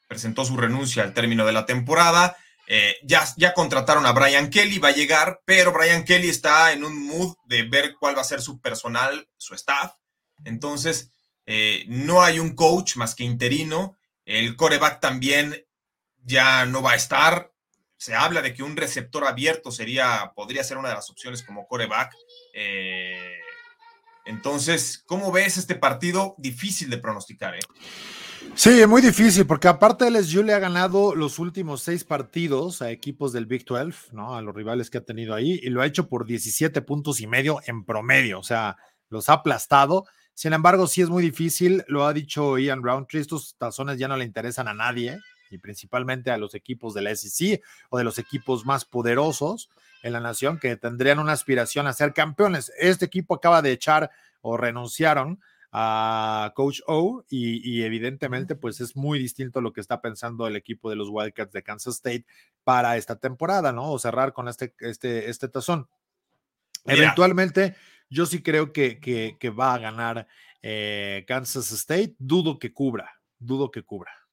presentó 0.09 0.45
su 0.45 0.59
renuncia 0.59 1.05
al 1.05 1.15
término 1.15 1.47
de 1.47 1.55
la 1.55 1.65
temporada. 1.65 2.37
Eh, 2.67 2.97
ya, 3.03 3.55
contrataron 3.55 4.05
a 4.05 4.13
Brian 4.13 4.51
Kelly, 4.51 4.79
va 4.79 4.89
a 4.89 4.95
llegar, 4.95 5.41
pero 5.47 5.73
Brian 5.73 6.05
Kelly 6.05 6.29
está 6.29 6.73
en 6.73 6.85
un 6.85 7.03
mood 7.07 7.35
de 7.47 7.63
ver 7.63 7.95
cuál 7.99 8.15
va 8.15 8.21
a 8.21 8.25
ser 8.25 8.43
su 8.43 8.61
personal, 8.61 9.27
su 9.39 9.55
staff. 9.55 9.95
Entonces, 10.45 11.13
eh, 11.47 11.87
no 11.89 12.23
hay 12.23 12.41
un 12.41 12.55
coach 12.55 12.97
más 12.97 13.15
que 13.15 13.25
interino. 13.25 13.97
El 14.27 14.55
coreback 14.55 15.01
también 15.01 15.65
ya 16.23 16.67
no 16.67 16.83
va 16.83 16.93
a 16.93 16.97
estar 16.97 17.56
se 17.97 18.15
habla 18.15 18.43
de 18.43 18.55
que 18.55 18.63
un 18.63 18.77
receptor 18.77 19.27
abierto 19.27 19.71
sería, 19.71 20.33
podría 20.35 20.65
ser 20.65 20.79
una 20.79 20.91
de 20.91 20.97
las 20.97 21.11
opciones 21.11 21.43
como 21.43 21.67
coreback. 21.67 22.13
Eh, 22.53 23.41
Entonces, 24.27 25.03
¿cómo 25.07 25.31
ves 25.31 25.57
este 25.57 25.77
partido? 25.77 26.35
Difícil 26.39 26.91
de 26.91 26.99
pronosticar, 26.99 27.55
¿eh? 27.55 27.61
Sí, 28.55 28.85
muy 28.87 29.03
difícil, 29.03 29.47
porque 29.47 29.69
aparte 29.69 30.11
LSU 30.11 30.43
le 30.43 30.55
ha 30.55 30.59
ganado 30.59 31.15
los 31.15 31.39
últimos 31.39 31.83
seis 31.83 32.05
partidos 32.05 32.81
a 32.81 32.91
equipos 32.91 33.33
del 33.33 33.47
Big 33.47 33.65
12, 33.65 34.13
¿no? 34.13 34.35
A 34.35 34.43
los 34.43 34.55
rivales 34.55 34.89
que 34.91 34.99
ha 34.99 35.05
tenido 35.05 35.35
ahí, 35.35 35.61
y 35.63 35.69
lo 35.69 35.83
ha 35.83 35.87
hecho 35.87 36.09
por 36.09 36.27
17 36.27 36.81
puntos 36.83 37.21
y 37.21 37.27
medio 37.27 37.61
en 37.67 37.85
promedio, 37.85 38.39
o 38.39 38.43
sea, 38.43 38.77
los 39.09 39.29
ha 39.29 39.35
aplastado. 39.35 40.05
Sin 40.35 40.53
embargo, 40.53 40.87
sí 40.87 41.03
es 41.03 41.09
muy 41.09 41.23
difícil, 41.23 41.85
lo 41.89 42.07
ha 42.07 42.13
dicho 42.13 42.59
Ian 42.59 42.83
Roundtree, 42.83 43.21
estos 43.21 43.57
tazones 43.59 43.99
ya 43.99 44.09
no 44.09 44.17
le 44.17 44.25
interesan 44.25 44.69
a 44.69 44.75
nadie, 44.75 45.19
y 45.51 45.59
principalmente 45.59 46.31
a 46.31 46.39
los 46.39 46.55
equipos 46.55 46.95
de 46.95 47.03
la 47.03 47.15
SEC 47.15 47.63
o 47.91 47.99
de 47.99 48.05
los 48.05 48.19
equipos 48.19 48.65
más 48.65 48.85
poderosos 48.85 49.71
en 50.03 50.13
la 50.13 50.21
nación 50.21 50.59
que 50.59 50.77
tendrían 50.77 51.19
una 51.19 51.33
aspiración 51.33 51.87
a 51.87 51.93
ser 51.93 52.13
campeones. 52.13 52.73
Este 52.79 53.05
equipo 53.05 53.35
acaba 53.35 53.63
de 53.63 53.73
echar 53.73 54.11
o 54.41 54.57
renunciaron 54.57 55.41
a 55.73 56.53
Coach 56.55 56.81
O 56.87 57.25
y, 57.29 57.83
evidentemente 57.83 58.55
pues 58.55 58.81
es 58.81 58.97
muy 58.97 59.19
distinto 59.19 59.61
lo 59.61 59.73
que 59.73 59.81
está 59.81 60.01
pensando 60.01 60.47
el 60.47 60.57
equipo 60.57 60.89
de 60.89 60.97
los 60.97 61.09
Wildcats 61.11 61.53
de 61.53 61.63
Kansas 61.63 61.97
State 61.97 62.25
para 62.65 62.97
esta 62.97 63.17
temporada, 63.17 63.73
¿no? 63.73 63.91
O 63.91 63.99
cerrar 63.99 64.33
con 64.33 64.49
este, 64.49 64.75
este, 64.81 65.29
este 65.29 65.49
tazón. 65.49 65.89
Eventualmente 66.85 67.75
yo 68.09 68.27
sí 68.27 68.43
creo 68.43 68.73
que, 68.73 69.01
que, 69.01 69.51
va 69.51 69.75
a 69.75 69.79
ganar 69.79 70.29
eh, 70.63 71.25
Kansas 71.27 71.73
State, 71.73 72.15
dudo 72.19 72.59
que 72.59 72.73
cubra, 72.73 73.21
dudo 73.39 73.71
que 73.71 73.83
cubra. 73.83 74.26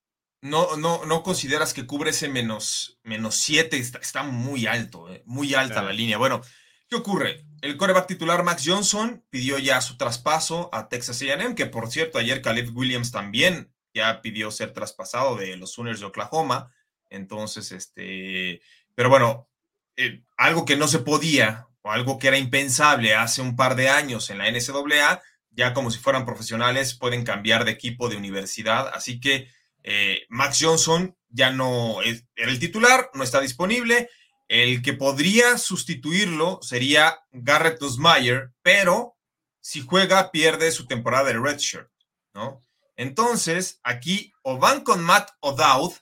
No, 0.43 0.75
no, 0.75 1.05
no 1.05 1.23
consideras 1.23 1.73
que 1.73 1.87
cubre 1.87 2.09
ese 2.09 2.27
menos, 2.27 2.99
menos 3.03 3.35
siete, 3.35 3.77
está, 3.77 4.23
muy 4.23 4.67
alto, 4.67 5.09
eh, 5.09 5.23
muy 5.25 5.53
alta 5.53 5.81
la 5.81 5.93
línea. 5.93 6.17
Bueno, 6.17 6.41
¿qué 6.89 6.97
ocurre? 6.97 7.45
El 7.61 7.77
coreback 7.77 8.07
titular 8.07 8.43
Max 8.43 8.63
Johnson 8.65 9.23
pidió 9.29 9.57
ya 9.57 9.79
su 9.79 9.95
traspaso 9.95 10.69
a 10.73 10.89
Texas 10.89 11.21
AM, 11.21 11.55
que 11.55 11.65
por 11.65 11.89
cierto, 11.89 12.17
ayer 12.17 12.41
Caleb 12.41 12.75
Williams 12.75 13.09
también 13.09 13.71
ya 13.93 14.21
pidió 14.21 14.51
ser 14.51 14.73
traspasado 14.73 15.37
de 15.37 15.55
los 15.55 15.71
Sooners 15.71 16.01
de 16.01 16.07
Oklahoma. 16.07 16.73
Entonces, 17.09 17.71
este, 17.71 18.61
pero 18.95 19.07
bueno, 19.07 19.47
eh, 19.95 20.23
algo 20.35 20.65
que 20.65 20.75
no 20.75 20.89
se 20.89 20.99
podía 20.99 21.69
o 21.83 21.91
algo 21.91 22.19
que 22.19 22.27
era 22.27 22.37
impensable 22.37 23.15
hace 23.15 23.41
un 23.41 23.55
par 23.55 23.77
de 23.77 23.87
años 23.87 24.29
en 24.29 24.39
la 24.39 24.51
NCAA, 24.51 25.21
ya 25.51 25.73
como 25.73 25.89
si 25.89 25.99
fueran 25.99 26.25
profesionales, 26.25 26.95
pueden 26.95 27.23
cambiar 27.23 27.63
de 27.63 27.71
equipo 27.71 28.09
de 28.09 28.17
universidad. 28.17 28.89
Así 28.93 29.21
que 29.21 29.47
eh, 29.83 30.25
Max 30.29 30.59
Johnson 30.61 31.15
ya 31.29 31.51
no 31.51 32.01
es, 32.01 32.25
era 32.35 32.51
el 32.51 32.59
titular, 32.59 33.09
no 33.13 33.23
está 33.23 33.41
disponible. 33.41 34.09
El 34.47 34.81
que 34.81 34.93
podría 34.93 35.57
sustituirlo 35.57 36.59
sería 36.61 37.19
Garrett 37.31 37.81
Osmeyer, 37.81 38.51
pero 38.61 39.17
si 39.61 39.81
juega 39.81 40.31
pierde 40.31 40.71
su 40.71 40.85
temporada 40.85 41.25
de 41.25 41.39
redshirt, 41.39 41.89
¿no? 42.33 42.61
Entonces, 42.95 43.79
aquí 43.83 44.31
o 44.43 44.59
van 44.59 44.81
con 44.81 45.03
Matt 45.03 45.31
O'Dowd 45.39 45.93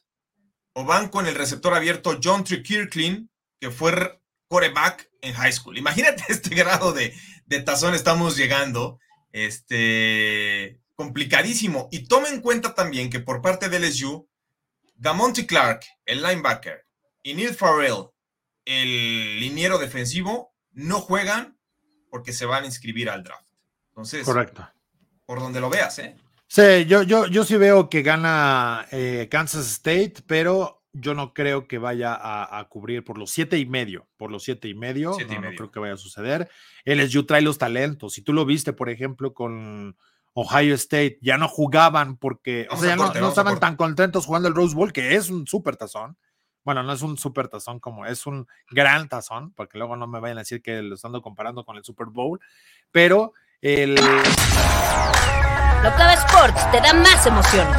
o 0.74 0.84
van 0.84 1.10
con 1.10 1.28
el 1.28 1.36
receptor 1.36 1.74
abierto 1.74 2.20
John 2.22 2.44
Kirkland, 2.44 3.30
que 3.60 3.72
fue 3.72 4.20
coreback 4.48 5.10
en 5.22 5.34
high 5.34 5.54
school. 5.54 5.78
Imagínate 5.78 6.24
este 6.30 6.54
grado 6.56 6.92
de, 6.92 7.16
de 7.46 7.62
tazón 7.62 7.94
estamos 7.94 8.36
llegando. 8.36 9.00
Este, 9.32 10.81
complicadísimo. 11.02 11.90
Y 11.92 12.08
tome 12.08 12.30
en 12.30 12.42
cuenta 12.42 12.76
también 12.76 13.10
que 13.10 13.20
por 13.20 13.42
parte 13.42 13.70
de 13.70 13.80
LSU, 13.80 14.30
Gamonty 14.98 15.48
Clark, 15.48 15.82
el 16.06 16.22
linebacker, 16.22 16.86
y 17.24 17.34
Neil 17.34 17.56
Farrell, 17.56 18.10
el 18.66 19.40
liniero 19.40 19.80
defensivo, 19.80 20.54
no 20.74 21.00
juegan 21.02 21.58
porque 22.12 22.34
se 22.34 22.46
van 22.46 22.64
a 22.64 22.68
inscribir 22.68 23.10
al 23.10 23.24
draft. 23.24 23.48
Entonces, 23.90 24.26
correcto. 24.26 24.70
Por 25.26 25.40
donde 25.40 25.60
lo 25.60 25.72
veas, 25.72 25.98
¿eh? 25.98 26.16
Sí, 26.48 26.86
yo, 26.86 27.02
yo, 27.02 27.26
yo 27.26 27.46
sí 27.46 27.58
veo 27.58 27.90
que 27.90 28.04
gana 28.04 28.86
eh, 28.92 29.28
Kansas 29.32 29.66
State, 29.72 30.16
pero 30.28 30.84
yo 30.94 31.16
no 31.16 31.34
creo 31.34 31.68
que 31.68 31.80
vaya 31.80 32.16
a, 32.16 32.64
cubrir 32.70 33.04
por 33.04 33.18
los 33.18 33.32
siete 33.32 33.58
y 33.58 33.66
medio, 33.66 34.08
por 34.18 34.30
los 34.30 34.44
siete 34.44 34.68
y 34.68 34.76
medio, 34.76 35.18
no, 35.30 35.42
no, 35.42 35.50
creo 35.56 35.72
que 35.72 35.80
vaya 35.80 35.94
a 35.94 35.98
suceder. 35.98 36.48
LSU 36.86 37.26
trae 37.26 37.42
los 37.42 37.58
talentos. 37.58 38.14
Si 38.14 38.22
tú 38.22 38.34
lo 38.34 38.46
viste, 38.46 38.74
por 38.74 38.90
ejemplo, 38.90 39.34
con 39.34 39.96
Ohio 40.34 40.76
State 40.76 41.20
ya 41.22 41.38
no 41.38 41.48
jugaban 41.48 42.18
porque, 42.18 42.68
o 42.70 42.78
sea, 42.78 42.90
ya 42.90 42.96
no, 42.96 43.30
estaban 43.30 43.60
tan 43.60 43.76
contentos 43.76 44.26
jugando 44.26 44.48
el 44.48 44.56
Rose 44.56 44.76
Bowl, 44.76 44.94
que 44.94 45.16
es 45.16 45.30
un 45.30 45.46
super 45.46 45.76
tazón. 45.76 46.18
Bueno, 46.64 46.84
no 46.84 46.94
es 46.94 47.02
un 47.02 47.18
super 47.18 47.48
tazón 47.48 47.80
como 47.80 48.06
es 48.06 48.28
un 48.28 48.48
gran 48.70 49.10
tazón, 49.10 49.52
porque 49.54 49.78
luego 49.78 49.96
no 49.96 50.08
me 50.08 50.20
vayan 50.20 50.38
a 50.38 50.42
decir 50.42 50.62
que 50.62 50.82
lo 50.82 50.96
están 50.96 51.20
comparando 51.22 51.66
con 51.66 51.76
el 51.76 51.84
Super 51.84 52.08
Bowl, 52.08 52.40
pero 52.92 53.34
el... 53.62 53.98
Octava 55.84 56.14
Sports 56.14 56.72
te 56.72 56.80
da 56.80 56.94
más 56.94 57.26
emociones. 57.26 57.78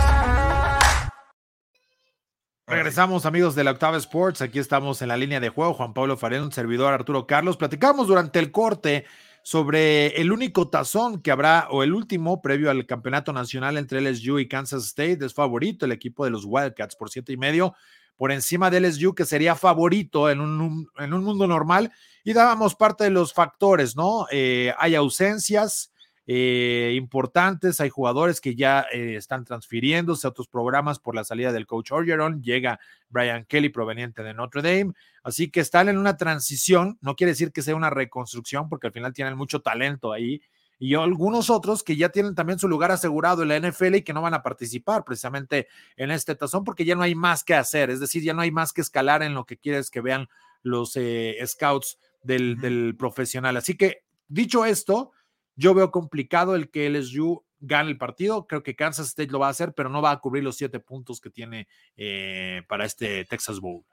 Regresamos 2.67 3.27
amigos 3.27 3.55
de 3.55 3.65
la 3.65 3.71
Octava 3.71 3.97
Sports, 3.99 4.43
aquí 4.43 4.59
estamos 4.59 5.01
en 5.03 5.09
la 5.09 5.17
línea 5.17 5.39
de 5.39 5.51
juego, 5.51 5.75
Juan 5.75 5.95
Pablo 5.95 6.17
Farén, 6.17 6.43
un 6.43 6.53
servidor 6.53 6.93
Arturo 6.93 7.27
Carlos, 7.27 7.57
platicamos 7.57 8.09
durante 8.09 8.41
el 8.41 8.51
corte 8.51 9.05
sobre 9.43 10.21
el 10.21 10.33
único 10.33 10.69
tazón 10.69 11.21
que 11.21 11.31
habrá 11.31 11.69
o 11.71 11.83
el 11.83 11.93
último 11.93 12.41
previo 12.43 12.71
al 12.71 12.87
campeonato 12.87 13.33
nacional 13.33 13.77
entre 13.77 14.01
LSU 14.01 14.39
y 14.39 14.49
Kansas 14.49 14.85
State. 14.85 15.25
Es 15.25 15.35
favorito 15.35 15.87
el 15.87 15.93
equipo 15.93 16.25
de 16.25 16.31
los 16.31 16.45
Wildcats 16.45 16.97
por 16.97 17.11
siete 17.11 17.33
y 17.33 17.37
medio 17.37 17.75
por 18.17 18.31
encima 18.31 18.71
de 18.71 18.81
LSU, 18.81 19.15
que 19.15 19.25
sería 19.25 19.57
favorito 19.57 20.31
en 20.31 20.41
un, 20.41 20.89
en 20.99 21.13
un 21.13 21.25
mundo 21.25 21.47
normal. 21.47 21.93
Y 22.25 22.33
dábamos 22.33 22.75
parte 22.75 23.05
de 23.05 23.11
los 23.11 23.33
factores, 23.33 23.97
¿no? 23.97 24.27
Eh, 24.31 24.73
hay 24.79 24.95
ausencias, 24.95 25.92
eh, 26.27 26.95
importantes. 26.97 27.81
Hay 27.81 27.91
jugadores 27.91 28.41
que 28.41 28.55
ya 28.55 28.87
eh, 28.93 29.17
están 29.17 29.45
transfiriéndose 29.45 30.27
a 30.27 30.31
otros 30.31 30.47
programas 30.47 30.99
por 30.99 31.15
la 31.15 31.25
salida 31.25 31.53
del 31.53 31.67
coach 31.67 31.91
Orgeron. 31.91 32.43
Llega 32.43 32.79
Brian 33.09 33.45
Kelly 33.45 33.71
proveniente 33.71 34.23
de 34.23 34.35
Notre 34.35 34.63
Dame. 34.63 34.93
Así 35.23 35.51
que 35.51 35.61
están 35.61 35.89
en 35.89 35.99
una 35.99 36.17
transición. 36.17 36.99
No 37.01 37.17
quiere 37.17 37.33
decir 37.33 37.53
que 37.53 37.63
sea 37.63 37.75
una 37.75 37.91
reconstrucción 37.91 38.69
porque 38.69 38.87
al 38.87 38.93
final 38.93 39.13
tienen 39.13 39.37
mucho 39.37 39.61
talento 39.61 40.13
ahí. 40.13 40.41
Y 40.79 40.95
algunos 40.95 41.49
otros 41.49 41.85
que 41.85 41.97
ya 41.97 42.09
tienen 42.09 42.35
también 42.35 42.59
su 42.59 42.67
lugar 42.67 42.91
asegurado 42.91 43.43
en 43.43 43.49
la 43.49 43.61
NFL 43.61 43.97
y 43.97 44.03
que 44.03 44.13
no 44.13 44.23
van 44.23 44.35
a 44.35 44.43
participar 44.43 45.05
precisamente 45.05 45.69
en 45.97 46.11
este 46.11 46.35
tazón 46.35 46.65
porque 46.65 46.85
ya 46.85 46.97
no 46.97 47.03
hay 47.03 47.15
más 47.15 47.45
que 47.45 47.55
hacer. 47.55 47.91
Es 47.91 48.01
decir, 48.01 48.23
ya 48.23 48.35
no 48.35 48.43
hay 48.43 48.51
más 48.51 48.73
que 48.73 48.81
escalar 48.81 49.23
en 49.23 49.35
lo 49.35 49.45
que 49.45 49.59
quieres 49.59 49.91
que 49.91 50.01
vean 50.01 50.29
los 50.63 50.97
eh, 50.97 51.37
scouts 51.47 51.99
del, 52.25 52.61
del 52.61 52.97
profesional. 52.97 53.57
Así 53.57 53.77
que 53.77 54.03
dicho 54.27 54.65
esto, 54.65 55.13
yo 55.57 55.75
veo 55.75 55.91
complicado 55.91 56.55
el 56.55 56.71
que 56.71 56.89
LSU 56.89 57.45
gane 57.61 57.91
el 57.91 57.99
partido. 57.99 58.47
Creo 58.47 58.63
que 58.63 58.77
Kansas 58.77 59.09
State 59.09 59.31
lo 59.31 59.39
va 59.39 59.47
a 59.47 59.51
hacer, 59.51 59.73
pero 59.75 59.89
no 59.89 60.03
va 60.03 60.11
a 60.11 60.21
cubrir 60.21 60.45
los 60.45 60.57
siete 60.57 60.81
puntos 60.81 61.21
que 61.21 61.31
tiene 61.31 61.69
eh, 61.97 62.63
para 62.69 62.85
este 62.85 63.25
Texas 63.25 63.61
Bowl. 63.61 63.85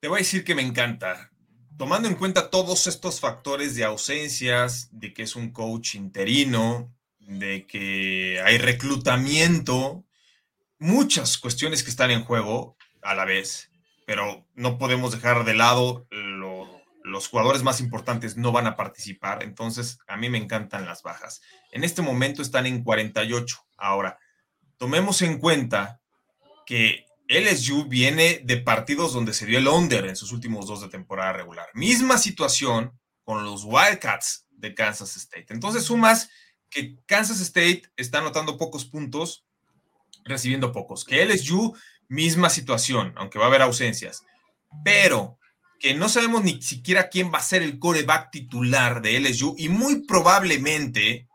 Te 0.00 0.08
voy 0.08 0.18
a 0.18 0.24
decir 0.24 0.44
que 0.44 0.54
me 0.54 0.62
encanta. 0.62 1.30
Tomando 1.76 2.08
en 2.08 2.14
cuenta 2.14 2.50
todos 2.50 2.86
estos 2.86 3.20
factores 3.20 3.74
de 3.74 3.84
ausencias, 3.84 4.88
de 4.92 5.12
que 5.12 5.22
es 5.22 5.36
un 5.36 5.50
coach 5.50 5.94
interino, 5.94 6.94
de 7.18 7.66
que 7.66 8.40
hay 8.44 8.58
reclutamiento, 8.58 10.04
muchas 10.78 11.38
cuestiones 11.38 11.82
que 11.82 11.90
están 11.90 12.10
en 12.10 12.24
juego 12.24 12.76
a 13.02 13.14
la 13.14 13.24
vez, 13.24 13.70
pero 14.06 14.46
no 14.54 14.78
podemos 14.78 15.12
dejar 15.12 15.44
de 15.44 15.54
lado 15.54 16.06
lo 16.10 16.49
los 17.10 17.28
jugadores 17.28 17.62
más 17.62 17.80
importantes 17.80 18.36
no 18.36 18.52
van 18.52 18.66
a 18.66 18.76
participar, 18.76 19.42
entonces 19.42 19.98
a 20.06 20.16
mí 20.16 20.30
me 20.30 20.38
encantan 20.38 20.86
las 20.86 21.02
bajas. 21.02 21.42
En 21.72 21.84
este 21.84 22.02
momento 22.02 22.40
están 22.40 22.66
en 22.66 22.82
48. 22.82 23.56
Ahora, 23.76 24.18
tomemos 24.76 25.20
en 25.22 25.38
cuenta 25.38 26.00
que 26.64 27.06
LSU 27.28 27.86
viene 27.86 28.40
de 28.44 28.56
partidos 28.58 29.12
donde 29.12 29.34
se 29.34 29.46
dio 29.46 29.58
el 29.58 29.68
under 29.68 30.06
en 30.06 30.16
sus 30.16 30.32
últimos 30.32 30.66
dos 30.66 30.80
de 30.80 30.88
temporada 30.88 31.32
regular. 31.32 31.68
Misma 31.74 32.16
situación 32.16 32.98
con 33.24 33.44
los 33.44 33.64
Wildcats 33.64 34.46
de 34.50 34.74
Kansas 34.74 35.16
State. 35.16 35.46
Entonces 35.50 35.84
sumas 35.84 36.30
que 36.70 36.96
Kansas 37.06 37.40
State 37.40 37.82
está 37.96 38.18
anotando 38.18 38.56
pocos 38.56 38.84
puntos, 38.84 39.44
recibiendo 40.24 40.72
pocos. 40.72 41.04
Que 41.04 41.24
LSU, 41.24 41.76
misma 42.08 42.50
situación, 42.50 43.12
aunque 43.16 43.38
va 43.38 43.46
a 43.46 43.48
haber 43.48 43.62
ausencias. 43.62 44.22
Pero 44.84 45.39
que 45.80 45.94
no 45.94 46.10
sabemos 46.10 46.44
ni 46.44 46.60
siquiera 46.60 47.08
quién 47.08 47.32
va 47.32 47.38
a 47.38 47.42
ser 47.42 47.62
el 47.62 47.78
coreback 47.78 48.30
titular 48.30 49.00
de 49.00 49.18
LSU 49.18 49.54
y 49.58 49.70
muy 49.70 50.02
probablemente 50.06 51.26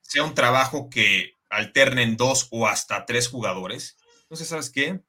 sea 0.00 0.24
un 0.24 0.34
trabajo 0.34 0.88
que 0.88 1.34
alternen 1.50 2.16
dos 2.16 2.48
o 2.50 2.66
hasta 2.66 3.04
tres 3.04 3.28
jugadores. 3.28 3.98
Entonces, 4.22 4.48
¿sabes 4.48 4.70
qué? 4.70 5.02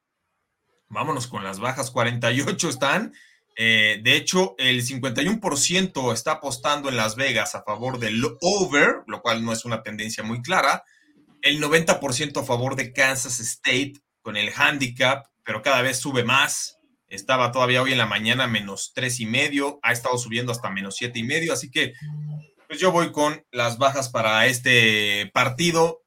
Vámonos 0.88 1.26
con 1.26 1.44
las 1.44 1.60
bajas. 1.60 1.90
48 1.90 2.68
están. 2.68 3.14
Eh, 3.56 4.00
de 4.02 4.16
hecho, 4.16 4.54
el 4.58 4.86
51% 4.86 6.12
está 6.12 6.32
apostando 6.32 6.90
en 6.90 6.96
Las 6.96 7.16
Vegas 7.16 7.54
a 7.54 7.62
favor 7.62 7.98
del 7.98 8.22
over, 8.40 9.02
lo 9.06 9.22
cual 9.22 9.44
no 9.44 9.52
es 9.52 9.64
una 9.64 9.82
tendencia 9.82 10.22
muy 10.22 10.42
clara. 10.42 10.84
El 11.40 11.62
90% 11.62 12.40
a 12.40 12.44
favor 12.44 12.76
de 12.76 12.92
Kansas 12.92 13.40
State 13.40 13.94
con 14.20 14.36
el 14.36 14.52
handicap, 14.54 15.26
pero 15.42 15.62
cada 15.62 15.80
vez 15.80 15.98
sube 15.98 16.22
más. 16.22 16.77
Estaba 17.08 17.52
todavía 17.52 17.82
hoy 17.82 17.92
en 17.92 17.98
la 17.98 18.06
mañana 18.06 18.46
menos 18.46 18.92
tres 18.94 19.20
y 19.20 19.26
medio, 19.26 19.78
ha 19.82 19.92
estado 19.92 20.18
subiendo 20.18 20.52
hasta 20.52 20.70
menos 20.70 20.96
siete 20.96 21.18
y 21.18 21.22
medio, 21.22 21.52
así 21.52 21.70
que 21.70 21.94
Pues 22.66 22.78
yo 22.80 22.92
voy 22.92 23.12
con 23.12 23.44
las 23.50 23.78
bajas 23.78 24.10
para 24.10 24.46
este 24.46 25.30
partido. 25.32 26.02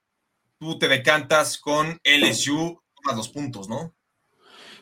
Tú 0.60 0.78
te 0.78 0.88
decantas 0.88 1.58
con 1.58 2.00
LSU 2.04 2.80
a 3.10 3.16
los 3.16 3.30
puntos, 3.30 3.68
¿no? 3.68 3.96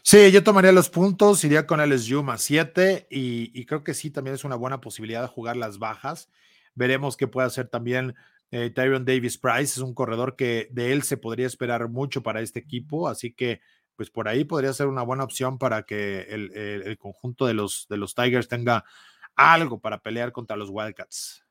Sí, 0.02 0.32
yo 0.32 0.44
tomaría 0.44 0.72
los 0.72 0.90
puntos, 0.90 1.44
iría 1.44 1.68
con 1.68 1.80
LSU 1.80 2.24
más 2.24 2.42
7 2.42 3.08
y, 3.10 3.66
creo 3.66 3.84
que 3.84 3.94
sí, 3.94 4.10
también 4.10 4.36
es 4.36 4.44
una 4.44 4.56
buena 4.56 4.82
posibilidad 4.82 5.22
de 5.22 5.28
jugar 5.28 5.58
las 5.58 5.78
bajas. 5.78 6.30
Veremos 6.74 7.18
qué 7.18 7.28
puede 7.28 7.48
hacer 7.48 7.68
también 7.68 8.16
eh, 8.52 8.70
Tyron 8.70 9.06
Davis 9.06 9.38
Price, 9.38 9.74
es 9.74 9.78
un 9.80 9.94
corredor 9.94 10.36
que 10.36 10.70
de 10.72 10.94
él 10.94 11.04
se 11.04 11.18
podría 11.18 11.48
esperar 11.48 11.88
mucho 11.90 12.24
para 12.24 12.42
este 12.42 12.60
equipo, 12.60 13.08
así 13.08 13.34
que 13.34 13.62
pues 14.00 14.10
por 14.10 14.30
ahí 14.30 14.46
podría 14.46 14.72
ser 14.72 14.88
una 14.88 15.02
buena 15.02 15.26
opción 15.26 15.58
para 15.58 15.84
que 15.84 16.22
el, 16.30 16.98
conjunto 16.98 17.46
de 17.46 17.54
los, 17.54 17.86
de 17.90 17.98
los 17.98 18.16
Tigers 18.16 18.48
tenga 18.48 18.86
algo 19.36 19.82
para 19.82 20.02
pelear 20.02 20.32
contra 20.32 20.56
los 20.56 20.70
Wildcats. 20.72 21.44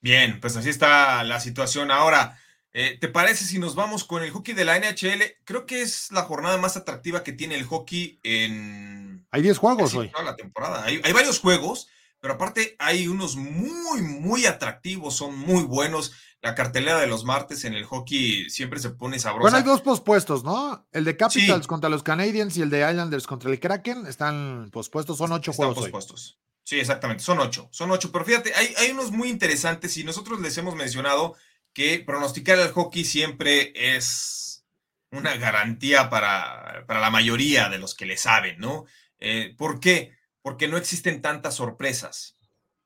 Bien, 0.00 0.38
pues 0.40 0.56
así 0.56 0.68
está 0.68 1.24
la 1.24 1.40
situación 1.40 1.90
ahora. 1.90 2.38
Eh, 2.72 2.98
¿Te 3.00 3.08
parece 3.08 3.44
si 3.44 3.58
nos 3.58 3.74
vamos 3.74 4.04
con 4.04 4.22
el 4.22 4.30
hockey 4.30 4.54
de 4.54 4.64
la 4.64 4.78
NHL? 4.78 5.24
Creo 5.42 5.66
que 5.66 5.82
es 5.82 6.12
la 6.12 6.22
jornada 6.22 6.56
más 6.56 6.76
atractiva 6.76 7.24
que 7.24 7.32
tiene 7.32 7.56
el 7.56 7.64
hockey 7.64 8.20
en... 8.22 9.26
Hay 9.32 9.42
10 9.42 9.58
juegos 9.58 9.92
hoy. 9.96 10.08
Toda 10.10 10.22
la 10.22 10.36
temporada. 10.36 10.84
Hay, 10.84 11.12
varios 11.12 11.40
juegos, 11.40 11.88
pero 12.20 12.34
aparte 12.34 12.76
hay 12.78 13.08
unos 13.08 13.34
muy, 13.34 14.02
muy 14.02 14.46
atractivos, 14.46 15.16
son 15.16 15.36
muy 15.36 15.64
buenos. 15.64 16.12
La 16.42 16.54
cartelera 16.54 16.98
de 16.98 17.06
los 17.06 17.24
martes 17.24 17.64
en 17.64 17.74
el 17.74 17.84
hockey 17.84 18.50
siempre 18.50 18.80
se 18.80 18.90
pone 18.90 19.18
sabrosa. 19.18 19.42
Bueno, 19.42 19.56
hay 19.56 19.62
dos 19.62 19.80
pospuestos, 19.80 20.44
¿no? 20.44 20.86
El 20.92 21.04
de 21.04 21.16
Capitals 21.16 21.66
contra 21.66 21.88
los 21.88 22.02
Canadiens 22.02 22.56
y 22.56 22.62
el 22.62 22.68
de 22.68 22.80
Islanders 22.80 23.26
contra 23.26 23.50
el 23.50 23.60
Kraken 23.60 24.06
están 24.06 24.68
pospuestos, 24.72 25.18
son 25.18 25.32
ocho 25.32 25.52
están 25.52 25.66
juegos. 25.66 25.84
Pospuestos. 25.84 26.38
Sí, 26.64 26.78
exactamente, 26.78 27.22
son 27.22 27.38
ocho, 27.38 27.68
son 27.72 27.90
ocho. 27.90 28.10
Pero 28.12 28.24
fíjate, 28.24 28.52
hay, 28.54 28.74
hay 28.78 28.90
unos 28.90 29.12
muy 29.12 29.28
interesantes 29.28 29.96
y 29.96 30.04
nosotros 30.04 30.40
les 30.40 30.56
hemos 30.58 30.74
mencionado 30.74 31.36
que 31.72 32.00
pronosticar 32.00 32.58
el 32.58 32.72
hockey 32.72 33.04
siempre 33.04 33.72
es 33.74 34.64
una 35.12 35.36
garantía 35.36 36.10
para, 36.10 36.84
la 36.88 37.10
mayoría 37.10 37.68
de 37.68 37.78
los 37.78 37.94
que 37.94 38.06
le 38.06 38.16
saben, 38.16 38.58
¿no? 38.58 38.86
Eh, 39.20 39.54
¿Por 39.56 39.78
qué? 39.78 40.16
Porque 40.40 40.68
no 40.68 40.76
existen 40.76 41.22
tantas 41.22 41.54
sorpresas 41.54 42.36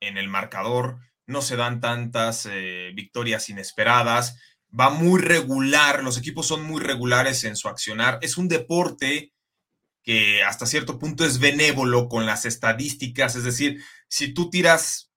en 0.00 0.18
el 0.18 0.28
marcador, 0.28 0.98
no 1.26 1.42
se 1.42 1.56
dan 1.56 1.80
tantas 1.80 2.46
eh, 2.50 2.92
victorias 2.94 3.48
inesperadas, 3.48 4.38
va 4.78 4.90
muy 4.90 5.20
regular, 5.20 6.02
los 6.02 6.18
equipos 6.18 6.46
son 6.46 6.62
muy 6.62 6.80
regulares 6.80 7.44
en 7.44 7.56
su 7.56 7.68
accionar, 7.68 8.18
es 8.22 8.36
un 8.36 8.48
deporte 8.48 9.32
que 10.02 10.42
hasta 10.44 10.66
cierto 10.66 10.98
punto 10.98 11.24
es 11.24 11.40
benévolo 11.40 12.08
con 12.08 12.26
las 12.26 12.46
estadísticas, 12.46 13.34
es 13.34 13.44
decir, 13.44 13.82
si 14.08 14.32
tú 14.32 14.50
tiras 14.50 15.12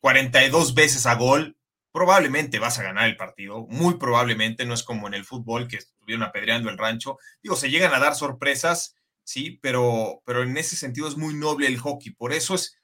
42 0.00 0.70
eh, 0.70 0.72
veces 0.74 1.06
a 1.06 1.14
gol, 1.14 1.56
probablemente 1.94 2.58
vas 2.58 2.78
a 2.78 2.82
ganar 2.82 3.08
el 3.08 3.16
partido, 3.16 3.66
muy 3.68 3.98
probablemente, 3.98 4.66
no 4.66 4.74
es 4.74 4.82
como 4.82 5.06
en 5.06 5.14
el 5.14 5.24
fútbol 5.24 5.68
que 5.68 5.76
estuvieron 5.76 6.24
apedreando 6.24 6.68
el 6.68 6.76
rancho. 6.76 7.18
Digo, 7.40 7.54
se 7.54 7.70
llegan 7.70 7.94
a 7.94 8.00
dar 8.00 8.16
sorpresas, 8.16 8.96
sí, 9.22 9.60
pero, 9.62 10.20
pero 10.26 10.42
en 10.42 10.56
ese 10.56 10.74
sentido 10.74 11.06
es 11.06 11.16
muy 11.16 11.34
noble 11.34 11.68
el 11.68 11.78
hockey. 11.78 12.12
Por 12.12 12.32
eso 12.32 12.56
es, 12.56 12.76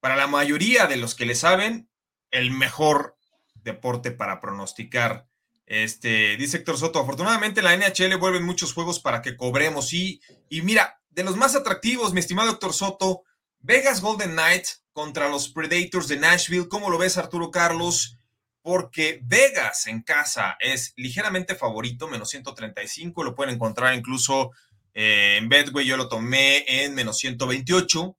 para 0.00 0.16
la 0.16 0.26
mayoría 0.26 0.86
de 0.86 0.96
los 0.96 1.14
que 1.14 1.26
le 1.26 1.34
saben, 1.34 1.88
el 2.30 2.50
mejor 2.50 3.16
deporte 3.54 4.10
para 4.10 4.40
pronosticar. 4.40 5.26
Este, 5.66 6.36
dice 6.36 6.58
Héctor 6.58 6.78
Soto, 6.78 6.98
afortunadamente 6.98 7.62
la 7.62 7.76
NHL 7.76 8.16
vuelve 8.16 8.40
muchos 8.40 8.72
juegos 8.72 8.98
para 9.00 9.22
que 9.22 9.36
cobremos. 9.36 9.92
Y, 9.92 10.20
y 10.48 10.62
mira, 10.62 11.00
de 11.10 11.24
los 11.24 11.36
más 11.36 11.54
atractivos, 11.54 12.12
mi 12.12 12.20
estimado 12.20 12.50
Héctor 12.50 12.72
Soto, 12.72 13.22
Vegas 13.60 14.00
Golden 14.00 14.32
Knight 14.32 14.66
contra 14.92 15.28
los 15.28 15.48
Predators 15.48 16.08
de 16.08 16.16
Nashville. 16.16 16.68
¿Cómo 16.68 16.90
lo 16.90 16.98
ves, 16.98 17.18
Arturo 17.18 17.50
Carlos? 17.50 18.16
porque 18.62 19.20
Vegas 19.22 19.86
en 19.86 20.02
casa 20.02 20.56
es 20.60 20.92
ligeramente 20.96 21.54
favorito, 21.54 22.08
menos 22.08 22.28
135, 22.30 23.24
lo 23.24 23.34
pueden 23.34 23.54
encontrar 23.54 23.94
incluso 23.94 24.50
eh, 24.92 25.36
en 25.38 25.48
Betway, 25.48 25.86
yo 25.86 25.96
lo 25.96 26.08
tomé 26.08 26.64
en 26.66 26.94
menos 26.94 27.18
128, 27.18 28.16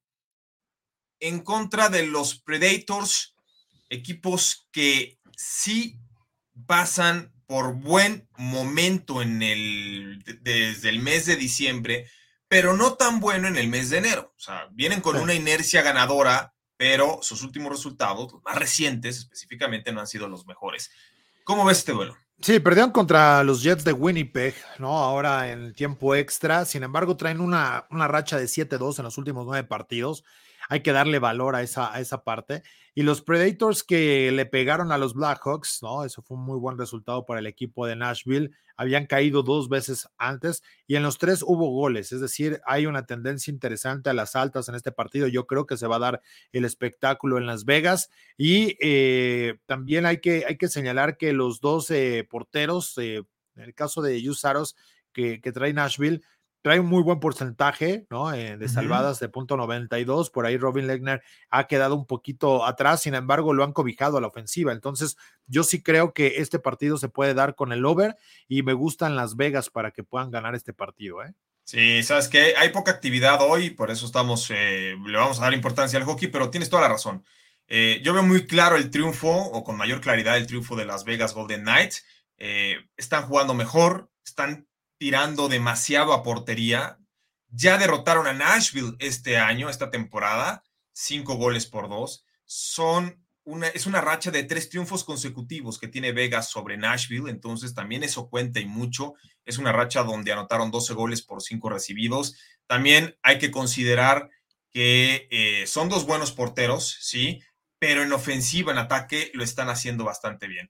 en 1.21 1.39
contra 1.39 1.87
de 1.87 2.05
los 2.05 2.39
Predators, 2.39 3.35
equipos 3.89 4.67
que 4.71 5.17
sí 5.37 5.97
pasan 6.67 7.33
por 7.47 7.73
buen 7.75 8.27
momento 8.37 9.21
en 9.21 9.41
el, 9.41 10.21
desde 10.41 10.89
el 10.89 10.99
mes 10.99 11.25
de 11.25 11.37
diciembre, 11.37 12.09
pero 12.49 12.75
no 12.75 12.95
tan 12.95 13.21
bueno 13.21 13.47
en 13.47 13.55
el 13.55 13.69
mes 13.69 13.89
de 13.89 13.99
enero. 13.99 14.33
O 14.35 14.39
sea, 14.39 14.67
vienen 14.71 14.99
con 14.99 15.15
una 15.15 15.33
inercia 15.33 15.81
ganadora 15.81 16.53
pero 16.81 17.19
sus 17.21 17.43
últimos 17.43 17.71
resultados, 17.71 18.33
más 18.43 18.57
recientes 18.57 19.19
específicamente, 19.19 19.91
no 19.91 19.99
han 19.99 20.07
sido 20.07 20.27
los 20.27 20.47
mejores. 20.47 20.89
¿Cómo 21.43 21.63
ves 21.63 21.77
este 21.77 21.91
duelo? 21.91 22.17
Sí, 22.41 22.59
perdieron 22.59 22.89
contra 22.89 23.43
los 23.43 23.61
Jets 23.61 23.83
de 23.83 23.93
Winnipeg, 23.93 24.55
¿no? 24.79 24.97
Ahora 24.97 25.51
en 25.51 25.75
tiempo 25.75 26.15
extra. 26.15 26.65
Sin 26.65 26.81
embargo, 26.81 27.15
traen 27.15 27.39
una, 27.39 27.85
una 27.91 28.07
racha 28.07 28.35
de 28.39 28.45
7-2 28.45 28.97
en 28.97 29.05
los 29.05 29.19
últimos 29.19 29.45
nueve 29.45 29.67
partidos 29.67 30.23
hay 30.69 30.81
que 30.81 30.91
darle 30.91 31.19
valor 31.19 31.55
a 31.55 31.61
esa, 31.61 31.93
a 31.93 31.99
esa 31.99 32.23
parte. 32.23 32.63
Y 32.93 33.03
los 33.03 33.21
Predators 33.21 33.83
que 33.83 34.31
le 34.31 34.45
pegaron 34.45 34.91
a 34.91 34.97
los 34.97 35.13
Blackhawks, 35.13 35.79
¿no? 35.81 36.03
Eso 36.03 36.21
fue 36.21 36.35
un 36.37 36.43
muy 36.43 36.59
buen 36.59 36.77
resultado 36.77 37.25
para 37.25 37.39
el 37.39 37.47
equipo 37.47 37.87
de 37.87 37.95
Nashville. 37.95 38.51
Habían 38.75 39.05
caído 39.05 39.43
dos 39.43 39.69
veces 39.69 40.09
antes 40.17 40.61
y 40.87 40.95
en 40.95 41.03
los 41.03 41.17
tres 41.17 41.41
hubo 41.41 41.69
goles, 41.69 42.11
es 42.11 42.19
decir, 42.19 42.59
hay 42.65 42.87
una 42.87 43.05
tendencia 43.05 43.51
interesante 43.51 44.09
a 44.09 44.13
las 44.13 44.35
altas 44.35 44.67
en 44.67 44.75
este 44.75 44.91
partido. 44.91 45.27
Yo 45.27 45.47
creo 45.47 45.65
que 45.65 45.77
se 45.77 45.87
va 45.87 45.97
a 45.97 45.99
dar 45.99 46.21
el 46.51 46.65
espectáculo 46.65 47.37
en 47.37 47.45
Las 47.45 47.63
Vegas 47.63 48.09
y 48.37 48.75
eh, 48.81 49.59
también 49.67 50.05
hay 50.05 50.19
que, 50.19 50.45
hay 50.47 50.57
que 50.57 50.67
señalar 50.67 51.17
que 51.17 51.31
los 51.31 51.61
dos 51.61 51.93
porteros, 52.29 52.97
eh, 52.97 53.23
en 53.55 53.63
el 53.63 53.73
caso 53.73 54.01
de 54.01 54.21
Yusaros, 54.21 54.75
que 55.13 55.39
trae 55.39 55.73
Nashville, 55.73 56.21
trae 56.61 56.79
un 56.79 56.85
muy 56.85 57.01
buen 57.01 57.19
porcentaje 57.19 58.05
¿no? 58.09 58.33
Eh, 58.33 58.57
de 58.57 58.69
salvadas 58.69 59.19
de 59.19 59.29
punto 59.29 59.57
92. 59.57 60.29
Por 60.29 60.45
ahí 60.45 60.57
Robin 60.57 60.87
Legner 60.87 61.21
ha 61.49 61.67
quedado 61.67 61.95
un 61.95 62.05
poquito 62.05 62.65
atrás, 62.65 63.01
sin 63.01 63.15
embargo, 63.15 63.53
lo 63.53 63.63
han 63.63 63.73
cobijado 63.73 64.17
a 64.17 64.21
la 64.21 64.27
ofensiva. 64.27 64.71
Entonces, 64.71 65.17
yo 65.47 65.63
sí 65.63 65.81
creo 65.81 66.13
que 66.13 66.37
este 66.37 66.59
partido 66.59 66.97
se 66.97 67.09
puede 67.09 67.33
dar 67.33 67.55
con 67.55 67.71
el 67.71 67.85
over 67.85 68.15
y 68.47 68.63
me 68.63 68.73
gustan 68.73 69.15
Las 69.15 69.35
Vegas 69.35 69.69
para 69.69 69.91
que 69.91 70.03
puedan 70.03 70.31
ganar 70.31 70.55
este 70.55 70.73
partido. 70.73 71.23
¿eh? 71.23 71.33
Sí, 71.63 72.03
sabes 72.03 72.27
que 72.27 72.55
hay 72.55 72.69
poca 72.69 72.91
actividad 72.91 73.39
hoy, 73.41 73.71
por 73.71 73.91
eso 73.91 74.05
estamos, 74.05 74.49
eh, 74.51 74.95
le 75.05 75.17
vamos 75.17 75.39
a 75.39 75.43
dar 75.43 75.53
importancia 75.53 75.97
al 75.97 76.05
hockey, 76.05 76.27
pero 76.27 76.49
tienes 76.49 76.69
toda 76.69 76.83
la 76.83 76.89
razón. 76.89 77.25
Eh, 77.67 78.01
yo 78.03 78.13
veo 78.13 78.23
muy 78.23 78.45
claro 78.45 78.75
el 78.75 78.89
triunfo, 78.91 79.29
o 79.29 79.63
con 79.63 79.77
mayor 79.77 80.01
claridad 80.01 80.37
el 80.37 80.47
triunfo 80.47 80.75
de 80.75 80.85
Las 80.85 81.05
Vegas 81.05 81.33
Golden 81.33 81.61
Knights. 81.61 82.05
están 82.97 83.23
jugando 83.27 83.53
mejor, 83.53 84.09
están 84.25 84.67
tirando 85.01 85.49
demasiado 85.49 86.13
a 86.13 86.21
portería. 86.21 86.99
Ya 87.49 87.79
derrotaron 87.79 88.27
a 88.27 88.33
Nashville 88.33 88.95
este 88.99 89.39
año, 89.39 89.67
esta 89.67 89.89
temporada, 89.89 90.63
cinco 90.93 91.37
goles 91.37 91.65
por 91.65 91.89
dos. 91.89 92.23
Son 92.45 93.19
una, 93.43 93.69
es 93.69 93.87
una 93.87 93.99
racha 93.99 94.29
de 94.29 94.43
tres 94.43 94.69
triunfos 94.69 95.03
consecutivos 95.03 95.79
que 95.79 95.87
tiene 95.87 96.11
Vegas 96.11 96.51
sobre 96.51 96.77
Nashville, 96.77 97.31
entonces 97.31 97.73
también 97.73 98.03
eso 98.03 98.29
cuenta 98.29 98.59
y 98.59 98.67
mucho. 98.67 99.15
Es 99.43 99.57
una 99.57 99.71
racha 99.71 100.03
donde 100.03 100.33
anotaron 100.33 100.69
12 100.69 100.93
goles 100.93 101.23
por 101.23 101.41
cinco 101.41 101.71
recibidos. 101.71 102.35
También 102.67 103.17
hay 103.23 103.39
que 103.39 103.49
considerar 103.49 104.29
que 104.69 105.27
eh, 105.31 105.65
son 105.65 105.89
dos 105.89 106.05
buenos 106.05 106.31
porteros, 106.31 106.99
sí, 107.01 107.41
pero 107.79 108.03
en 108.03 108.13
ofensiva, 108.13 108.71
en 108.71 108.77
ataque, 108.77 109.31
lo 109.33 109.43
están 109.43 109.67
haciendo 109.69 110.03
bastante 110.03 110.45
bien. 110.45 110.69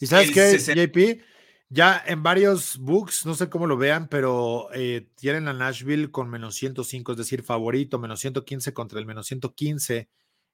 ¿Y 0.00 0.06
sabes 0.06 0.30
qué, 0.30 0.56
JP? 0.56 1.35
Ya 1.68 2.02
en 2.06 2.22
varios 2.22 2.78
books, 2.78 3.26
no 3.26 3.34
sé 3.34 3.48
cómo 3.48 3.66
lo 3.66 3.76
vean, 3.76 4.08
pero 4.08 4.68
eh, 4.72 5.08
tienen 5.16 5.48
a 5.48 5.52
Nashville 5.52 6.10
con 6.12 6.30
menos 6.30 6.54
105, 6.54 7.12
es 7.12 7.18
decir, 7.18 7.42
favorito, 7.42 7.98
menos 7.98 8.20
115 8.20 8.72
contra 8.72 8.98
el 8.98 9.06
menos 9.06 9.26
115. 9.26 10.08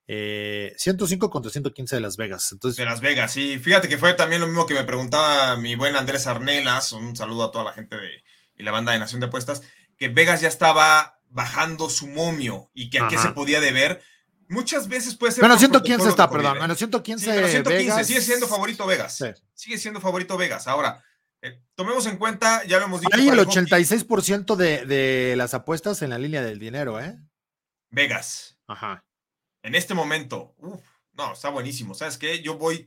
105 0.07 1.27
eh, 1.27 1.31
contra 1.31 1.51
115 1.51 1.97
de 1.97 2.01
Las 2.01 2.17
Vegas. 2.17 2.51
Entonces, 2.53 2.77
de 2.77 2.85
Las 2.85 3.01
Vegas, 3.01 3.33
sí. 3.33 3.59
Fíjate 3.59 3.89
que 3.89 3.99
fue 3.99 4.15
también 4.15 4.41
lo 4.41 4.47
mismo 4.47 4.67
que 4.67 4.75
me 4.75 4.85
preguntaba 4.85 5.57
mi 5.57 5.75
buen 5.75 5.97
Andrés 5.97 6.27
Arnelas. 6.27 6.93
Un 6.93 7.15
saludo 7.15 7.45
a 7.45 7.51
toda 7.51 7.65
la 7.65 7.73
gente 7.73 7.97
de 7.97 8.23
y 8.57 8.63
la 8.63 8.73
banda 8.73 8.93
de 8.93 8.99
Nación 8.99 9.21
de 9.21 9.27
Apuestas. 9.27 9.63
Que 9.97 10.09
Vegas 10.09 10.41
ya 10.41 10.49
estaba 10.49 11.21
bajando 11.29 11.89
su 11.89 12.07
momio 12.07 12.71
y 12.75 12.91
que 12.91 12.99
a 12.99 13.09
qué 13.09 13.19
se 13.19 13.31
podía 13.31 13.61
deber. 13.61 14.03
Muchas 14.53 14.87
veces 14.87 15.17
puede 15.17 15.33
ser. 15.33 15.43
Menos 15.43 15.59
115 15.59 16.09
está, 16.11 16.29
perdón. 16.29 16.59
Menos 16.59 16.77
115. 16.77 17.33
menos 17.33 17.51
115 17.51 18.05
sigue 18.05 18.21
siendo 18.21 18.47
favorito 18.47 18.87
Vegas. 18.87 19.19
Sigue 19.55 19.79
siendo 19.79 19.99
favorito 19.99 20.37
Vegas. 20.37 20.69
Ahora, 20.69 21.03
eh, 21.41 21.63
tomemos 21.75 22.05
en 22.05 22.19
cuenta, 22.19 22.63
ya 22.65 22.79
lo 22.79 22.85
hemos 22.85 23.01
dicho. 23.01 23.17
Hay 23.17 23.29
el 23.29 23.39
86% 23.39 24.55
de, 24.55 24.85
de, 24.85 25.37
las 25.37 25.55
apuestas 25.55 26.03
en 26.03 26.11
la 26.11 26.19
línea 26.19 26.43
del 26.43 26.59
dinero, 26.59 27.01
¿eh? 27.01 27.19
Vegas. 27.91 28.59
Ajá. 28.67 29.07
En 29.63 29.75
este 29.75 29.95
momento, 29.95 30.55
no, 31.13 31.33
está 31.33 31.49
buenísimo. 31.49 31.95
¿Sabes 31.95 32.19
qué? 32.19 32.43
Yo 32.43 32.59
voy 32.59 32.87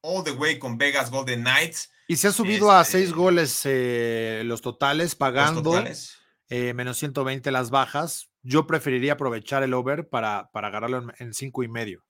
all 0.00 0.24
the 0.24 0.32
way 0.32 0.58
con 0.58 0.78
Vegas 0.78 1.12
Golden 1.12 1.42
Knights. 1.42 1.90
Y 2.08 2.16
se 2.16 2.26
ha 2.26 2.32
subido 2.32 2.72
a 2.72 2.84
seis 2.84 3.04
este, 3.04 3.16
goles 3.16 3.60
eh, 3.66 4.42
los 4.46 4.62
totales, 4.62 5.14
pagando 5.14 5.80
eh, 6.48 6.74
menos 6.74 6.98
120 6.98 7.52
las 7.52 7.70
bajas 7.70 8.33
yo 8.44 8.66
preferiría 8.66 9.14
aprovechar 9.14 9.62
el 9.62 9.74
over 9.74 10.08
para, 10.08 10.50
para 10.52 10.68
agarrarlo 10.68 11.12
en, 11.18 11.34
cinco 11.34 11.62
y 11.64 11.68
medio. 11.68 12.04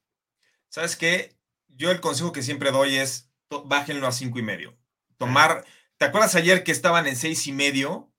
¿Sabes 0.68 0.96
qué? 0.96 1.36
Yo 1.68 1.90
el 1.90 2.00
consejo 2.00 2.32
que 2.32 2.42
siempre 2.42 2.72
doy 2.72 2.96
es 2.96 3.30
bájenlo 3.64 4.06
a 4.06 4.12
cinco 4.12 4.38
y 4.40 4.42
medio. 4.42 4.76
Tomar, 5.16 5.64
¿te 5.96 6.04
acuerdas 6.04 6.34
ayer 6.34 6.64
que 6.64 6.72
estaban 6.72 7.06
en 7.06 7.16
seis 7.16 7.46
y 7.46 7.52
medio? 7.52 8.12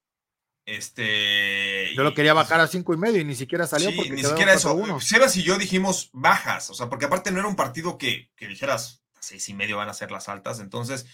Este. 0.65 1.93
Yo 1.93 2.03
lo 2.03 2.13
quería 2.13 2.33
bajar 2.33 2.61
a 2.61 2.67
cinco 2.67 2.93
y 2.93 2.97
medio 2.97 3.21
y 3.21 3.25
ni 3.25 3.35
siquiera 3.35 3.67
salió 3.67 3.93
porque 3.95 4.11
ni 4.11 4.23
siquiera 4.23 4.53
eso. 4.53 4.73
Uno. 4.73 4.99
Sebas 5.01 5.35
y 5.35 5.43
yo 5.43 5.57
dijimos 5.57 6.09
bajas, 6.13 6.69
o 6.69 6.73
sea, 6.73 6.89
porque 6.89 7.05
aparte 7.05 7.31
no 7.31 7.39
era 7.39 7.49
un 7.49 7.57
partido 7.57 7.97
que, 7.97 8.31
que 8.35 8.47
dijeras 8.47 9.03
a 9.15 9.21
seis 9.21 9.47
y 9.49 9.53
medio 9.53 9.77
van 9.77 9.89
a 9.89 9.93
ser 9.93 10.09
las 10.09 10.29
altas. 10.29 10.61
Entonces, 10.61 11.05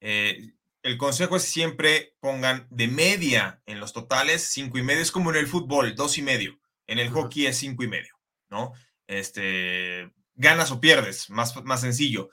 eh, 0.00 0.52
el 0.88 0.96
consejo 0.96 1.36
es 1.36 1.42
siempre 1.42 2.16
pongan 2.18 2.66
de 2.70 2.88
media 2.88 3.62
en 3.66 3.78
los 3.78 3.92
totales, 3.92 4.42
cinco 4.42 4.78
y 4.78 4.82
medio 4.82 5.02
es 5.02 5.12
como 5.12 5.30
en 5.30 5.36
el 5.36 5.46
fútbol, 5.46 5.94
dos 5.94 6.16
y 6.16 6.22
medio. 6.22 6.58
En 6.86 6.98
el 6.98 7.10
hockey 7.10 7.44
es 7.44 7.58
cinco 7.58 7.84
y 7.84 7.88
medio, 7.88 8.14
¿no? 8.48 8.72
Este, 9.06 10.10
ganas 10.34 10.70
o 10.70 10.80
pierdes, 10.80 11.28
más, 11.28 11.54
más 11.64 11.82
sencillo. 11.82 12.30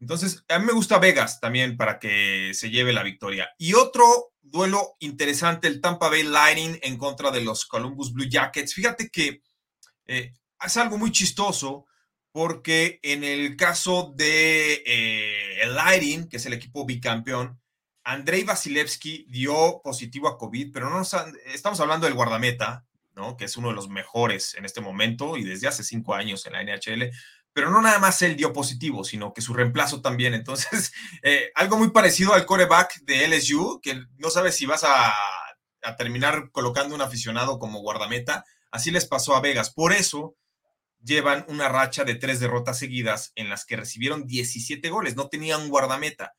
Entonces, 0.00 0.44
a 0.48 0.58
mí 0.58 0.66
me 0.66 0.72
gusta 0.72 0.98
Vegas 0.98 1.38
también 1.38 1.76
para 1.76 2.00
que 2.00 2.52
se 2.54 2.70
lleve 2.70 2.92
la 2.92 3.04
victoria. 3.04 3.48
Y 3.56 3.74
otro 3.74 4.32
duelo 4.40 4.96
interesante, 4.98 5.68
el 5.68 5.80
Tampa 5.80 6.08
Bay 6.08 6.24
Lightning 6.24 6.76
en 6.82 6.98
contra 6.98 7.30
de 7.30 7.42
los 7.42 7.66
Columbus 7.66 8.12
Blue 8.12 8.28
Jackets. 8.28 8.74
Fíjate 8.74 9.10
que 9.10 9.42
eh, 10.06 10.32
es 10.60 10.76
algo 10.76 10.98
muy 10.98 11.12
chistoso 11.12 11.86
porque 12.32 13.00
en 13.02 13.24
el 13.24 13.56
caso 13.56 14.12
de 14.16 14.82
eh, 14.86 15.62
el 15.62 15.74
Lightning, 15.74 16.28
que 16.28 16.36
es 16.36 16.46
el 16.46 16.52
equipo 16.52 16.86
bicampeón, 16.86 17.60
Andrei 18.04 18.44
Vasilevsky 18.44 19.26
dio 19.28 19.80
positivo 19.82 20.28
a 20.28 20.38
COVID, 20.38 20.72
pero 20.72 20.90
no 20.90 21.02
estamos 21.46 21.80
hablando 21.80 22.06
del 22.06 22.14
guardameta, 22.14 22.86
¿no? 23.14 23.36
que 23.36 23.44
es 23.44 23.56
uno 23.56 23.68
de 23.68 23.74
los 23.74 23.88
mejores 23.88 24.54
en 24.54 24.64
este 24.64 24.80
momento 24.80 25.36
y 25.36 25.44
desde 25.44 25.68
hace 25.68 25.84
cinco 25.84 26.14
años 26.14 26.46
en 26.46 26.52
la 26.54 26.64
NHL 26.64 27.10
pero 27.52 27.70
no 27.70 27.80
nada 27.80 27.98
más 27.98 28.22
él 28.22 28.36
dio 28.36 28.52
positivo, 28.52 29.04
sino 29.04 29.32
que 29.32 29.42
su 29.42 29.54
reemplazo 29.54 30.00
también. 30.00 30.34
Entonces, 30.34 30.92
eh, 31.22 31.50
algo 31.54 31.76
muy 31.76 31.90
parecido 31.90 32.34
al 32.34 32.46
coreback 32.46 33.00
de 33.02 33.28
LSU, 33.28 33.80
que 33.82 34.02
no 34.18 34.30
sabes 34.30 34.56
si 34.56 34.66
vas 34.66 34.84
a, 34.84 35.12
a, 35.82 35.96
terminar 35.96 36.50
colocando 36.52 36.94
un 36.94 37.02
aficionado 37.02 37.58
como 37.58 37.80
guardameta. 37.80 38.44
Así 38.70 38.90
les 38.90 39.06
pasó 39.06 39.34
a 39.34 39.40
Vegas. 39.40 39.70
Por 39.70 39.92
eso 39.92 40.36
llevan 41.02 41.44
una 41.48 41.68
racha 41.68 42.04
de 42.04 42.14
tres 42.14 42.40
derrotas 42.40 42.78
seguidas 42.78 43.32
en 43.34 43.48
las 43.48 43.64
que 43.64 43.76
recibieron 43.76 44.26
17 44.26 44.88
goles. 44.90 45.16
No 45.16 45.28
tenían 45.28 45.68
guardameta. 45.68 46.34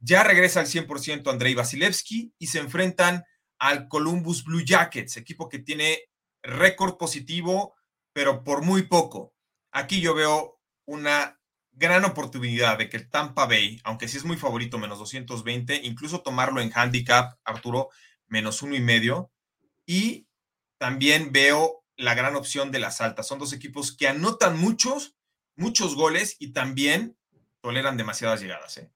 Ya 0.00 0.22
regresa 0.22 0.60
al 0.60 0.66
100% 0.66 1.30
Andrei 1.30 1.54
Vasilevsky 1.54 2.32
y 2.38 2.46
se 2.46 2.58
enfrentan 2.58 3.24
al 3.58 3.88
Columbus 3.88 4.44
Blue 4.44 4.64
Jackets, 4.64 5.16
equipo 5.16 5.48
que 5.48 5.58
tiene 5.58 5.98
récord 6.42 6.96
positivo, 6.96 7.74
pero 8.12 8.44
por 8.44 8.62
muy 8.62 8.82
poco 8.82 9.34
aquí 9.72 10.00
yo 10.00 10.14
veo 10.14 10.60
una 10.86 11.38
gran 11.72 12.04
oportunidad 12.04 12.78
de 12.78 12.88
que 12.88 12.96
el 12.96 13.08
Tampa 13.08 13.46
Bay, 13.46 13.80
aunque 13.84 14.08
sí 14.08 14.16
es 14.16 14.24
muy 14.24 14.36
favorito, 14.36 14.78
menos 14.78 14.98
220, 14.98 15.82
incluso 15.84 16.22
tomarlo 16.22 16.60
en 16.60 16.72
handicap, 16.74 17.38
Arturo, 17.44 17.90
menos 18.26 18.62
uno 18.62 18.74
y 18.74 18.80
medio. 18.80 19.30
Y 19.86 20.26
también 20.78 21.30
veo 21.30 21.84
la 21.98 22.14
gran 22.14 22.36
opción 22.36 22.70
de 22.70 22.78
las 22.78 23.00
altas. 23.02 23.26
Son 23.26 23.38
dos 23.38 23.52
equipos 23.52 23.94
que 23.94 24.08
anotan 24.08 24.58
muchos, 24.58 25.16
muchos 25.56 25.94
goles 25.94 26.36
y 26.38 26.52
también 26.52 27.18
toleran 27.60 27.96
demasiadas 27.96 28.40
llegadas. 28.40 28.78
¿eh? 28.78 28.90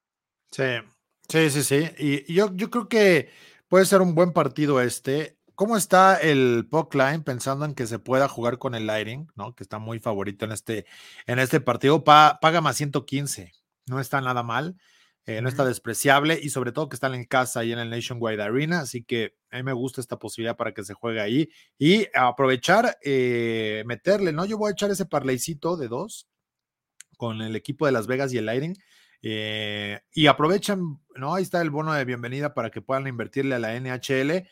Sí, 0.51 0.87
sí, 1.29 1.51
sí, 1.51 1.63
sí. 1.63 1.91
Y 1.99 2.33
yo, 2.33 2.55
yo 2.55 2.71
creo 2.71 2.89
que 2.89 3.31
puede 3.69 3.85
ser 3.85 4.01
un 4.01 4.15
buen 4.15 4.33
partido 4.33 4.81
este. 4.81 5.37
¿Cómo 5.55 5.77
está 5.77 6.17
el 6.17 6.67
puck 6.71 6.97
pensando 7.25 7.67
en 7.67 7.75
que 7.75 7.87
se 7.87 7.99
pueda 7.99 8.27
jugar 8.27 8.59
con 8.59 8.75
el 8.75 8.87
Lighting, 8.87 9.31
¿no? 9.37 9.55
Que 9.55 9.63
está 9.63 9.79
muy 9.79 9.99
favorito 9.99 10.47
en 10.47 10.53
este, 10.53 10.87
en 11.27 11.39
este 11.39 11.61
partido. 11.61 12.03
paga 12.05 12.61
más 12.63 12.77
115. 12.77 13.53
No 13.87 14.01
está 14.01 14.21
nada 14.21 14.43
mal. 14.43 14.77
Eh, 15.25 15.41
no 15.41 15.49
está 15.49 15.65
despreciable 15.65 16.37
y 16.43 16.49
sobre 16.49 16.73
todo 16.73 16.89
que 16.89 16.97
están 16.97 17.15
en 17.15 17.25
casa 17.25 17.63
y 17.63 17.71
en 17.71 17.79
el 17.79 17.91
Nationwide 17.91 18.43
Arena, 18.43 18.81
así 18.81 19.05
que 19.05 19.37
a 19.53 19.57
mí 19.57 19.63
me 19.63 19.73
gusta 19.73 20.01
esta 20.01 20.19
posibilidad 20.19 20.57
para 20.57 20.75
que 20.75 20.83
se 20.83 20.95
juegue 20.95 21.21
ahí 21.21 21.49
y 21.79 22.09
aprovechar, 22.13 22.99
eh, 23.03 23.85
meterle, 23.87 24.33
¿no? 24.33 24.45
Yo 24.47 24.59
voy 24.59 24.71
a 24.71 24.73
echar 24.73 24.91
ese 24.91 25.07
parleycito 25.07 25.77
de 25.77 25.87
dos 25.87 26.27
con 27.17 27.41
el 27.41 27.55
equipo 27.55 27.87
de 27.87 27.93
Las 27.93 28.09
Vegas 28.09 28.33
y 28.33 28.39
el 28.39 28.47
Lighting 28.47 28.77
eh, 29.23 30.01
y 30.13 30.27
aprovechan, 30.27 31.01
¿no? 31.15 31.37
Ahí 31.37 31.45
está 31.45 31.63
el 31.63 31.71
bono 31.71 31.93
de 31.93 32.05
bienvenida 32.05 32.53
para 32.53 32.71
que 32.71 32.83
puedan 32.83 33.07
invertirle 33.07 33.55
a 33.55 33.61
la 33.61 33.79
NHL 33.79 34.49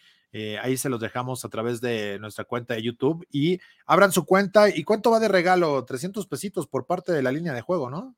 ahí 0.62 0.76
se 0.76 0.88
los 0.88 1.00
dejamos 1.00 1.44
a 1.44 1.48
través 1.48 1.80
de 1.80 2.20
nuestra 2.20 2.44
cuenta 2.44 2.74
de 2.74 2.82
YouTube 2.82 3.26
y 3.32 3.58
abran 3.84 4.12
su 4.12 4.24
cuenta. 4.24 4.68
¿Y 4.68 4.84
cuánto 4.84 5.10
va 5.10 5.18
de 5.18 5.26
regalo? 5.26 5.84
300 5.84 6.28
pesitos 6.28 6.68
por 6.68 6.86
parte 6.86 7.10
de 7.10 7.22
la 7.22 7.32
línea 7.32 7.52
de 7.52 7.62
juego, 7.62 7.90
¿no? 7.90 8.14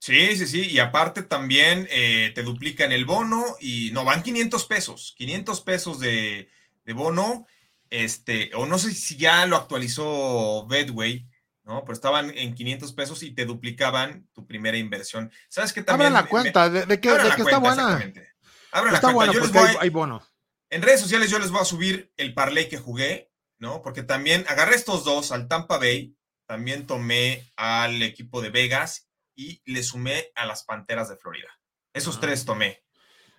Sí, 0.00 0.34
sí, 0.34 0.46
sí. 0.46 0.66
Y 0.66 0.78
aparte 0.78 1.22
también 1.22 1.86
eh, 1.90 2.32
te 2.34 2.42
duplican 2.42 2.90
el 2.90 3.04
bono 3.04 3.44
y 3.60 3.90
no, 3.92 4.02
van 4.02 4.22
500 4.22 4.64
pesos. 4.64 5.14
500 5.18 5.60
pesos 5.60 6.00
de, 6.00 6.48
bono. 6.86 7.46
Este, 7.90 8.50
o 8.54 8.66
no 8.66 8.78
sé 8.78 8.94
si 8.94 9.16
ya 9.16 9.44
lo 9.46 9.56
actualizó 9.56 10.66
Bedway, 10.66 11.28
¿no? 11.64 11.82
Pero 11.82 11.92
estaban 11.92 12.30
en 12.30 12.54
500 12.54 12.92
pesos 12.94 13.22
y 13.22 13.32
te 13.32 13.44
duplicaban 13.44 14.26
tu 14.32 14.46
primera 14.46 14.78
inversión. 14.78 15.30
¿Sabes 15.50 15.72
qué 15.74 15.82
también? 15.82 16.16
Abran 16.16 16.24
la 16.24 16.30
cuenta, 16.30 16.70
de, 16.70 17.00
que, 17.00 17.08
está 17.10 17.58
buena. 17.58 17.96
Abran 18.72 18.94
está 18.94 19.08
la 19.08 19.12
cuenta. 19.12 19.38
Porque 19.38 19.76
hay 19.80 19.90
bono. 19.90 20.26
En 20.70 20.80
redes 20.80 21.00
sociales 21.00 21.30
yo 21.30 21.38
les 21.38 21.50
voy 21.50 21.60
a 21.60 21.66
subir 21.66 22.10
el 22.16 22.32
parlay 22.32 22.68
que 22.68 22.78
jugué, 22.78 23.30
¿no? 23.58 23.82
Porque 23.82 24.02
también 24.02 24.46
agarré 24.48 24.76
estos 24.76 25.04
dos 25.04 25.30
al 25.30 25.46
Tampa 25.46 25.76
Bay, 25.76 26.16
también 26.46 26.86
tomé 26.86 27.52
al 27.56 28.02
equipo 28.02 28.40
de 28.40 28.48
Vegas 28.48 29.09
y 29.34 29.62
le 29.64 29.82
sumé 29.82 30.30
a 30.34 30.46
las 30.46 30.64
Panteras 30.64 31.08
de 31.08 31.16
Florida. 31.16 31.48
Esos 31.92 32.16
ah. 32.16 32.20
tres 32.20 32.44
tomé. 32.44 32.84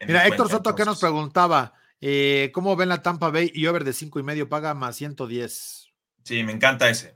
Mira, 0.05 0.25
Héctor 0.25 0.49
Soto 0.49 0.75
que 0.75 0.85
nos 0.85 0.99
preguntaba, 0.99 1.73
eh, 1.99 2.49
¿cómo 2.53 2.75
ven 2.75 2.89
la 2.89 3.03
Tampa 3.03 3.29
Bay 3.29 3.51
y 3.53 3.67
over 3.67 3.83
de 3.83 3.93
cinco 3.93 4.19
y 4.19 4.23
medio 4.23 4.49
paga 4.49 4.73
más 4.73 4.95
110? 4.95 5.89
Sí, 6.23 6.43
me 6.43 6.51
encanta 6.51 6.89
ese. 6.89 7.15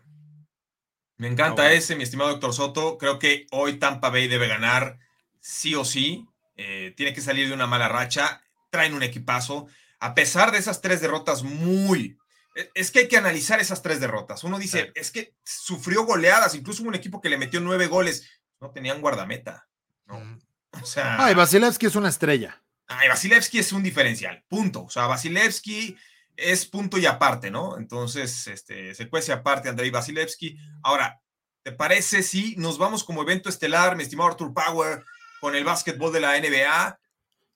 Me 1.17 1.27
encanta 1.27 1.71
ese, 1.71 1.95
mi 1.95 2.03
estimado 2.03 2.31
Héctor 2.31 2.53
Soto. 2.53 2.97
Creo 2.97 3.17
que 3.17 3.47
hoy 3.51 3.79
Tampa 3.79 4.09
Bay 4.09 4.27
debe 4.27 4.47
ganar 4.47 4.99
sí 5.39 5.73
o 5.73 5.85
sí. 5.85 6.27
Eh, 6.57 6.93
tiene 6.95 7.13
que 7.13 7.21
salir 7.21 7.47
de 7.47 7.53
una 7.53 7.67
mala 7.67 7.87
racha. 7.87 8.41
Traen 8.69 8.93
un 8.93 9.03
equipazo 9.03 9.67
a 9.99 10.13
pesar 10.13 10.51
de 10.51 10.59
esas 10.59 10.81
tres 10.81 11.01
derrotas 11.01 11.43
muy... 11.43 12.17
E, 12.55 12.69
es 12.75 12.91
que 12.91 12.99
hay 12.99 13.07
que 13.07 13.17
analizar 13.17 13.59
esas 13.59 13.81
tres 13.81 13.99
derrotas. 13.99 14.43
Uno 14.43 14.59
dice, 14.59 14.91
es 14.95 15.11
que 15.11 15.35
sufrió 15.43 16.05
goleadas, 16.05 16.55
incluso 16.55 16.83
un 16.83 16.95
equipo 16.95 17.21
que 17.21 17.29
le 17.29 17.37
metió 17.37 17.59
nueve 17.59 17.87
goles, 17.87 18.29
no 18.59 18.71
tenían 18.71 19.01
guardameta. 19.01 19.67
¿no? 20.05 20.19
Mm. 20.19 20.39
O 20.81 20.85
sea... 20.85 21.23
Ay, 21.23 21.35
Vasilevsky 21.35 21.85
es 21.85 21.95
una 21.95 22.09
estrella. 22.09 22.61
Ay, 22.87 23.09
Vasilevsky 23.09 23.59
es 23.59 23.71
un 23.71 23.83
diferencial, 23.83 24.43
punto. 24.47 24.83
O 24.83 24.89
sea, 24.89 25.07
Vasilevsky 25.07 25.97
es 26.35 26.65
punto 26.65 26.97
y 26.97 27.05
aparte, 27.05 27.49
¿no? 27.49 27.77
Entonces, 27.77 28.47
este, 28.47 28.93
se 28.93 29.09
cuece 29.09 29.31
aparte 29.31 29.69
Andrei 29.69 29.89
Vasilevsky. 29.89 30.57
Ahora, 30.83 31.21
¿te 31.63 31.71
parece 31.71 32.23
si 32.23 32.55
nos 32.57 32.77
vamos 32.77 33.03
como 33.03 33.21
evento 33.21 33.49
estelar, 33.49 33.95
mi 33.95 34.03
estimado 34.03 34.29
Arthur 34.29 34.53
Power, 34.53 35.03
con 35.39 35.55
el 35.55 35.63
básquetbol 35.63 36.13
de 36.13 36.19
la 36.19 36.39
NBA? 36.39 36.99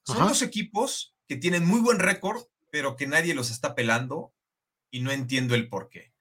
Son 0.03 0.27
dos 0.27 0.41
equipos 0.41 1.15
que 1.27 1.35
tienen 1.35 1.65
muy 1.65 1.81
buen 1.81 1.99
récord, 1.99 2.41
pero 2.71 2.95
que 2.95 3.05
nadie 3.05 3.35
los 3.35 3.51
está 3.51 3.75
pelando 3.75 4.33
y 4.89 5.01
no 5.01 5.11
entiendo 5.11 5.53
el 5.53 5.69
por 5.69 5.89
qué. 5.89 6.11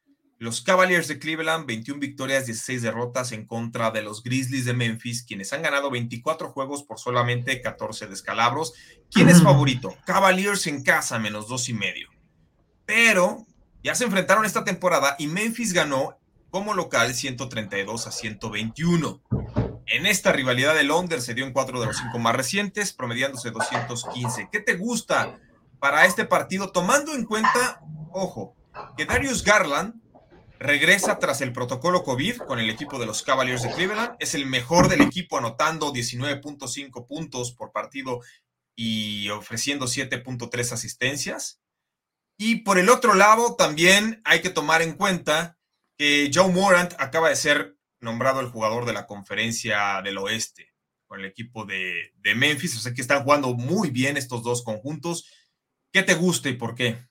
Los 0.41 0.61
Cavaliers 0.61 1.09
de 1.09 1.18
Cleveland, 1.18 1.66
21 1.66 1.99
victorias, 1.99 2.47
16 2.47 2.82
derrotas 2.82 3.32
en 3.32 3.45
contra 3.45 3.91
de 3.91 4.03
los 4.03 4.22
Grizzlies 4.22 4.66
de 4.66 4.72
Memphis, 4.72 5.24
quienes 5.24 5.53
han 5.53 5.62
ganado 5.62 5.91
24 5.91 6.51
juegos 6.51 6.84
por 6.84 7.01
solamente 7.01 7.61
14 7.61 8.07
descalabros. 8.07 8.72
¿Quién 9.11 9.28
es 9.30 9.43
favorito? 9.43 9.97
Cavaliers 10.07 10.68
en 10.68 10.84
casa, 10.84 11.18
menos 11.18 11.49
dos 11.49 11.68
y 11.68 11.74
medio. 11.74 12.09
Pero 12.86 13.47
ya 13.82 13.97
se 13.97 14.05
enfrentaron 14.05 14.45
esta 14.45 14.62
temporada 14.62 15.16
y 15.18 15.26
Memphis 15.26 15.72
ganó 15.72 16.20
como 16.51 16.72
local 16.72 17.14
132 17.14 18.07
a 18.07 18.12
121. 18.12 19.20
En 19.86 20.07
esta 20.07 20.30
rivalidad 20.30 20.76
de 20.76 20.84
Londres 20.84 21.24
se 21.24 21.34
dio 21.34 21.47
en 21.47 21.53
cuatro 21.53 21.80
de 21.80 21.86
los 21.86 21.97
cinco 21.97 22.20
más 22.20 22.36
recientes, 22.36 22.93
promediándose 22.93 23.51
215. 23.51 24.51
¿Qué 24.53 24.61
te 24.61 24.76
gusta 24.76 25.36
para 25.80 26.05
este 26.05 26.24
partido? 26.24 26.70
Tomando 26.70 27.12
en 27.12 27.24
cuenta, 27.24 27.80
ojo, 28.12 28.55
que 28.97 29.05
Darius 29.05 29.43
Garland 29.43 29.95
regresa 30.59 31.19
tras 31.19 31.41
el 31.41 31.53
protocolo 31.53 32.03
COVID 32.03 32.39
con 32.39 32.59
el 32.59 32.71
equipo 32.71 32.99
de 32.99 33.07
los 33.07 33.23
Cavaliers 33.23 33.63
de 33.63 33.73
Cleveland. 33.73 34.17
Es 34.19 34.35
el 34.35 34.47
mejor 34.47 34.89
del 34.89 35.01
equipo 35.01 35.39
anotando 35.39 35.93
19.5 35.93 37.07
puntos 37.07 37.53
por 37.53 37.73
partido 37.73 38.21
y 38.77 39.29
ofreciendo 39.31 39.87
7.3 39.87 40.73
asistencias. 40.73 41.61
Y 42.39 42.57
por 42.57 42.79
el 42.79 42.89
otro 42.89 43.15
lado, 43.15 43.57
también 43.57 44.23
hay 44.25 44.41
que 44.41 44.51
tomar 44.51 44.83
en 44.83 44.93
cuenta 44.93 45.59
que 45.97 46.31
Joe 46.33 46.53
Morant 46.53 46.95
acaba 46.99 47.29
de 47.29 47.37
ser 47.37 47.77
nombrado 48.01 48.41
el 48.41 48.49
jugador 48.49 48.85
de 48.87 48.93
la 48.93 49.07
conferencia 49.07 50.01
del 50.03 50.19
oeste 50.19 50.73
con 51.09 51.21
el 51.21 51.27
equipo 51.27 51.65
de, 51.65 52.13
Memphis. 52.37 52.77
O 52.77 52.81
sea 52.81 52.95
que 52.95 53.01
están 53.01 53.25
jugando 53.25 53.55
muy 53.55 53.91
bien 53.91 54.17
estos 54.17 54.45
dos 54.45 54.63
conjuntos. 54.63 55.29
¿Qué 55.93 56.05
te 56.05 56.15
gusta 56.15 56.49
y 56.49 56.53
por 56.53 56.77
qué? 56.77 57.08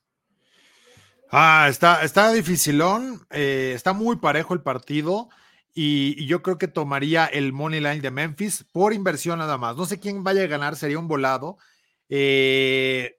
Ah, 1.29 1.67
está, 1.69 2.03
está 2.03 2.31
dificilón, 2.31 3.25
eh, 3.29 3.73
está 3.75 3.93
muy 3.93 4.15
parejo 4.15 4.53
el 4.53 4.61
partido 4.61 5.29
Y, 5.73 6.25
yo 6.25 6.41
creo 6.41 6.57
que 6.57 6.67
tomaría 6.67 7.25
el 7.25 7.53
money 7.53 7.79
line 7.79 8.01
de 8.01 8.11
Memphis 8.11 8.65
por 8.71 8.93
inversión 8.93 9.39
nada 9.39 9.57
más. 9.57 9.75
No 9.77 9.85
sé 9.85 9.99
quién 9.99 10.23
vaya 10.23 10.43
a 10.43 10.47
ganar, 10.47 10.75
sería 10.75 10.99
un 10.99 11.07
volado. 11.07 11.57
Eh, 12.09 13.17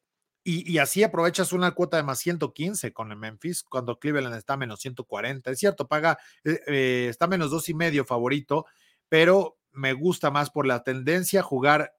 y, 0.50 0.78
así 0.78 1.02
aprovechas 1.02 1.52
una 1.52 1.72
cuota 1.72 1.98
de 1.98 2.04
más 2.04 2.20
115 2.20 2.94
con 2.94 3.12
el 3.12 3.18
Memphis 3.18 3.62
cuando 3.62 3.98
Cleveland 3.98 4.34
está 4.34 4.54
a 4.54 4.56
menos 4.56 4.80
140. 4.80 5.50
Es 5.50 5.58
cierto, 5.58 5.86
paga, 5.86 6.18
eh, 6.42 6.60
eh, 6.66 7.06
está 7.10 7.26
menos 7.26 7.50
dos 7.50 7.68
y 7.68 7.74
medio 7.74 8.06
favorito, 8.06 8.64
pero 9.10 9.58
me 9.72 9.92
gusta 9.92 10.30
más 10.30 10.48
por 10.48 10.66
la 10.66 10.82
tendencia 10.84 11.40
a 11.40 11.42
jugar. 11.42 11.94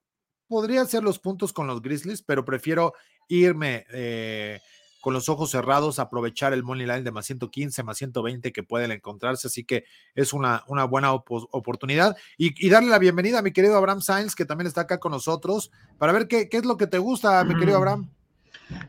Podría 0.48 0.84
ser 0.86 1.04
los 1.04 1.20
puntos 1.20 1.54
con 1.54 1.68
los 1.68 1.84
Grizzlies, 1.84 2.24
pero 2.24 2.44
prefiero 2.44 2.94
irme 3.28 3.86
eh, 3.92 4.60
con 5.00 5.14
los 5.14 5.30
ojos 5.30 5.52
cerrados, 5.52 6.00
aprovechar 6.00 6.54
el 6.54 6.64
money 6.64 6.86
line 6.86 7.04
de 7.04 7.12
más 7.12 7.26
115, 7.26 7.84
más 7.84 7.98
120 7.98 8.52
que 8.52 8.64
pueden 8.64 8.92
encontrarse. 8.92 9.48
Así 9.48 9.64
que 9.64 9.86
es 10.16 10.34
una, 10.34 10.64
una 10.68 10.84
buena 10.86 11.14
oportunidad. 11.14 12.16
Y, 12.38 12.70
darle 12.70 12.90
la 12.90 13.00
bienvenida 13.00 13.40
a 13.40 13.42
mi 13.42 13.52
querido 13.52 13.78
Abraham 13.78 14.02
Sainz, 14.02 14.36
que 14.36 14.46
también 14.46 14.68
está 14.68 14.82
acá 14.82 15.00
con 15.00 15.12
nosotros, 15.12 15.72
para 15.98 16.14
ver 16.14 16.28
qué, 16.28 16.50
qué 16.50 16.58
es 16.58 16.66
lo 16.66 16.78
que 16.78 16.88
te 16.88 16.98
gusta, 16.98 17.44
mi 17.44 17.56
querido 17.56 17.78
Abraham. 17.78 18.10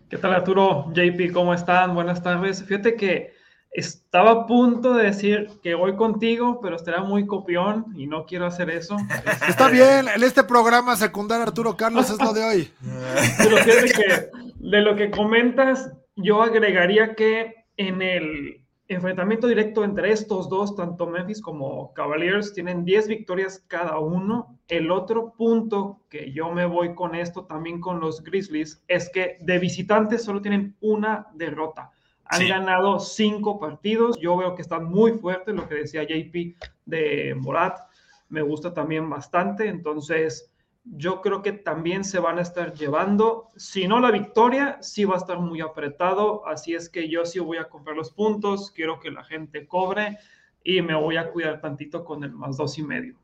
¿Qué 0.08 0.18
tal 0.18 0.34
Arturo? 0.34 0.92
JP, 0.92 1.32
¿cómo 1.32 1.54
están? 1.54 1.94
Buenas 1.94 2.22
tardes. 2.22 2.62
Fíjate 2.64 2.96
que 2.96 3.32
estaba 3.70 4.30
a 4.32 4.46
punto 4.46 4.94
de 4.94 5.04
decir 5.04 5.48
que 5.62 5.74
voy 5.74 5.94
contigo, 5.96 6.60
pero 6.60 6.76
estará 6.76 7.02
muy 7.02 7.26
copión 7.26 7.86
y 7.96 8.06
no 8.06 8.26
quiero 8.26 8.46
hacer 8.46 8.68
eso. 8.68 8.96
Está 9.48 9.68
bien, 9.68 10.06
en 10.14 10.22
este 10.22 10.42
programa 10.42 10.96
secundario 10.96 11.44
Arturo 11.44 11.76
Carlos 11.76 12.10
es 12.10 12.20
lo 12.20 12.32
de 12.32 12.44
hoy. 12.44 12.70
Pero 13.38 13.56
fíjate 13.58 13.92
que 13.92 14.30
de 14.58 14.80
lo 14.82 14.96
que 14.96 15.10
comentas, 15.10 15.90
yo 16.22 16.42
agregaría 16.42 17.14
que 17.14 17.54
en 17.76 18.02
el 18.02 18.60
enfrentamiento 18.88 19.46
directo 19.46 19.84
entre 19.84 20.10
estos 20.10 20.48
dos, 20.48 20.74
tanto 20.74 21.06
Memphis 21.06 21.40
como 21.40 21.94
Cavaliers, 21.94 22.52
tienen 22.52 22.84
10 22.84 23.08
victorias 23.08 23.64
cada 23.68 23.98
uno. 23.98 24.58
El 24.68 24.90
otro 24.90 25.32
punto 25.32 26.00
que 26.08 26.32
yo 26.32 26.50
me 26.50 26.66
voy 26.66 26.94
con 26.94 27.14
esto 27.14 27.44
también 27.44 27.80
con 27.80 28.00
los 28.00 28.22
Grizzlies 28.22 28.82
es 28.88 29.08
que 29.10 29.38
de 29.40 29.58
visitantes 29.58 30.24
solo 30.24 30.42
tienen 30.42 30.76
una 30.80 31.28
derrota. 31.34 31.92
Han 32.24 32.48
ganado 32.48 33.00
cinco 33.00 33.58
partidos. 33.58 34.16
Yo 34.20 34.36
veo 34.36 34.54
que 34.54 34.62
están 34.62 34.84
muy 34.84 35.12
fuertes, 35.12 35.54
lo 35.54 35.68
que 35.68 35.76
decía 35.76 36.04
JP 36.04 36.56
de 36.84 37.34
Morat. 37.36 37.78
Me 38.28 38.42
gusta 38.42 38.72
también 38.72 39.10
bastante. 39.10 39.68
Entonces, 39.68 40.52
yo 40.84 41.20
creo 41.20 41.42
que 41.42 41.52
también 41.52 42.04
se 42.04 42.18
van 42.18 42.38
a 42.38 42.42
estar 42.42 42.74
llevando, 42.74 43.48
si 43.56 43.86
no 43.86 44.00
la 44.00 44.10
victoria, 44.10 44.78
sí 44.80 45.04
va 45.04 45.14
a 45.14 45.18
estar 45.18 45.38
muy 45.38 45.60
apretado, 45.60 46.46
así 46.46 46.74
es 46.74 46.88
que 46.88 47.08
yo 47.08 47.24
sí 47.26 47.38
voy 47.38 47.58
a 47.58 47.68
comprar 47.68 47.96
los 47.96 48.10
puntos, 48.10 48.70
quiero 48.70 48.98
que 48.98 49.10
la 49.10 49.24
gente 49.24 49.66
cobre 49.66 50.18
y 50.64 50.80
me 50.82 50.94
voy 50.94 51.16
a 51.16 51.30
cuidar 51.30 51.60
tantito 51.60 52.04
con 52.04 52.24
el 52.24 52.32
más 52.32 52.56
dos 52.56 52.78
y 52.78 52.82
medio. 52.82 53.16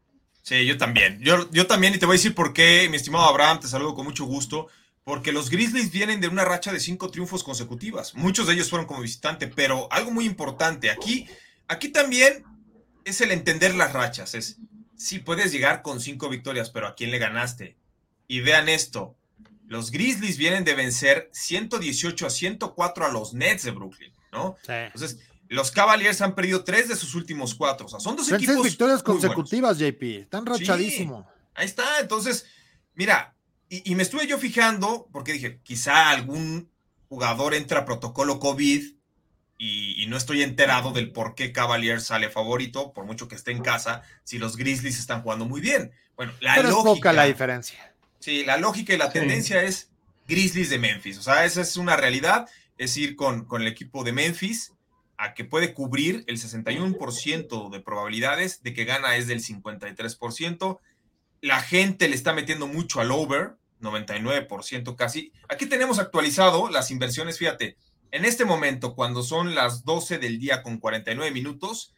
Sí, 0.42 0.64
yo 0.64 0.76
también, 0.76 1.18
yo, 1.20 1.50
yo 1.50 1.66
también 1.66 1.94
y 1.94 1.98
te 1.98 2.06
voy 2.06 2.14
a 2.14 2.18
decir 2.18 2.34
por 2.34 2.52
qué, 2.52 2.88
mi 2.90 2.96
estimado 2.96 3.24
Abraham, 3.24 3.60
te 3.60 3.68
saludo 3.68 3.94
con 3.94 4.04
mucho 4.04 4.26
gusto, 4.26 4.68
porque 5.02 5.32
los 5.32 5.50
Grizzlies 5.50 5.90
vienen 5.90 6.20
de 6.20 6.28
una 6.28 6.44
racha 6.44 6.72
de 6.72 6.78
cinco 6.78 7.10
triunfos 7.10 7.42
consecutivas, 7.42 8.14
muchos 8.14 8.46
de 8.46 8.54
ellos 8.54 8.70
fueron 8.70 8.86
como 8.86 9.00
visitante, 9.00 9.48
pero 9.48 9.88
algo 9.90 10.10
muy 10.10 10.24
importante, 10.24 10.90
aquí, 10.90 11.26
aquí 11.68 11.88
también 11.88 12.44
es 13.04 13.20
el 13.20 13.30
entender 13.30 13.74
las 13.74 13.92
rachas, 13.92 14.34
es 14.34 14.58
sí 14.96 15.18
puedes 15.18 15.52
llegar 15.52 15.82
con 15.82 16.00
cinco 16.00 16.28
victorias, 16.28 16.70
pero 16.70 16.88
¿a 16.88 16.94
quién 16.94 17.10
le 17.10 17.18
ganaste? 17.18 17.76
Y 18.28 18.40
vean 18.40 18.68
esto, 18.68 19.16
los 19.66 19.90
Grizzlies 19.90 20.36
vienen 20.38 20.64
de 20.64 20.74
vencer 20.74 21.28
118 21.32 22.26
a 22.26 22.30
104 22.30 23.06
a 23.06 23.10
los 23.10 23.34
Nets 23.34 23.64
de 23.64 23.70
Brooklyn, 23.72 24.12
¿no? 24.32 24.56
Entonces, 24.66 25.18
los 25.48 25.70
Cavaliers 25.70 26.20
han 26.20 26.34
perdido 26.34 26.64
tres 26.64 26.88
de 26.88 26.96
sus 26.96 27.14
últimos 27.14 27.54
cuatro. 27.54 27.86
O 27.86 27.88
sea, 27.88 28.00
son 28.00 28.16
dos 28.16 28.30
equipos. 28.32 28.62
victorias 28.64 29.02
consecutivas, 29.02 29.78
JP. 29.78 30.02
Están 30.02 30.46
rachadísimo. 30.46 31.28
ahí 31.54 31.66
está. 31.66 32.00
Entonces, 32.00 32.46
mira, 32.94 33.36
y, 33.68 33.90
y, 33.90 33.94
me 33.94 34.02
estuve 34.02 34.26
yo 34.26 34.38
fijando, 34.38 35.08
porque 35.12 35.32
dije, 35.32 35.60
quizá 35.62 36.10
algún 36.10 36.70
jugador 37.08 37.54
entra 37.54 37.80
a 37.80 37.84
protocolo 37.84 38.38
COVID 38.38 38.95
y, 39.58 40.06
no 40.08 40.16
estoy 40.16 40.42
enterado 40.42 40.92
del 40.92 41.10
por 41.10 41.34
qué 41.34 41.52
Cavaliers 41.52 42.04
sale 42.04 42.30
favorito, 42.30 42.92
por 42.92 43.04
mucho 43.04 43.28
que 43.28 43.34
esté 43.34 43.52
en 43.52 43.62
casa, 43.62 44.02
si 44.22 44.38
los 44.38 44.56
Grizzlies 44.56 44.98
están 44.98 45.22
jugando 45.22 45.46
muy 45.46 45.60
bien. 45.60 45.92
Bueno, 46.16 46.32
la 46.40 46.56
lógica. 46.56 46.78
Es 46.78 46.84
poca 46.84 47.12
la 47.12 47.24
diferencia. 47.24 47.94
Sí, 48.18 48.44
la 48.44 48.56
lógica 48.58 48.92
y 48.94 48.98
la 48.98 49.10
tendencia 49.10 49.62
es 49.62 49.90
Grizzlies 50.28 50.70
de 50.70 50.78
Memphis. 50.78 51.18
O 51.18 51.22
sea, 51.22 51.44
esa 51.44 51.62
es 51.62 51.76
una 51.76 51.96
realidad. 51.96 52.48
Es 52.78 52.96
ir 52.96 53.16
con, 53.16 53.46
con 53.46 53.62
el 53.62 53.68
equipo 53.68 54.04
de 54.04 54.12
Memphis 54.12 54.72
a 55.18 55.34
que 55.34 55.44
puede 55.44 55.72
cubrir 55.72 56.24
el 56.26 56.38
61% 56.38 57.70
de 57.70 57.80
probabilidades 57.80 58.62
de 58.62 58.74
que 58.74 58.84
gana 58.84 59.16
es 59.16 59.26
del 59.26 59.42
53%. 59.42 60.78
La 61.40 61.60
gente 61.60 62.08
le 62.08 62.14
está 62.14 62.34
metiendo 62.34 62.66
mucho 62.66 63.00
al 63.00 63.10
over, 63.10 63.54
99% 63.80 64.96
casi. 64.96 65.32
Aquí 65.48 65.66
tenemos 65.66 65.98
actualizado 65.98 66.68
las 66.70 66.90
inversiones, 66.90 67.38
fíjate, 67.38 67.76
en 68.16 68.24
este 68.24 68.46
momento, 68.46 68.94
cuando 68.94 69.22
son 69.22 69.54
las 69.54 69.84
12 69.84 70.16
del 70.16 70.38
día 70.38 70.62
con 70.62 70.78
49 70.78 71.30
minutos, 71.32 71.92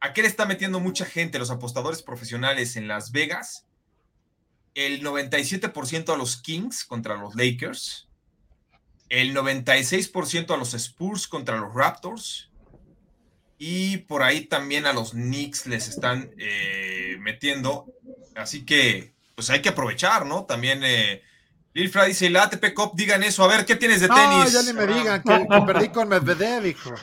¿a 0.00 0.12
qué 0.12 0.20
le 0.20 0.28
está 0.28 0.44
metiendo 0.44 0.80
mucha 0.80 1.06
gente 1.06 1.38
los 1.38 1.50
apostadores 1.50 2.02
profesionales 2.02 2.76
en 2.76 2.88
Las 2.88 3.10
Vegas? 3.10 3.66
El 4.74 5.02
97% 5.02 6.12
a 6.12 6.18
los 6.18 6.36
Kings 6.36 6.84
contra 6.84 7.16
los 7.16 7.34
Lakers, 7.36 8.06
el 9.08 9.34
96% 9.34 10.52
a 10.52 10.58
los 10.58 10.74
Spurs 10.74 11.26
contra 11.26 11.56
los 11.56 11.74
Raptors 11.74 12.50
y 13.56 13.96
por 13.96 14.22
ahí 14.22 14.42
también 14.42 14.84
a 14.84 14.92
los 14.92 15.12
Knicks 15.12 15.66
les 15.66 15.88
están 15.88 16.34
eh, 16.36 17.16
metiendo. 17.20 17.86
Así 18.34 18.66
que, 18.66 19.14
pues 19.34 19.48
hay 19.48 19.62
que 19.62 19.70
aprovechar, 19.70 20.26
¿no? 20.26 20.44
También 20.44 20.82
eh, 20.84 21.22
Lil 21.74 21.88
Fra 21.88 22.04
dice, 22.04 22.28
la 22.28 22.44
ATP 22.44 22.74
Cup, 22.74 22.92
digan 22.94 23.22
eso. 23.22 23.44
A 23.44 23.48
ver, 23.48 23.64
¿qué 23.64 23.76
tienes 23.76 24.00
de 24.00 24.08
tenis? 24.08 24.52
No, 24.52 24.60
ya 24.60 24.62
ni 24.62 24.78
me 24.78 24.86
digan 24.86 25.22
que, 25.22 25.62
perdí 25.66 25.88
con 25.88 26.08
Medvedev, 26.08 26.66
hijo. 26.66 26.94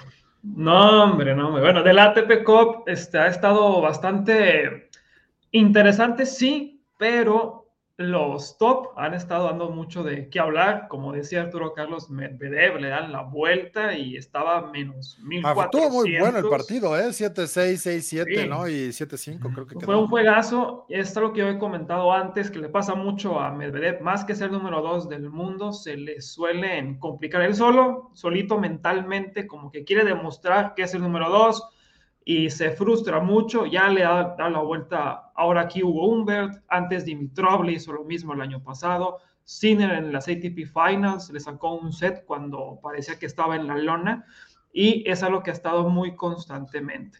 No, 0.43 1.03
hombre, 1.03 1.36
no, 1.36 1.47
hombre. 1.47 1.63
Bueno, 1.63 1.84
del 1.84 1.99
ATP 1.99 2.43
Cup 2.43 2.84
este, 2.86 3.17
ha 3.17 3.28
estado 3.28 3.82
bastante 3.82 4.89
interesante, 5.51 6.26
sí, 6.26 6.82
pero 6.97 7.59
los 7.99 8.57
top 8.57 8.93
han 8.95 9.13
estado 9.13 9.47
dando 9.47 9.71
mucho 9.71 10.03
de 10.03 10.29
qué 10.29 10.39
hablar. 10.39 10.87
Como 10.87 11.11
decía 11.11 11.41
Arturo 11.41 11.73
Carlos 11.73 12.09
Medvedev, 12.09 12.79
le 12.79 12.87
dan 12.87 13.11
la 13.11 13.23
vuelta 13.23 13.93
y 13.93 14.15
estaba 14.15 14.71
menos 14.71 15.19
1400. 15.21 15.43
Ah, 15.43 15.65
estuvo 15.65 15.89
muy 15.89 16.17
bueno 16.17 16.37
el 16.37 16.47
partido, 16.47 16.97
¿eh? 16.97 17.09
7-6, 17.09 18.23
6-7, 18.23 18.47
¿no? 18.47 18.69
Y 18.69 18.87
7-5, 18.91 19.53
creo 19.53 19.67
que 19.67 19.85
Fue 19.85 19.97
un 19.97 20.07
juegazo. 20.07 20.85
Esto 20.87 21.19
es 21.19 21.23
lo 21.27 21.33
que 21.33 21.39
yo 21.41 21.49
he 21.49 21.59
comentado 21.59 22.13
antes, 22.13 22.49
que 22.49 22.59
le 22.59 22.69
pasa 22.69 22.95
mucho 22.95 23.37
a 23.37 23.51
Medvedev. 23.51 23.99
Más 23.99 24.23
que 24.23 24.33
ser 24.33 24.49
número 24.49 24.81
2 24.81 25.09
del 25.09 25.29
mundo, 25.29 25.73
se 25.73 25.97
le 25.97 26.21
suele 26.21 26.97
complicar 26.99 27.41
él 27.41 27.53
solo, 27.53 28.11
solito 28.13 28.57
mentalmente, 28.57 29.45
como 29.45 29.73
que 29.73 29.83
quiere 29.83 30.05
demostrar 30.05 30.73
que 30.73 30.83
es 30.83 30.93
el 30.93 31.01
número 31.01 31.29
2 31.29 31.78
y 32.30 32.47
se 32.51 32.69
frustra 32.69 33.19
mucho, 33.19 33.65
ya 33.65 33.89
le 33.89 34.01
da, 34.01 34.36
la 34.38 34.59
vuelta 34.59 35.32
ahora 35.34 35.61
aquí 35.61 35.82
Hugo 35.82 36.09
Humbert, 36.09 36.63
antes 36.67 37.05
Dimitrov 37.05 37.63
le 37.63 37.71
hizo 37.71 37.91
lo 37.91 38.03
mismo 38.03 38.34
el 38.34 38.41
año 38.41 38.61
pasado, 38.61 39.17
Sinner 39.45 39.93
en 39.93 40.13
las 40.13 40.27
ATP 40.27 40.67
Finals 40.71 41.32
le 41.32 41.39
sacó 41.39 41.73
un 41.73 41.91
set 41.91 42.23
cuando 42.25 42.80
parecía 42.84 43.17
que 43.17 43.25
estaba 43.25 43.55
en 43.55 43.65
la 43.65 43.80
lona 43.80 44.27
y 44.71 45.09
es 45.09 45.23
algo 45.23 45.41
que 45.41 45.49
ha 45.49 45.53
estado 45.53 45.89
muy 45.89 46.15
constantemente. 46.15 47.17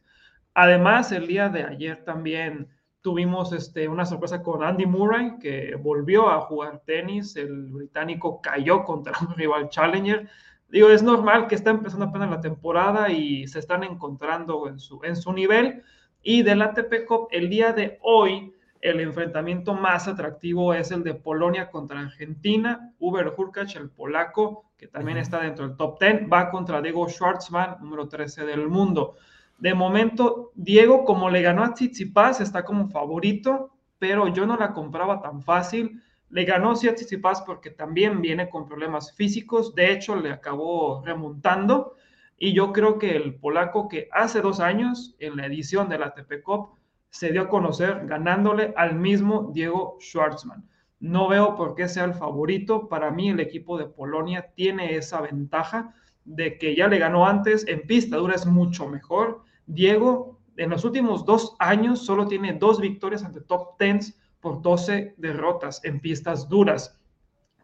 Además, 0.54 1.12
el 1.12 1.26
día 1.26 1.50
de 1.50 1.64
ayer 1.64 2.04
también 2.06 2.68
tuvimos 3.02 3.52
este, 3.52 3.88
una 3.88 4.06
sorpresa 4.06 4.44
con 4.44 4.64
Andy 4.64 4.86
Murray, 4.86 5.40
que 5.40 5.74
volvió 5.74 6.30
a 6.30 6.42
jugar 6.42 6.84
tenis, 6.86 7.36
el 7.36 7.70
británico 7.72 8.42
cayó 8.42 8.84
contra 8.84 9.14
un 9.28 9.36
rival 9.36 9.70
challenger, 9.70 10.30
Digo, 10.72 10.90
es 10.90 11.02
normal 11.02 11.48
que 11.48 11.56
está 11.56 11.72
empezando 11.72 12.06
apenas 12.06 12.30
la 12.30 12.42
temporada 12.42 13.10
y 13.10 13.48
se 13.48 13.60
están 13.60 13.84
encontrando 13.84 14.68
en 14.68 14.80
su, 14.80 15.02
en 15.04 15.16
su 15.16 15.34
nivel. 15.34 15.84
Y 16.22 16.44
del 16.44 16.62
ATP 16.62 17.06
Cup, 17.08 17.28
el 17.32 17.50
día 17.50 17.74
de 17.74 17.98
hoy, 18.02 18.54
el 18.82 19.00
enfrentamiento 19.02 19.74
más 19.74 20.08
atractivo 20.08 20.74
es 20.74 20.92
el 20.92 21.04
de 21.04 21.16
Polonia 21.16 21.70
contra 21.70 22.00
Argentina. 22.00 22.94
Uber 23.00 23.34
Hurkacz, 23.36 23.76
el 23.76 23.90
polaco, 23.90 24.66
que 24.78 24.88
también 24.88 25.18
está 25.18 25.42
dentro 25.42 25.68
del 25.68 25.76
top 25.76 26.00
10, 26.00 26.32
va 26.32 26.50
contra 26.50 26.82
Diego 26.82 27.10
Schwartzman, 27.10 27.78
número 27.82 28.08
13 28.08 28.46
del 28.46 28.68
mundo. 28.70 29.16
De 29.58 29.74
momento, 29.74 30.52
Diego, 30.56 31.04
como 31.04 31.30
le 31.30 31.42
ganó 31.42 31.64
a 31.64 31.74
Tsitsipas, 31.74 32.40
está 32.40 32.64
como 32.64 32.88
favorito, 32.88 33.72
pero 33.98 34.30
yo 34.30 34.46
no 34.46 34.56
la 34.56 34.72
compraba 34.72 35.20
tan 35.20 35.42
fácil. 35.42 36.02
Le 36.30 36.46
ganó 36.46 36.74
Tsitsipas 36.74 37.42
porque 37.42 37.72
también 37.72 38.22
viene 38.22 38.50
con 38.50 38.68
problemas 38.68 39.14
físicos. 39.14 39.74
De 39.74 39.92
hecho, 39.92 40.16
le 40.16 40.32
acabó 40.32 41.04
remontando. 41.04 41.96
Y 42.38 42.54
yo 42.54 42.72
creo 42.72 42.98
que 42.98 43.16
el 43.16 43.36
polaco 43.36 43.90
que 43.90 44.08
hace 44.12 44.42
dos 44.42 44.60
años, 44.60 45.16
en 45.20 45.38
la 45.38 45.48
edición 45.48 45.90
de 45.90 46.00
la 46.00 46.08
ATP 46.08 46.42
Cup, 46.44 46.70
se 47.10 47.32
dio 47.32 47.42
a 47.44 47.50
conocer 47.50 48.06
ganándole 48.06 48.74
al 48.78 48.96
mismo 48.96 49.52
Diego 49.54 49.98
Schwartzman. 50.00 50.68
No 51.00 51.28
veo 51.28 51.56
por 51.56 51.76
qué 51.76 51.88
sea 51.88 52.06
el 52.06 52.14
favorito. 52.14 52.88
Para 52.88 53.10
mí, 53.10 53.30
el 53.30 53.40
equipo 53.40 53.78
de 53.78 53.86
Polonia 53.86 54.52
tiene 54.56 54.96
esa 54.96 55.22
ventaja 55.22 55.96
de 56.26 56.58
que 56.58 56.76
ya 56.76 56.88
le 56.88 57.00
ganó 57.00 57.26
antes. 57.26 57.66
En 57.68 57.82
pista 57.88 58.18
dura 58.18 58.36
es 58.36 58.46
mucho 58.46 58.88
mejor. 58.88 59.42
Diego 59.66 60.40
en 60.60 60.70
los 60.70 60.84
últimos 60.84 61.26
dos 61.26 61.56
años 61.60 62.06
solo 62.06 62.28
tiene 62.28 62.54
dos 62.54 62.82
victorias 62.82 63.24
ante 63.24 63.40
top 63.40 63.80
10 63.80 64.19
por 64.42 64.62
12 64.62 65.16
derrotas 65.18 65.84
en 65.84 66.00
pistas 66.00 66.48
duras. 66.48 66.98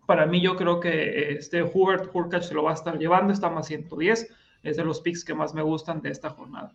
Para 0.06 0.26
mí, 0.26 0.42
yo 0.42 0.56
creo 0.56 0.80
que 0.80 1.32
este 1.32 1.64
Hubert 1.64 2.10
Hurkacz 2.14 2.48
se 2.48 2.54
lo 2.54 2.64
va 2.64 2.72
a 2.72 2.76
estar 2.76 2.98
llevando, 2.98 3.34
está 3.34 3.50
más 3.50 3.68
110, 3.68 4.30
es 4.64 4.78
de 4.78 4.84
los 4.84 5.02
picks 5.02 5.24
que 5.24 5.34
más 5.34 5.54
me 5.54 5.62
gustan 5.62 6.02
de 6.02 6.10
esta 6.10 6.30
jornada. 6.30 6.74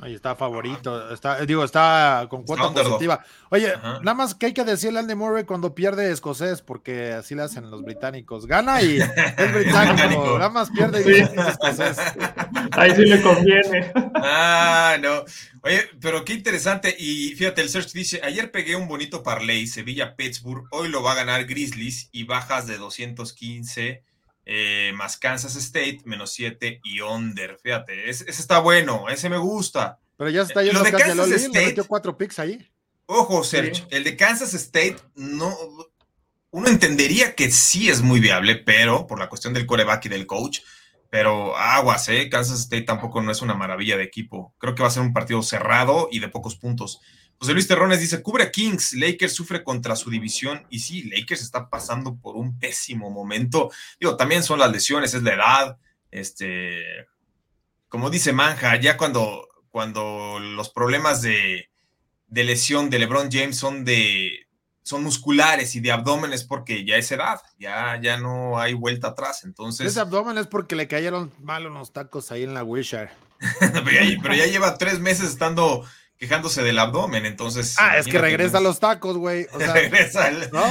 Ahí 0.00 0.14
está 0.14 0.36
favorito, 0.36 1.12
está, 1.12 1.44
digo, 1.44 1.64
está 1.64 2.24
con 2.30 2.44
cuota 2.44 2.72
positiva. 2.72 3.24
Oye, 3.50 3.72
nada 3.82 4.14
más 4.14 4.32
que 4.32 4.46
hay 4.46 4.52
que 4.52 4.62
decirle 4.62 5.00
al 5.00 5.04
Andy 5.04 5.16
Murray 5.16 5.42
cuando 5.42 5.74
pierde 5.74 6.12
escocés, 6.12 6.62
porque 6.62 7.12
así 7.12 7.34
le 7.34 7.42
hacen 7.42 7.68
los 7.68 7.82
británicos. 7.82 8.46
Gana 8.46 8.80
y 8.80 8.98
es 8.98 9.08
británico, 9.54 10.38
nada 10.38 10.50
más 10.50 10.70
pierde 10.70 11.02
y 11.04 11.40
escocés. 11.40 11.98
Ahí 12.72 12.94
sí 12.94 13.06
le 13.06 13.20
conviene. 13.20 13.90
Ah, 14.14 14.98
no. 15.00 15.24
Oye, 15.62 15.90
pero 16.00 16.24
qué 16.24 16.34
interesante. 16.34 16.94
Y 16.96 17.34
fíjate, 17.34 17.62
el 17.62 17.68
search 17.68 17.92
dice: 17.92 18.20
Ayer 18.22 18.52
pegué 18.52 18.76
un 18.76 18.86
bonito 18.86 19.24
parlay, 19.24 19.66
Sevilla-Pittsburgh. 19.66 20.68
Hoy 20.70 20.88
lo 20.90 21.02
va 21.02 21.12
a 21.12 21.16
ganar 21.16 21.44
Grizzlies 21.46 22.08
y 22.12 22.22
bajas 22.22 22.68
de 22.68 22.78
215 22.78 24.04
eh, 24.50 24.92
más 24.94 25.18
Kansas 25.18 25.54
State, 25.56 26.00
menos 26.06 26.32
7 26.32 26.80
y 26.82 27.02
under. 27.02 27.58
Fíjate, 27.62 28.08
ese, 28.08 28.30
está 28.30 28.60
bueno, 28.60 29.06
ese 29.10 29.28
me 29.28 29.36
gusta. 29.36 29.98
Pero 30.16 30.30
ya 30.30 30.40
está 30.40 30.62
yendo 30.62 30.82
de 30.82 30.90
casi 30.90 31.04
Kansas 31.04 31.30
State, 31.30 31.66
metió 31.66 31.86
cuatro 31.86 32.16
picks 32.16 32.38
ahí. 32.38 32.66
Ojo, 33.04 33.44
Sergio, 33.44 33.86
el 33.90 34.04
de 34.04 34.16
Kansas 34.16 34.54
State 34.54 34.96
no. 35.14 35.54
Uno 36.50 36.68
entendería 36.68 37.34
que 37.34 37.50
sí 37.50 37.90
es 37.90 38.00
muy 38.00 38.20
viable, 38.20 38.56
pero 38.56 39.06
por 39.06 39.18
la 39.18 39.28
cuestión 39.28 39.52
del 39.52 39.66
coreback 39.66 40.06
y 40.06 40.08
del 40.08 40.26
coach, 40.26 40.60
pero 41.10 41.54
aguas, 41.54 42.08
¿eh? 42.08 42.30
Kansas 42.30 42.60
State 42.60 42.84
tampoco 42.84 43.20
no 43.20 43.30
es 43.30 43.42
una 43.42 43.52
maravilla 43.52 43.98
de 43.98 44.04
equipo. 44.04 44.54
Creo 44.56 44.74
que 44.74 44.80
va 44.80 44.88
a 44.88 44.92
ser 44.92 45.02
un 45.02 45.12
partido 45.12 45.42
cerrado 45.42 46.08
y 46.10 46.20
de 46.20 46.28
pocos 46.28 46.56
puntos. 46.56 47.02
José 47.40 47.52
Luis 47.52 47.68
Terrones 47.68 48.00
dice, 48.00 48.20
cubre 48.20 48.44
a 48.44 48.50
Kings, 48.50 48.94
Lakers 48.94 49.32
sufre 49.32 49.62
contra 49.62 49.94
su 49.94 50.10
división 50.10 50.66
y 50.70 50.80
sí, 50.80 51.04
Lakers 51.04 51.42
está 51.42 51.70
pasando 51.70 52.16
por 52.16 52.36
un 52.36 52.58
pésimo 52.58 53.10
momento. 53.10 53.70
Digo, 54.00 54.16
también 54.16 54.42
son 54.42 54.58
las 54.58 54.72
lesiones, 54.72 55.14
es 55.14 55.22
la 55.22 55.34
edad, 55.34 55.78
este, 56.10 57.06
como 57.88 58.10
dice 58.10 58.32
Manja, 58.32 58.76
ya 58.76 58.96
cuando, 58.96 59.46
cuando 59.70 60.38
los 60.40 60.70
problemas 60.70 61.22
de, 61.22 61.70
lesión 62.28 62.90
de 62.90 62.98
LeBron 62.98 63.30
James 63.30 63.56
son 63.56 63.84
de 63.84 64.44
son 64.82 65.04
musculares 65.04 65.74
y 65.74 65.80
de 65.80 65.92
abdomen 65.92 66.32
es 66.32 66.44
porque 66.44 66.86
ya 66.86 66.96
es 66.96 67.12
edad, 67.12 67.42
ya, 67.58 68.00
ya 68.00 68.16
no 68.16 68.58
hay 68.58 68.72
vuelta 68.72 69.08
atrás. 69.08 69.44
Entonces. 69.44 69.86
Ese 69.86 70.00
abdomen 70.00 70.38
es 70.38 70.46
porque 70.46 70.76
le 70.76 70.88
cayeron 70.88 71.30
mal 71.40 71.66
unos 71.66 71.92
tacos 71.92 72.32
ahí 72.32 72.42
en 72.42 72.54
la 72.54 72.64
Wishar. 72.64 73.12
pero 74.22 74.34
ya 74.34 74.46
lleva 74.46 74.78
tres 74.78 74.98
meses 74.98 75.28
estando 75.28 75.84
quejándose 76.18 76.62
del 76.62 76.78
abdomen, 76.78 77.24
entonces. 77.24 77.76
Ah, 77.78 77.96
es 77.96 78.06
que 78.06 78.18
regresa 78.18 78.58
a 78.58 78.60
los 78.60 78.80
tacos, 78.80 79.16
güey. 79.16 79.46
O 79.52 79.58
sea, 79.58 79.72
regresa 79.74 80.30
¿no? 80.52 80.62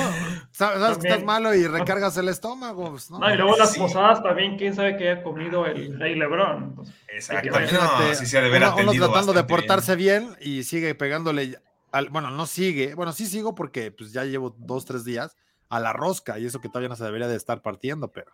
Sabes 0.52 0.98
que 0.98 1.08
estás 1.08 1.24
malo 1.24 1.56
y 1.56 1.66
recargas 1.66 2.18
el 2.18 2.28
estómago. 2.28 2.92
Pues, 2.92 3.10
¿no? 3.10 3.18
y 3.34 3.38
luego 3.38 3.58
las 3.58 3.78
posadas 3.78 4.22
también, 4.22 4.58
quién 4.58 4.76
sabe 4.76 4.98
qué 4.98 5.10
haya 5.10 5.24
comido 5.24 5.66
el 5.66 5.98
rey 5.98 6.16
Lebrón. 6.16 6.76
Exacto. 7.08 7.60
No, 7.60 8.14
si 8.14 8.26
se 8.26 8.40
uno, 8.40 8.76
uno 8.76 8.92
tratando 8.94 9.34
de 9.34 9.44
portarse 9.46 9.96
bien. 9.96 10.36
y 10.42 10.64
sigue 10.64 10.94
pegándole. 10.96 11.58
Al, 11.92 12.10
bueno, 12.10 12.30
no 12.30 12.46
sigue. 12.46 12.94
Bueno, 12.96 13.14
sí 13.14 13.26
sigo 13.26 13.56
porque 13.56 13.92
pues 13.92 14.12
ya 14.12 14.26
llevo 14.26 14.54
dos, 14.60 14.86
tres 14.86 15.06
días 15.06 15.38
a 15.70 15.80
la 15.80 15.94
rosca 15.94 16.38
y 16.38 16.46
eso 16.46 16.60
que 16.60 16.68
todavía 16.68 16.90
no 16.90 16.96
se 16.98 17.06
debería 17.06 17.28
de 17.28 17.38
estar 17.38 17.62
partiendo, 17.62 18.12
pero. 18.12 18.32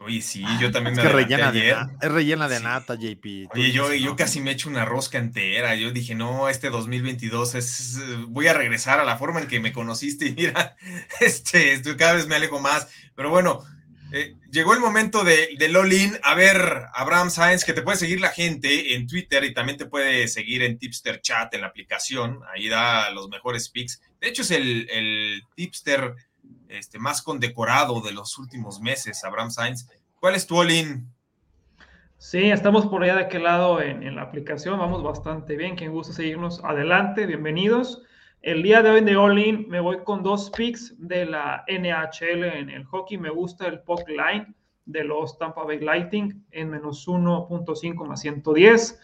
Oye, 0.00 0.22
sí, 0.22 0.44
yo 0.60 0.70
también 0.70 0.96
es 0.96 1.04
me 1.04 1.10
que 1.10 1.16
rellena 1.16 1.52
de 1.52 1.70
Es 2.00 2.12
rellena 2.12 2.48
de 2.48 2.60
nata, 2.60 2.94
JP. 2.94 3.48
Oye, 3.52 3.72
yo, 3.72 3.92
yo 3.92 4.14
casi 4.14 4.40
me 4.40 4.52
echo 4.52 4.68
una 4.68 4.84
rosca 4.84 5.18
entera. 5.18 5.74
Yo 5.74 5.90
dije, 5.90 6.14
no, 6.14 6.48
este 6.48 6.70
2022 6.70 7.54
es. 7.56 7.98
Voy 8.28 8.46
a 8.46 8.54
regresar 8.54 9.00
a 9.00 9.04
la 9.04 9.18
forma 9.18 9.40
en 9.40 9.48
que 9.48 9.60
me 9.60 9.72
conociste. 9.72 10.26
Y 10.26 10.32
mira, 10.32 10.76
este, 11.20 11.80
cada 11.96 12.14
vez 12.14 12.26
me 12.26 12.36
alejo 12.36 12.60
más. 12.60 12.88
Pero 13.14 13.30
bueno, 13.30 13.64
eh, 14.12 14.36
llegó 14.50 14.74
el 14.74 14.80
momento 14.80 15.24
de, 15.24 15.56
de 15.58 15.68
Lolin. 15.68 16.16
A 16.22 16.34
ver, 16.34 16.84
Abraham 16.94 17.30
Sáenz, 17.30 17.64
que 17.64 17.72
te 17.72 17.82
puede 17.82 17.98
seguir 17.98 18.20
la 18.20 18.30
gente 18.30 18.94
en 18.94 19.06
Twitter 19.06 19.44
y 19.44 19.54
también 19.54 19.76
te 19.76 19.86
puede 19.86 20.28
seguir 20.28 20.62
en 20.62 20.78
Tipster 20.78 21.20
Chat, 21.20 21.52
en 21.54 21.62
la 21.62 21.66
aplicación. 21.66 22.40
Ahí 22.54 22.68
da 22.68 23.10
los 23.10 23.28
mejores 23.28 23.68
pics. 23.70 24.00
De 24.20 24.28
hecho, 24.28 24.42
es 24.42 24.52
el, 24.52 24.88
el 24.90 25.42
Tipster 25.54 26.14
este, 26.68 26.98
más 26.98 27.22
condecorado 27.22 28.00
de 28.00 28.12
los 28.12 28.38
últimos 28.38 28.80
meses, 28.80 29.24
Abraham 29.24 29.50
Sainz. 29.50 29.88
¿Cuál 30.20 30.34
es 30.34 30.46
tu 30.46 30.58
all-in? 30.58 31.08
Sí, 32.18 32.50
estamos 32.50 32.86
por 32.86 33.02
allá 33.02 33.16
de 33.16 33.24
aquel 33.24 33.44
lado 33.44 33.80
en, 33.80 34.14
la 34.16 34.22
aplicación, 34.22 34.78
vamos 34.78 35.02
bastante 35.02 35.56
bien. 35.56 35.76
Quien 35.76 35.92
gusta 35.92 36.14
seguirnos, 36.14 36.64
adelante, 36.64 37.26
bienvenidos. 37.26 38.02
El 38.40 38.62
día 38.62 38.82
de 38.82 38.90
hoy 38.90 39.00
de 39.02 39.16
All-In 39.16 39.68
me 39.68 39.80
voy 39.80 39.98
con 40.04 40.22
dos 40.22 40.50
picks 40.50 40.94
de 40.98 41.26
la 41.26 41.64
NHL 41.68 42.44
en 42.44 42.70
el 42.70 42.84
hockey. 42.84 43.18
Me 43.18 43.28
gusta 43.28 43.66
el 43.66 43.80
puck 43.80 44.08
line 44.08 44.54
de 44.86 45.04
los 45.04 45.36
Tampa 45.36 45.64
Bay 45.64 45.80
Lightning 45.80 46.46
en 46.52 46.70
menos 46.70 47.06
1.5 47.06 48.06
más 48.06 48.20
110. 48.20 49.00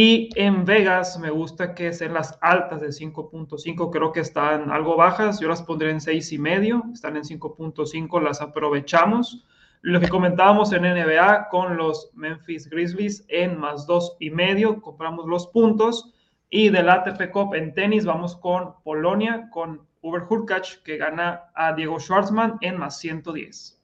Y 0.00 0.30
en 0.36 0.64
Vegas 0.64 1.18
me 1.18 1.28
gusta 1.28 1.74
que 1.74 1.92
sean 1.92 2.14
las 2.14 2.38
altas 2.40 2.80
de 2.80 2.90
5.5, 2.90 3.90
creo 3.90 4.12
que 4.12 4.20
están 4.20 4.70
algo 4.70 4.94
bajas, 4.94 5.40
yo 5.40 5.48
las 5.48 5.60
pondré 5.60 5.90
en 5.90 6.00
6 6.00 6.34
y 6.34 6.38
medio, 6.38 6.84
están 6.94 7.16
en 7.16 7.24
5.5, 7.24 8.22
las 8.22 8.40
aprovechamos. 8.40 9.44
Lo 9.80 9.98
que 9.98 10.08
comentábamos 10.08 10.72
en 10.72 10.82
NBA 10.82 11.48
con 11.48 11.76
los 11.76 12.12
Memphis 12.14 12.70
Grizzlies 12.70 13.24
en 13.26 13.58
más 13.58 13.88
2 13.88 14.18
y 14.20 14.30
medio, 14.30 14.80
compramos 14.80 15.26
los 15.26 15.48
puntos. 15.48 16.14
Y 16.48 16.68
del 16.68 16.90
ATP 16.90 17.32
Cup 17.32 17.56
en 17.56 17.74
tenis 17.74 18.04
vamos 18.04 18.36
con 18.36 18.80
Polonia, 18.84 19.48
con 19.50 19.84
Uber 20.02 20.22
Hurkacz, 20.30 20.76
que 20.84 20.96
gana 20.96 21.50
a 21.56 21.72
Diego 21.72 21.98
Schwartzman 21.98 22.58
en 22.60 22.78
más 22.78 23.00
110. 23.00 23.82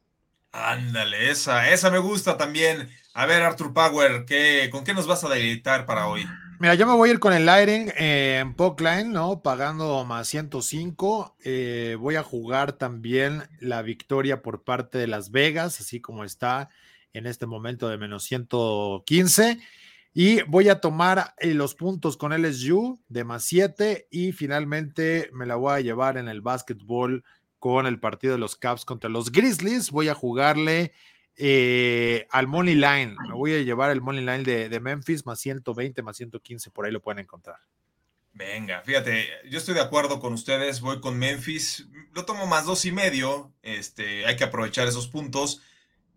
Ándale, 0.53 1.33
esa, 1.33 1.69
esa 1.71 1.91
me 1.91 1.99
gusta 1.99 2.37
también. 2.37 2.89
A 3.17 3.27
ver, 3.27 3.45
Arthur 3.45 3.73
Power, 3.73 4.25
¿qué, 4.27 4.69
¿con 4.73 4.83
qué 4.83 4.93
nos 4.93 5.07
vas 5.07 5.23
a 5.23 5.29
deleitar 5.29 5.87
para 5.87 6.09
hoy? 6.09 6.27
Mira, 6.59 6.75
yo 6.75 6.85
me 6.85 6.95
voy 6.95 7.11
a 7.11 7.12
ir 7.12 7.21
con 7.21 7.33
el 7.33 7.47
Lighting 7.47 7.93
en 7.97 8.55
Pockline, 8.55 9.12
¿no? 9.12 9.41
Pagando 9.41 10.05
más 10.05 10.27
105. 10.27 11.37
Eh, 11.45 11.97
voy 12.01 12.17
a 12.17 12.25
jugar 12.25 12.73
también 12.73 13.45
la 13.61 13.83
victoria 13.83 14.43
por 14.43 14.65
parte 14.65 14.99
de 14.99 15.07
Las 15.07 15.31
Vegas, 15.31 15.81
así 15.81 16.01
como 16.01 16.25
está 16.25 16.71
en 17.12 17.27
este 17.27 17.47
momento 17.47 17.89
de 17.89 17.99
menos 17.99 18.25
115. 18.25 19.61
Y 20.12 20.43
voy 20.43 20.69
a 20.69 20.81
tomar 20.81 21.35
eh, 21.39 21.55
los 21.55 21.77
puntos 21.77 22.17
con 22.17 22.33
LSU 22.33 23.01
de 23.07 23.23
más 23.23 23.45
7 23.45 24.09
y 24.11 24.33
finalmente 24.33 25.31
me 25.33 25.47
la 25.47 25.55
voy 25.55 25.75
a 25.75 25.81
llevar 25.81 26.17
en 26.17 26.27
el 26.27 26.41
básquetbol 26.41 27.23
con 27.61 27.87
el 27.87 28.01
partido 28.01 28.33
de 28.33 28.41
los 28.41 28.57
Caps 28.57 28.85
contra 28.85 29.09
los 29.09 29.31
Grizzlies. 29.31 29.93
Voy 29.93 30.09
a 30.09 30.15
jugarle 30.15 30.93
eh, 31.37 32.26
al 32.30 32.47
Money 32.47 32.74
Line. 32.74 33.16
Me 33.28 33.35
voy 33.35 33.55
a 33.55 33.62
llevar 33.62 33.91
el 33.91 34.01
Money 34.01 34.24
Line 34.24 34.43
de, 34.43 34.80
Memphis 34.80 35.26
más 35.26 35.41
120, 35.41 36.03
más 36.03 36.16
115, 36.16 36.70
por 36.70 36.87
ahí 36.87 36.93
lo 36.93 37.01
pueden 37.01 37.20
encontrar. 37.20 37.59
Venga, 38.32 38.82
fíjate, 38.82 39.28
yo 39.49 39.59
estoy 39.59 39.74
de 39.74 39.80
acuerdo 39.80 40.18
con 40.18 40.32
ustedes, 40.32 40.80
voy 40.80 41.01
con 41.01 41.16
Memphis, 41.18 41.87
lo 42.12 42.24
tomo 42.24 42.47
más 42.47 42.66
dos 42.66 42.85
y 42.85 42.91
medio, 42.91 43.53
este, 43.62 44.26
hay 44.26 44.35
que 44.35 44.43
aprovechar 44.43 44.89
esos 44.89 45.07
puntos. 45.07 45.62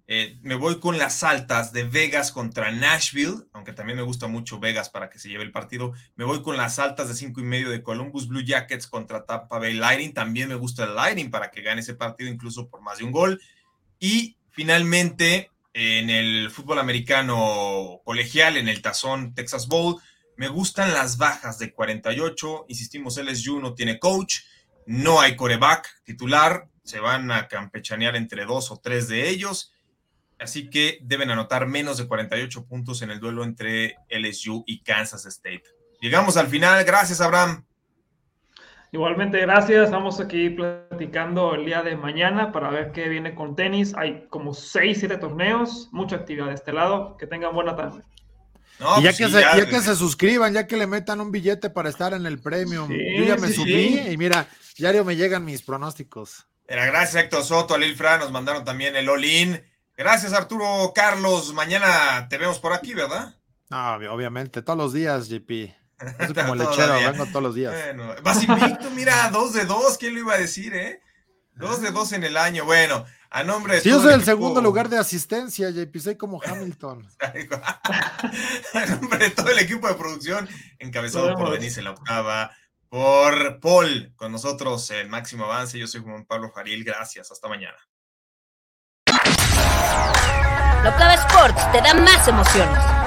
Eh, 0.10 0.40
me 0.42 0.56
voy 0.56 0.80
con 0.80 0.98
las 0.98 1.22
altas 1.24 1.74
de 1.74 1.84
Vegas 1.84 2.32
contra 2.32 2.72
Nashville, 2.72 3.44
aunque 3.52 3.74
también 3.74 3.98
me 3.98 4.04
gusta 4.04 4.28
mucho 4.28 4.58
Vegas 4.58 4.90
para 4.90 5.10
que 5.10 5.20
se 5.20 5.28
lleve 5.28 5.44
el 5.44 5.52
partido. 5.52 5.94
Me 6.16 6.24
voy 6.24 6.42
con 6.42 6.56
las 6.56 6.80
altas 6.80 7.10
de 7.10 7.14
cinco 7.14 7.42
y 7.42 7.44
medio 7.44 7.70
de 7.70 7.84
Columbus 7.84 8.30
Blue 8.30 8.42
Jackets 8.42 8.88
contra 8.88 9.26
Tampa 9.26 9.60
Bay 9.60 9.74
Lightning. 9.74 10.14
También 10.14 10.48
me 10.48 10.56
gusta 10.56 10.86
el 10.86 10.96
Lightning 10.96 11.30
para 11.30 11.52
que 11.52 11.62
gane 11.62 11.82
ese 11.82 11.94
partido 11.94 12.30
incluso 12.30 12.70
por 12.70 12.82
más 12.82 13.00
de 13.00 13.04
un 13.04 13.12
gol. 13.12 13.42
Y 14.00 14.37
Finalmente, 14.58 15.52
en 15.72 16.10
el 16.10 16.50
fútbol 16.50 16.80
americano 16.80 18.02
colegial, 18.04 18.58
en 18.58 18.68
el 18.68 18.82
tazón 18.82 19.36
Texas 19.36 19.68
Bowl, 19.68 20.02
me 20.36 20.48
gustan 20.48 20.96
las 20.96 21.20
bajas 21.20 21.60
de 21.60 21.72
48. 21.72 22.66
Insistimos, 22.68 23.18
LSU 23.18 23.60
no 23.60 23.76
tiene 23.76 24.00
coach, 24.00 24.40
no 24.88 25.22
hay 25.22 25.36
coreback 25.36 26.02
titular, 26.04 26.70
se 26.84 27.00
van 27.00 27.30
a 27.30 27.48
campechanear 27.48 28.16
entre 28.16 28.46
dos 28.46 28.72
o 28.72 28.80
tres 28.80 29.08
de 29.08 29.30
ellos. 29.30 29.76
Así 30.40 30.72
que 30.72 30.98
deben 31.04 31.30
anotar 31.30 31.68
menos 31.68 32.00
de 32.00 32.08
48 32.08 32.66
puntos 32.66 33.04
en 33.04 33.12
el 33.12 33.20
duelo 33.20 33.44
entre 33.44 33.98
LSU 34.10 34.64
y 34.66 34.82
Kansas 34.82 35.28
State. 35.28 35.66
Llegamos 36.02 36.36
al 36.36 36.48
final. 36.48 36.84
Gracias, 36.84 37.22
Abraham. 37.22 37.64
Igualmente, 38.98 39.40
gracias. 39.42 39.86
Estamos 39.86 40.20
aquí 40.20 40.50
platicando 40.50 41.54
el 41.54 41.66
día 41.66 41.84
de 41.84 41.96
mañana 41.96 42.52
para 42.52 42.72
ver 42.72 42.92
qué 42.94 43.08
viene 43.08 43.36
con 43.36 43.56
tenis. 43.56 43.94
Hay 43.96 44.26
como 44.32 44.56
6, 44.56 44.98
7 45.02 45.18
torneos, 45.18 45.90
mucha 45.92 46.16
actividad 46.16 46.48
de 46.48 46.56
este 46.56 46.74
lado. 46.74 47.16
Que 47.16 47.28
tengan 47.28 47.54
buena 47.54 47.76
tarde. 47.76 48.02
y 48.80 48.82
ya, 48.82 48.96
pues 49.02 49.18
que 49.18 49.30
se, 49.30 49.42
ya, 49.42 49.66
que 49.68 49.82
se 49.82 49.96
suscriban, 49.96 50.52
ya 50.52 50.66
que 50.66 50.78
le 50.78 50.88
metan 50.88 51.22
un 51.22 51.32
billete 51.32 51.70
para 51.70 51.90
estar 51.90 52.14
en 52.14 52.26
el 52.26 52.40
premium. 52.40 52.90
Yo 52.90 53.24
ya 53.24 53.36
me 53.36 53.50
subí 53.50 54.00
y 54.00 54.18
mira, 54.18 54.48
diario 54.76 55.06
me 55.06 55.16
llegan 55.16 55.46
mis 55.46 55.62
pronósticos. 55.62 56.48
Era 56.68 56.88
gracias 56.88 57.26
Héctor 57.26 57.44
Soto, 57.44 57.76
a 57.76 57.78
Lil 57.78 57.96
Fra, 57.96 58.18
nos 58.18 58.32
mandaron 58.32 58.66
también 58.66 58.96
el 58.96 59.08
all-in. 59.10 59.62
Gracias 59.96 60.34
Arturo 60.34 60.92
Carlos, 60.96 61.54
mañana 61.54 62.28
te 62.30 62.40
vemos 62.40 62.58
por 62.58 62.74
aquí, 62.74 62.96
¿verdad? 62.96 63.36
No, 63.70 63.94
obviamente, 64.12 64.64
todos 64.64 64.80
los 64.80 64.92
días, 64.92 65.30
JP. 65.30 65.87
Es 66.00 66.34
como 66.34 66.56
lechero, 66.56 66.94
vengo 66.94 67.26
todos 67.28 67.44
los 67.44 67.56
días. 67.56 67.74
Bueno, 67.74 68.16
vas 68.24 68.44
invicto, 68.44 68.90
mira, 68.92 69.30
dos 69.32 69.54
de 69.54 69.66
dos, 69.66 69.98
¿quién 69.98 70.14
lo 70.14 70.20
iba 70.22 70.34
a 70.34 70.38
decir, 70.38 70.76
eh? 70.76 71.02
Dos 71.56 71.82
de 71.82 71.92
dos 71.92 72.14
en 72.14 72.24
el 72.24 72.38
año. 72.38 72.66
Bueno, 72.66 73.06
a 73.32 73.44
nombre 73.44 73.76
de. 73.76 73.82
Sí, 73.82 73.90
yo 73.90 74.00
soy 74.00 74.14
el, 74.14 74.24
segundo 74.24 74.62
lugar 74.62 74.90
de 74.90 74.98
asistencia, 75.00 75.72
JP, 75.72 75.98
soy 75.98 76.16
como 76.16 76.40
Hamilton. 76.46 77.08
a 78.74 78.86
nombre 78.86 79.20
de 79.20 79.30
todo 79.32 79.50
el 79.50 79.60
equipo 79.60 79.88
de 79.88 79.96
producción, 79.96 80.48
encabezado 80.78 81.36
por 81.36 81.50
Denise 81.50 81.80
en 81.80 81.86
la 81.86 81.92
octava, 81.92 82.52
por 82.90 83.60
Paul, 83.60 84.14
con 84.16 84.32
nosotros 84.32 84.92
en 84.92 85.10
Máximo 85.10 85.46
Avance. 85.46 85.80
Yo 85.80 85.88
soy 85.88 86.02
Juan 86.02 86.26
Pablo 86.26 86.52
Jaril, 86.52 86.84
gracias, 86.84 87.32
hasta 87.32 87.48
mañana. 87.48 87.78
La 90.84 90.90
octava 90.92 91.16
Sports 91.16 91.72
te 91.72 91.82
da 91.82 91.94
más 91.96 92.28
emociones. 92.28 93.07